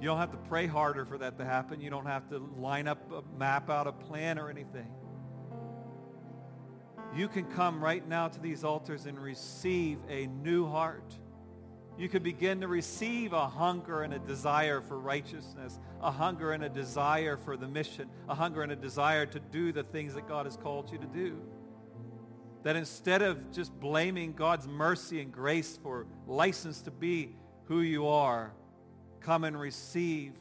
You 0.00 0.06
don't 0.06 0.18
have 0.18 0.30
to 0.30 0.38
pray 0.48 0.66
harder 0.66 1.04
for 1.04 1.18
that 1.18 1.38
to 1.38 1.44
happen. 1.44 1.80
You 1.80 1.90
don't 1.90 2.06
have 2.06 2.28
to 2.30 2.38
line 2.58 2.86
up, 2.86 3.10
a 3.10 3.22
map 3.36 3.68
out 3.68 3.86
a 3.86 3.92
plan 3.92 4.38
or 4.38 4.48
anything. 4.48 4.86
You 7.16 7.26
can 7.26 7.44
come 7.46 7.82
right 7.82 8.06
now 8.06 8.28
to 8.28 8.40
these 8.40 8.62
altars 8.62 9.06
and 9.06 9.18
receive 9.18 9.98
a 10.08 10.26
new 10.26 10.66
heart. 10.66 11.18
You 11.98 12.08
can 12.08 12.22
begin 12.22 12.60
to 12.60 12.68
receive 12.68 13.32
a 13.32 13.48
hunger 13.48 14.02
and 14.02 14.14
a 14.14 14.20
desire 14.20 14.80
for 14.80 15.00
righteousness, 15.00 15.80
a 16.00 16.12
hunger 16.12 16.52
and 16.52 16.62
a 16.62 16.68
desire 16.68 17.36
for 17.36 17.56
the 17.56 17.66
mission, 17.66 18.08
a 18.28 18.36
hunger 18.36 18.62
and 18.62 18.70
a 18.70 18.76
desire 18.76 19.26
to 19.26 19.40
do 19.40 19.72
the 19.72 19.82
things 19.82 20.14
that 20.14 20.28
God 20.28 20.46
has 20.46 20.56
called 20.56 20.92
you 20.92 20.98
to 20.98 21.06
do. 21.06 21.42
That 22.64 22.76
instead 22.76 23.22
of 23.22 23.52
just 23.52 23.72
blaming 23.78 24.32
God's 24.32 24.66
mercy 24.66 25.20
and 25.20 25.32
grace 25.32 25.78
for 25.82 26.06
license 26.26 26.82
to 26.82 26.90
be 26.90 27.34
who 27.64 27.80
you 27.80 28.08
are, 28.08 28.52
come 29.20 29.44
and 29.44 29.58
receive 29.58 30.32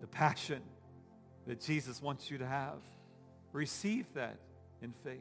the 0.00 0.06
passion 0.06 0.62
that 1.46 1.60
Jesus 1.60 2.00
wants 2.00 2.30
you 2.30 2.38
to 2.38 2.46
have. 2.46 2.78
Receive 3.52 4.06
that 4.14 4.36
in 4.80 4.92
faith. 5.04 5.18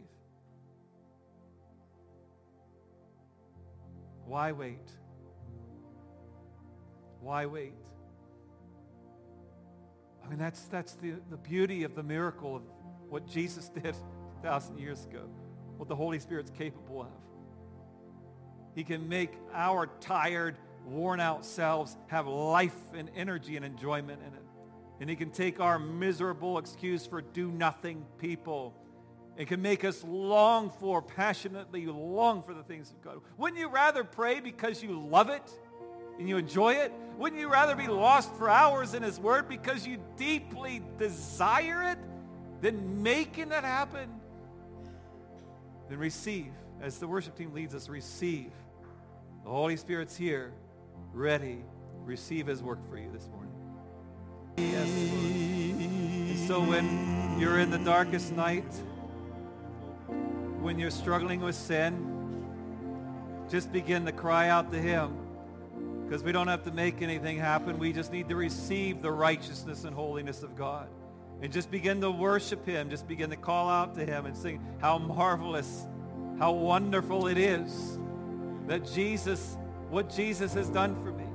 Why 4.25 4.51
wait? 4.51 4.87
Why 7.19 7.45
wait? 7.45 7.73
I 10.23 10.29
mean, 10.29 10.39
that's, 10.39 10.63
that's 10.63 10.93
the, 10.95 11.15
the 11.29 11.37
beauty 11.37 11.83
of 11.83 11.95
the 11.95 12.03
miracle 12.03 12.55
of 12.55 12.61
what 13.09 13.27
Jesus 13.27 13.69
did 13.83 13.95
a 13.95 14.41
thousand 14.41 14.77
years 14.79 15.05
ago, 15.05 15.29
what 15.81 15.87
the 15.87 15.95
Holy 15.95 16.19
Spirit's 16.19 16.51
capable 16.51 17.01
of. 17.01 17.07
He 18.75 18.83
can 18.83 19.09
make 19.09 19.33
our 19.51 19.87
tired, 19.99 20.55
worn 20.85 21.19
out 21.19 21.43
selves 21.43 21.97
have 22.05 22.27
life 22.27 22.77
and 22.93 23.09
energy 23.15 23.55
and 23.55 23.65
enjoyment 23.65 24.21
in 24.21 24.31
it. 24.31 24.43
And 24.99 25.09
he 25.09 25.15
can 25.15 25.31
take 25.31 25.59
our 25.59 25.79
miserable 25.79 26.59
excuse 26.59 27.07
for 27.07 27.19
do 27.19 27.49
nothing 27.49 28.05
people 28.19 28.75
and 29.39 29.47
can 29.47 29.59
make 29.63 29.83
us 29.83 30.03
long 30.03 30.69
for, 30.69 31.01
passionately 31.01 31.87
long 31.87 32.43
for 32.43 32.53
the 32.53 32.61
things 32.61 32.91
of 32.91 33.01
God. 33.01 33.19
Wouldn't 33.37 33.59
you 33.59 33.67
rather 33.67 34.03
pray 34.03 34.39
because 34.39 34.83
you 34.83 34.99
love 34.99 35.31
it 35.31 35.49
and 36.19 36.29
you 36.29 36.37
enjoy 36.37 36.73
it? 36.73 36.93
Wouldn't 37.17 37.41
you 37.41 37.47
rather 37.47 37.75
be 37.75 37.87
lost 37.87 38.31
for 38.35 38.51
hours 38.51 38.93
in 38.93 39.01
his 39.01 39.19
word 39.19 39.49
because 39.49 39.87
you 39.87 39.97
deeply 40.15 40.83
desire 40.99 41.89
it 41.89 41.97
than 42.61 43.01
making 43.01 43.51
it 43.51 43.63
happen? 43.63 44.20
Then 45.91 45.99
receive, 45.99 46.53
as 46.81 46.99
the 46.99 47.07
worship 47.07 47.35
team 47.35 47.53
leads 47.53 47.75
us, 47.75 47.89
receive. 47.89 48.53
The 49.43 49.49
Holy 49.49 49.75
Spirit's 49.75 50.15
here 50.15 50.53
ready, 51.11 51.65
receive 52.05 52.47
his 52.47 52.63
work 52.63 52.79
for 52.89 52.97
you 52.97 53.11
this 53.11 53.27
morning. 53.27 53.51
Yes, 54.55 54.87
and 54.87 56.47
so 56.47 56.61
when 56.61 57.37
you're 57.37 57.59
in 57.59 57.71
the 57.71 57.79
darkest 57.79 58.31
night, 58.31 58.71
when 60.61 60.79
you're 60.79 60.91
struggling 60.91 61.41
with 61.41 61.55
sin, 61.55 62.45
just 63.49 63.73
begin 63.73 64.05
to 64.05 64.13
cry 64.13 64.47
out 64.47 64.71
to 64.71 64.79
him 64.79 65.17
because 66.05 66.23
we 66.23 66.31
don't 66.31 66.47
have 66.47 66.63
to 66.63 66.71
make 66.71 67.01
anything 67.01 67.37
happen. 67.37 67.77
We 67.77 67.91
just 67.91 68.13
need 68.13 68.29
to 68.29 68.37
receive 68.37 69.01
the 69.01 69.11
righteousness 69.11 69.83
and 69.83 69.93
holiness 69.93 70.41
of 70.41 70.55
God. 70.55 70.87
And 71.41 71.51
just 71.51 71.71
begin 71.71 72.01
to 72.01 72.11
worship 72.11 72.65
him. 72.65 72.89
Just 72.89 73.07
begin 73.07 73.29
to 73.31 73.35
call 73.35 73.69
out 73.69 73.95
to 73.95 74.05
him 74.05 74.25
and 74.25 74.37
sing 74.37 74.63
how 74.79 74.97
marvelous, 74.97 75.87
how 76.37 76.51
wonderful 76.51 77.27
it 77.27 77.37
is 77.37 77.97
that 78.67 78.85
Jesus 78.85 79.57
what 79.89 80.09
Jesus 80.09 80.53
has 80.53 80.69
done 80.69 80.95
for 81.03 81.11
me. 81.11 81.25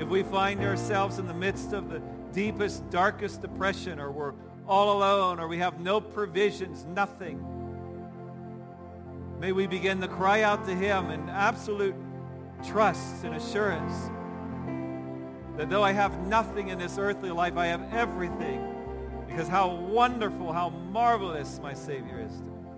If 0.00 0.08
we 0.08 0.22
find 0.22 0.62
ourselves 0.62 1.18
in 1.18 1.26
the 1.26 1.34
midst 1.34 1.72
of 1.72 1.90
the 1.90 2.00
deepest, 2.32 2.88
darkest 2.88 3.42
depression, 3.42 3.98
or 3.98 4.12
we're 4.12 4.34
all 4.68 4.96
alone, 4.96 5.40
or 5.40 5.48
we 5.48 5.58
have 5.58 5.80
no 5.80 6.00
provisions, 6.00 6.84
nothing, 6.84 7.44
may 9.40 9.50
we 9.50 9.66
begin 9.66 10.00
to 10.00 10.08
cry 10.08 10.42
out 10.42 10.64
to 10.66 10.74
him 10.74 11.10
in 11.10 11.28
absolute 11.28 11.96
trust 12.64 13.24
and 13.24 13.34
assurance 13.34 14.10
that 15.56 15.70
though 15.70 15.82
I 15.82 15.92
have 15.92 16.26
nothing 16.26 16.68
in 16.68 16.78
this 16.78 16.98
earthly 16.98 17.30
life, 17.30 17.56
I 17.56 17.66
have 17.66 17.92
everything 17.92 18.74
because 19.26 19.48
how 19.48 19.74
wonderful, 19.74 20.52
how 20.52 20.70
marvelous 20.70 21.60
my 21.62 21.74
Savior 21.74 22.20
is 22.20 22.32
to 22.32 22.46
me. 22.46 22.70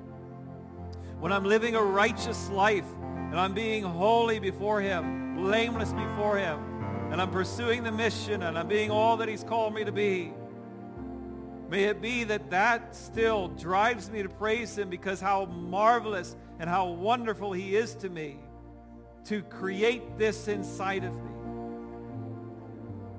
When 1.20 1.32
I'm 1.32 1.44
living 1.44 1.74
a 1.74 1.82
righteous 1.82 2.48
life, 2.50 2.86
and 3.30 3.38
I'm 3.38 3.52
being 3.52 3.82
holy 3.82 4.38
before 4.38 4.80
him, 4.80 5.36
blameless 5.36 5.92
before 5.92 6.38
him, 6.38 6.58
and 7.12 7.20
I'm 7.20 7.30
pursuing 7.30 7.82
the 7.82 7.92
mission, 7.92 8.42
and 8.42 8.58
I'm 8.58 8.68
being 8.68 8.90
all 8.90 9.16
that 9.18 9.28
he's 9.28 9.44
called 9.44 9.74
me 9.74 9.84
to 9.84 9.92
be. 9.92 10.32
May 11.68 11.84
it 11.84 12.00
be 12.00 12.24
that 12.24 12.50
that 12.50 12.96
still 12.96 13.48
drives 13.48 14.10
me 14.10 14.22
to 14.22 14.28
praise 14.28 14.78
him 14.78 14.88
because 14.88 15.20
how 15.20 15.44
marvelous 15.44 16.36
and 16.58 16.70
how 16.70 16.88
wonderful 16.88 17.52
he 17.52 17.76
is 17.76 17.94
to 17.96 18.08
me 18.08 18.38
to 19.24 19.42
create 19.42 20.16
this 20.16 20.48
inside 20.48 21.04
of 21.04 21.14
me. 21.14 21.37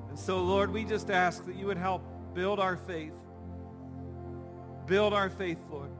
And 0.10 0.18
so, 0.18 0.41
Lord, 0.43 0.72
we 0.72 0.84
just 0.84 1.10
ask 1.10 1.45
that 1.45 1.55
you 1.55 1.68
would 1.68 1.78
help 1.78 2.03
build 2.34 2.60
our 2.60 2.78
faith. 2.78 3.14
Build 4.86 5.14
our 5.14 5.30
faith, 5.30 5.60
Lord. 5.70 5.91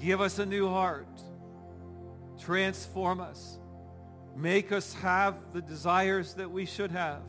Give 0.00 0.20
us 0.20 0.38
a 0.38 0.46
new 0.46 0.68
heart. 0.68 1.08
Transform 2.38 3.20
us. 3.20 3.58
Make 4.36 4.72
us 4.72 4.94
have 4.94 5.36
the 5.52 5.60
desires 5.60 6.34
that 6.34 6.50
we 6.50 6.64
should 6.64 6.92
have. 6.92 7.22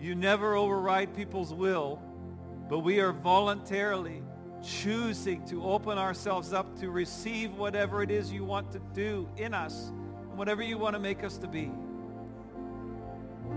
You 0.00 0.14
never 0.14 0.54
override 0.54 1.14
people's 1.16 1.52
will, 1.52 2.00
but 2.68 2.80
we 2.80 3.00
are 3.00 3.12
voluntarily 3.12 4.22
choosing 4.62 5.44
to 5.46 5.64
open 5.64 5.98
ourselves 5.98 6.52
up 6.52 6.78
to 6.80 6.90
receive 6.90 7.54
whatever 7.54 8.02
it 8.02 8.10
is 8.10 8.32
you 8.32 8.44
want 8.44 8.70
to 8.72 8.80
do 8.94 9.28
in 9.36 9.54
us, 9.54 9.90
whatever 10.34 10.62
you 10.62 10.78
want 10.78 10.94
to 10.94 11.00
make 11.00 11.24
us 11.24 11.36
to 11.38 11.48
be. 11.48 11.70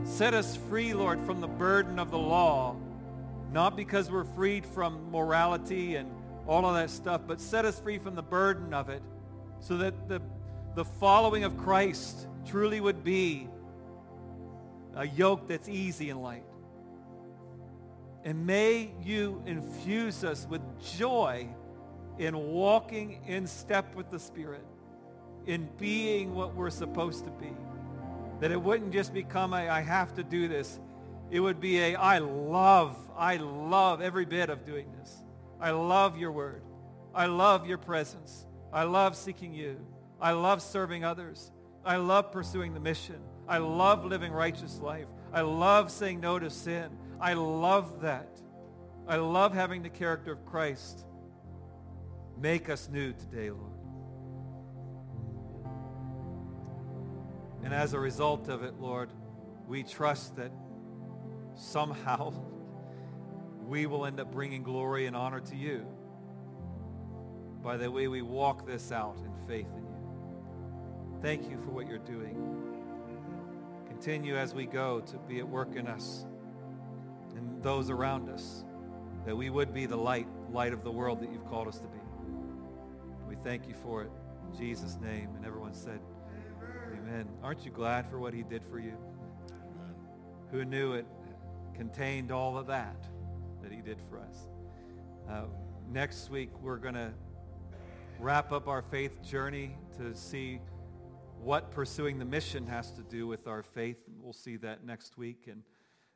Set 0.03 0.33
us 0.33 0.55
free, 0.55 0.93
Lord, 0.93 1.21
from 1.23 1.41
the 1.41 1.47
burden 1.47 1.99
of 1.99 2.11
the 2.11 2.17
law, 2.17 2.75
not 3.51 3.75
because 3.75 4.09
we're 4.09 4.23
freed 4.23 4.65
from 4.65 5.11
morality 5.11 5.95
and 5.95 6.09
all 6.47 6.65
of 6.65 6.75
that 6.75 6.89
stuff, 6.89 7.21
but 7.27 7.39
set 7.39 7.65
us 7.65 7.79
free 7.79 7.97
from 7.97 8.15
the 8.15 8.23
burden 8.23 8.73
of 8.73 8.89
it 8.89 9.01
so 9.59 9.77
that 9.77 10.09
the, 10.09 10.21
the 10.75 10.85
following 10.85 11.43
of 11.43 11.57
Christ 11.57 12.27
truly 12.45 12.81
would 12.81 13.03
be 13.03 13.47
a 14.95 15.07
yoke 15.07 15.47
that's 15.47 15.69
easy 15.69 16.09
and 16.09 16.21
light. 16.21 16.43
And 18.23 18.45
may 18.45 18.91
you 19.03 19.41
infuse 19.45 20.23
us 20.23 20.45
with 20.49 20.61
joy 20.97 21.47
in 22.17 22.35
walking 22.35 23.21
in 23.25 23.47
step 23.47 23.95
with 23.95 24.11
the 24.11 24.19
Spirit, 24.19 24.65
in 25.45 25.69
being 25.79 26.35
what 26.35 26.53
we're 26.53 26.69
supposed 26.69 27.25
to 27.25 27.31
be. 27.31 27.51
That 28.41 28.51
it 28.51 28.61
wouldn't 28.61 28.91
just 28.91 29.13
become 29.13 29.53
a, 29.53 29.69
I 29.69 29.79
have 29.79 30.13
to 30.15 30.23
do 30.23 30.49
this. 30.49 30.79
It 31.29 31.39
would 31.39 31.61
be 31.61 31.79
a, 31.79 31.95
I 31.95 32.17
love, 32.17 32.97
I 33.17 33.37
love 33.37 34.01
every 34.01 34.25
bit 34.25 34.49
of 34.49 34.65
doing 34.65 34.91
this. 34.99 35.15
I 35.61 35.71
love 35.71 36.17
your 36.17 36.33
word. 36.33 36.63
I 37.15 37.27
love 37.27 37.65
your 37.65 37.77
presence. 37.77 38.45
I 38.73 38.83
love 38.83 39.15
seeking 39.15 39.53
you. 39.53 39.79
I 40.19 40.31
love 40.33 40.61
serving 40.61 41.05
others. 41.05 41.51
I 41.85 41.95
love 41.95 42.31
pursuing 42.31 42.73
the 42.73 42.79
mission. 42.79 43.21
I 43.47 43.57
love 43.57 44.05
living 44.05 44.31
righteous 44.31 44.79
life. 44.79 45.07
I 45.33 45.41
love 45.41 45.91
saying 45.91 46.19
no 46.19 46.37
to 46.37 46.49
sin. 46.49 46.89
I 47.19 47.33
love 47.33 48.01
that. 48.01 48.41
I 49.07 49.17
love 49.17 49.53
having 49.53 49.83
the 49.83 49.89
character 49.89 50.31
of 50.31 50.45
Christ. 50.45 51.05
Make 52.37 52.69
us 52.69 52.89
new 52.89 53.13
today, 53.13 53.49
Lord. 53.51 53.70
And 57.63 57.73
as 57.73 57.93
a 57.93 57.99
result 57.99 58.49
of 58.49 58.63
it, 58.63 58.79
Lord, 58.79 59.09
we 59.67 59.83
trust 59.83 60.35
that 60.37 60.51
somehow 61.55 62.33
we 63.67 63.85
will 63.85 64.05
end 64.05 64.19
up 64.19 64.31
bringing 64.31 64.63
glory 64.63 65.05
and 65.05 65.15
honor 65.15 65.39
to 65.39 65.55
you 65.55 65.85
by 67.63 67.77
the 67.77 67.89
way 67.89 68.07
we 68.07 68.21
walk 68.21 68.65
this 68.65 68.91
out 68.91 69.17
in 69.23 69.47
faith 69.47 69.67
in 69.77 69.83
you. 69.83 71.19
Thank 71.21 71.49
you 71.49 71.57
for 71.57 71.69
what 71.69 71.87
you're 71.87 71.99
doing. 71.99 72.35
Continue 73.87 74.35
as 74.35 74.55
we 74.55 74.65
go 74.65 75.01
to 75.01 75.17
be 75.17 75.39
at 75.39 75.47
work 75.47 75.75
in 75.75 75.87
us 75.87 76.25
and 77.35 77.61
those 77.61 77.89
around 77.91 78.29
us, 78.29 78.65
that 79.25 79.37
we 79.37 79.51
would 79.51 79.73
be 79.73 79.85
the 79.85 79.95
light, 79.95 80.27
light 80.51 80.73
of 80.73 80.83
the 80.83 80.91
world 80.91 81.21
that 81.21 81.31
you've 81.31 81.47
called 81.47 81.67
us 81.67 81.77
to 81.77 81.87
be. 81.87 81.99
We 83.29 83.35
thank 83.43 83.67
you 83.67 83.75
for 83.75 84.01
it. 84.01 84.11
In 84.51 84.57
Jesus' 84.57 84.97
name. 84.99 85.29
And 85.35 85.45
everyone 85.45 85.75
said, 85.75 85.99
Amen. 87.11 87.27
Aren't 87.43 87.65
you 87.65 87.71
glad 87.71 88.09
for 88.09 88.19
what 88.19 88.33
he 88.33 88.41
did 88.41 88.63
for 88.63 88.79
you? 88.79 88.93
Who 90.49 90.63
knew 90.63 90.93
it 90.93 91.05
contained 91.75 92.31
all 92.31 92.57
of 92.57 92.67
that 92.67 93.05
that 93.61 93.69
he 93.69 93.81
did 93.81 93.97
for 94.09 94.17
us? 94.17 94.47
Uh, 95.29 95.43
next 95.91 96.29
week, 96.29 96.51
we're 96.61 96.77
going 96.77 96.93
to 96.93 97.11
wrap 98.17 98.53
up 98.53 98.69
our 98.69 98.81
faith 98.81 99.21
journey 99.21 99.75
to 99.97 100.15
see 100.15 100.61
what 101.41 101.69
pursuing 101.69 102.17
the 102.17 102.23
mission 102.23 102.65
has 102.65 102.93
to 102.93 103.01
do 103.01 103.27
with 103.27 103.45
our 103.45 103.61
faith. 103.61 103.97
We'll 104.21 104.31
see 104.31 104.55
that 104.57 104.85
next 104.85 105.17
week. 105.17 105.49
And 105.49 105.63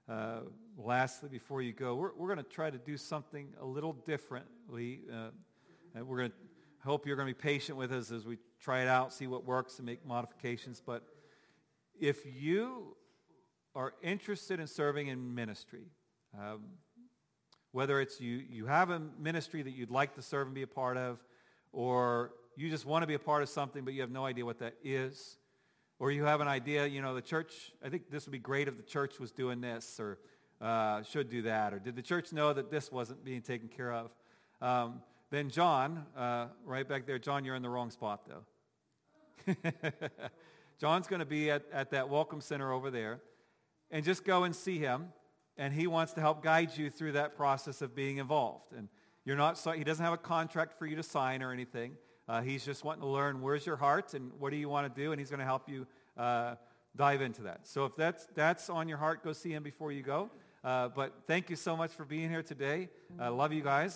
uh, 0.07 0.43
lastly, 0.77 1.27
before 1.27 1.61
you 1.61 1.73
go, 1.73 1.95
we're, 1.95 2.11
we're 2.15 2.33
going 2.33 2.45
to 2.45 2.49
try 2.49 2.69
to 2.69 2.77
do 2.77 2.95
something 2.95 3.49
a 3.59 3.65
little 3.65 3.91
differently. 3.91 5.01
Uh, 5.13 5.31
we're 6.05 6.19
going 6.19 6.31
to 6.31 6.37
hope 6.85 7.07
you're 7.07 7.15
going 7.15 7.27
to 7.27 7.33
be 7.33 7.41
patient 7.41 7.77
with 7.77 7.91
us 7.91 8.11
as 8.11 8.25
we 8.25 8.37
try 8.61 8.81
it 8.81 8.87
out, 8.87 9.11
see 9.11 9.27
what 9.27 9.43
works, 9.43 9.79
and 9.79 9.85
make 9.85 10.05
modifications. 10.05 10.81
But 10.85 11.03
if 11.99 12.25
you 12.25 12.95
are 13.75 13.93
interested 14.03 14.59
in 14.59 14.67
serving 14.67 15.07
in 15.07 15.33
ministry, 15.33 15.87
um, 16.39 16.61
whether 17.71 17.99
it's 17.99 18.21
you, 18.21 18.41
you 18.49 18.67
have 18.67 18.91
a 18.91 19.01
ministry 19.19 19.63
that 19.63 19.71
you'd 19.71 19.89
like 19.89 20.15
to 20.15 20.21
serve 20.21 20.47
and 20.47 20.55
be 20.55 20.61
a 20.61 20.67
part 20.67 20.95
of, 20.95 21.19
or 21.73 22.33
you 22.55 22.69
just 22.69 22.85
want 22.85 23.01
to 23.03 23.07
be 23.07 23.15
a 23.15 23.19
part 23.19 23.41
of 23.41 23.49
something, 23.49 23.83
but 23.83 23.93
you 23.93 24.01
have 24.01 24.11
no 24.11 24.25
idea 24.25 24.45
what 24.45 24.59
that 24.59 24.75
is, 24.83 25.37
or 25.97 26.11
you 26.11 26.23
have 26.23 26.39
an 26.39 26.47
idea, 26.47 26.85
you 26.85 27.01
know, 27.01 27.15
the 27.15 27.21
church, 27.21 27.71
I 27.83 27.89
think 27.89 28.11
this 28.11 28.25
would 28.25 28.31
be 28.31 28.39
great 28.39 28.67
if 28.67 28.77
the 28.77 28.83
church 28.83 29.19
was 29.19 29.31
doing 29.31 29.59
this, 29.59 29.99
or 29.99 30.19
uh, 30.61 31.01
should 31.01 31.29
do 31.29 31.41
that, 31.41 31.73
or 31.73 31.79
did 31.79 31.95
the 31.95 32.01
church 32.01 32.31
know 32.31 32.53
that 32.53 32.69
this 32.69 32.91
wasn't 32.91 33.25
being 33.25 33.41
taken 33.41 33.67
care 33.67 33.91
of? 33.91 34.11
Um, 34.61 35.01
then 35.35 35.49
John, 35.49 36.05
uh, 36.15 36.47
right 36.65 36.87
back 36.87 37.05
there, 37.05 37.19
John, 37.19 37.43
you're 37.45 37.55
in 37.55 37.61
the 37.61 37.69
wrong 37.69 37.91
spot 37.91 38.27
though. 38.27 39.53
John's 40.79 41.07
going 41.07 41.19
to 41.19 41.25
be 41.25 41.51
at, 41.51 41.63
at 41.71 41.91
that 41.91 42.09
welcome 42.09 42.41
center 42.41 42.71
over 42.71 42.91
there. 42.91 43.19
And 43.91 44.03
just 44.03 44.25
go 44.25 44.43
and 44.43 44.55
see 44.55 44.77
him. 44.77 45.07
And 45.57 45.73
he 45.73 45.87
wants 45.87 46.13
to 46.13 46.21
help 46.21 46.43
guide 46.43 46.77
you 46.77 46.89
through 46.89 47.13
that 47.13 47.37
process 47.37 47.81
of 47.81 47.95
being 47.95 48.17
involved. 48.17 48.73
And 48.75 48.89
you're 49.23 49.37
not, 49.37 49.57
he 49.75 49.83
doesn't 49.83 50.03
have 50.03 50.13
a 50.13 50.17
contract 50.17 50.77
for 50.77 50.85
you 50.85 50.97
to 50.97 51.03
sign 51.03 51.41
or 51.41 51.53
anything. 51.53 51.93
Uh, 52.27 52.41
he's 52.41 52.65
just 52.65 52.83
wanting 52.83 53.01
to 53.01 53.07
learn 53.07 53.41
where's 53.41 53.65
your 53.65 53.77
heart 53.77 54.13
and 54.13 54.31
what 54.37 54.49
do 54.49 54.57
you 54.57 54.67
want 54.67 54.93
to 54.93 55.01
do. 55.01 55.11
And 55.11 55.19
he's 55.19 55.29
going 55.29 55.39
to 55.39 55.45
help 55.45 55.69
you 55.69 55.87
uh, 56.17 56.55
dive 56.95 57.21
into 57.21 57.43
that. 57.43 57.61
So 57.63 57.85
if 57.85 57.95
that's, 57.95 58.27
that's 58.35 58.69
on 58.69 58.89
your 58.89 58.97
heart, 58.97 59.23
go 59.23 59.31
see 59.31 59.53
him 59.53 59.63
before 59.63 59.91
you 59.91 60.01
go. 60.01 60.29
Uh, 60.63 60.89
but 60.89 61.13
thank 61.27 61.49
you 61.49 61.55
so 61.55 61.77
much 61.77 61.91
for 61.91 62.03
being 62.03 62.29
here 62.29 62.43
today. 62.43 62.89
I 63.19 63.29
love 63.29 63.53
you 63.53 63.61
guys. 63.61 63.93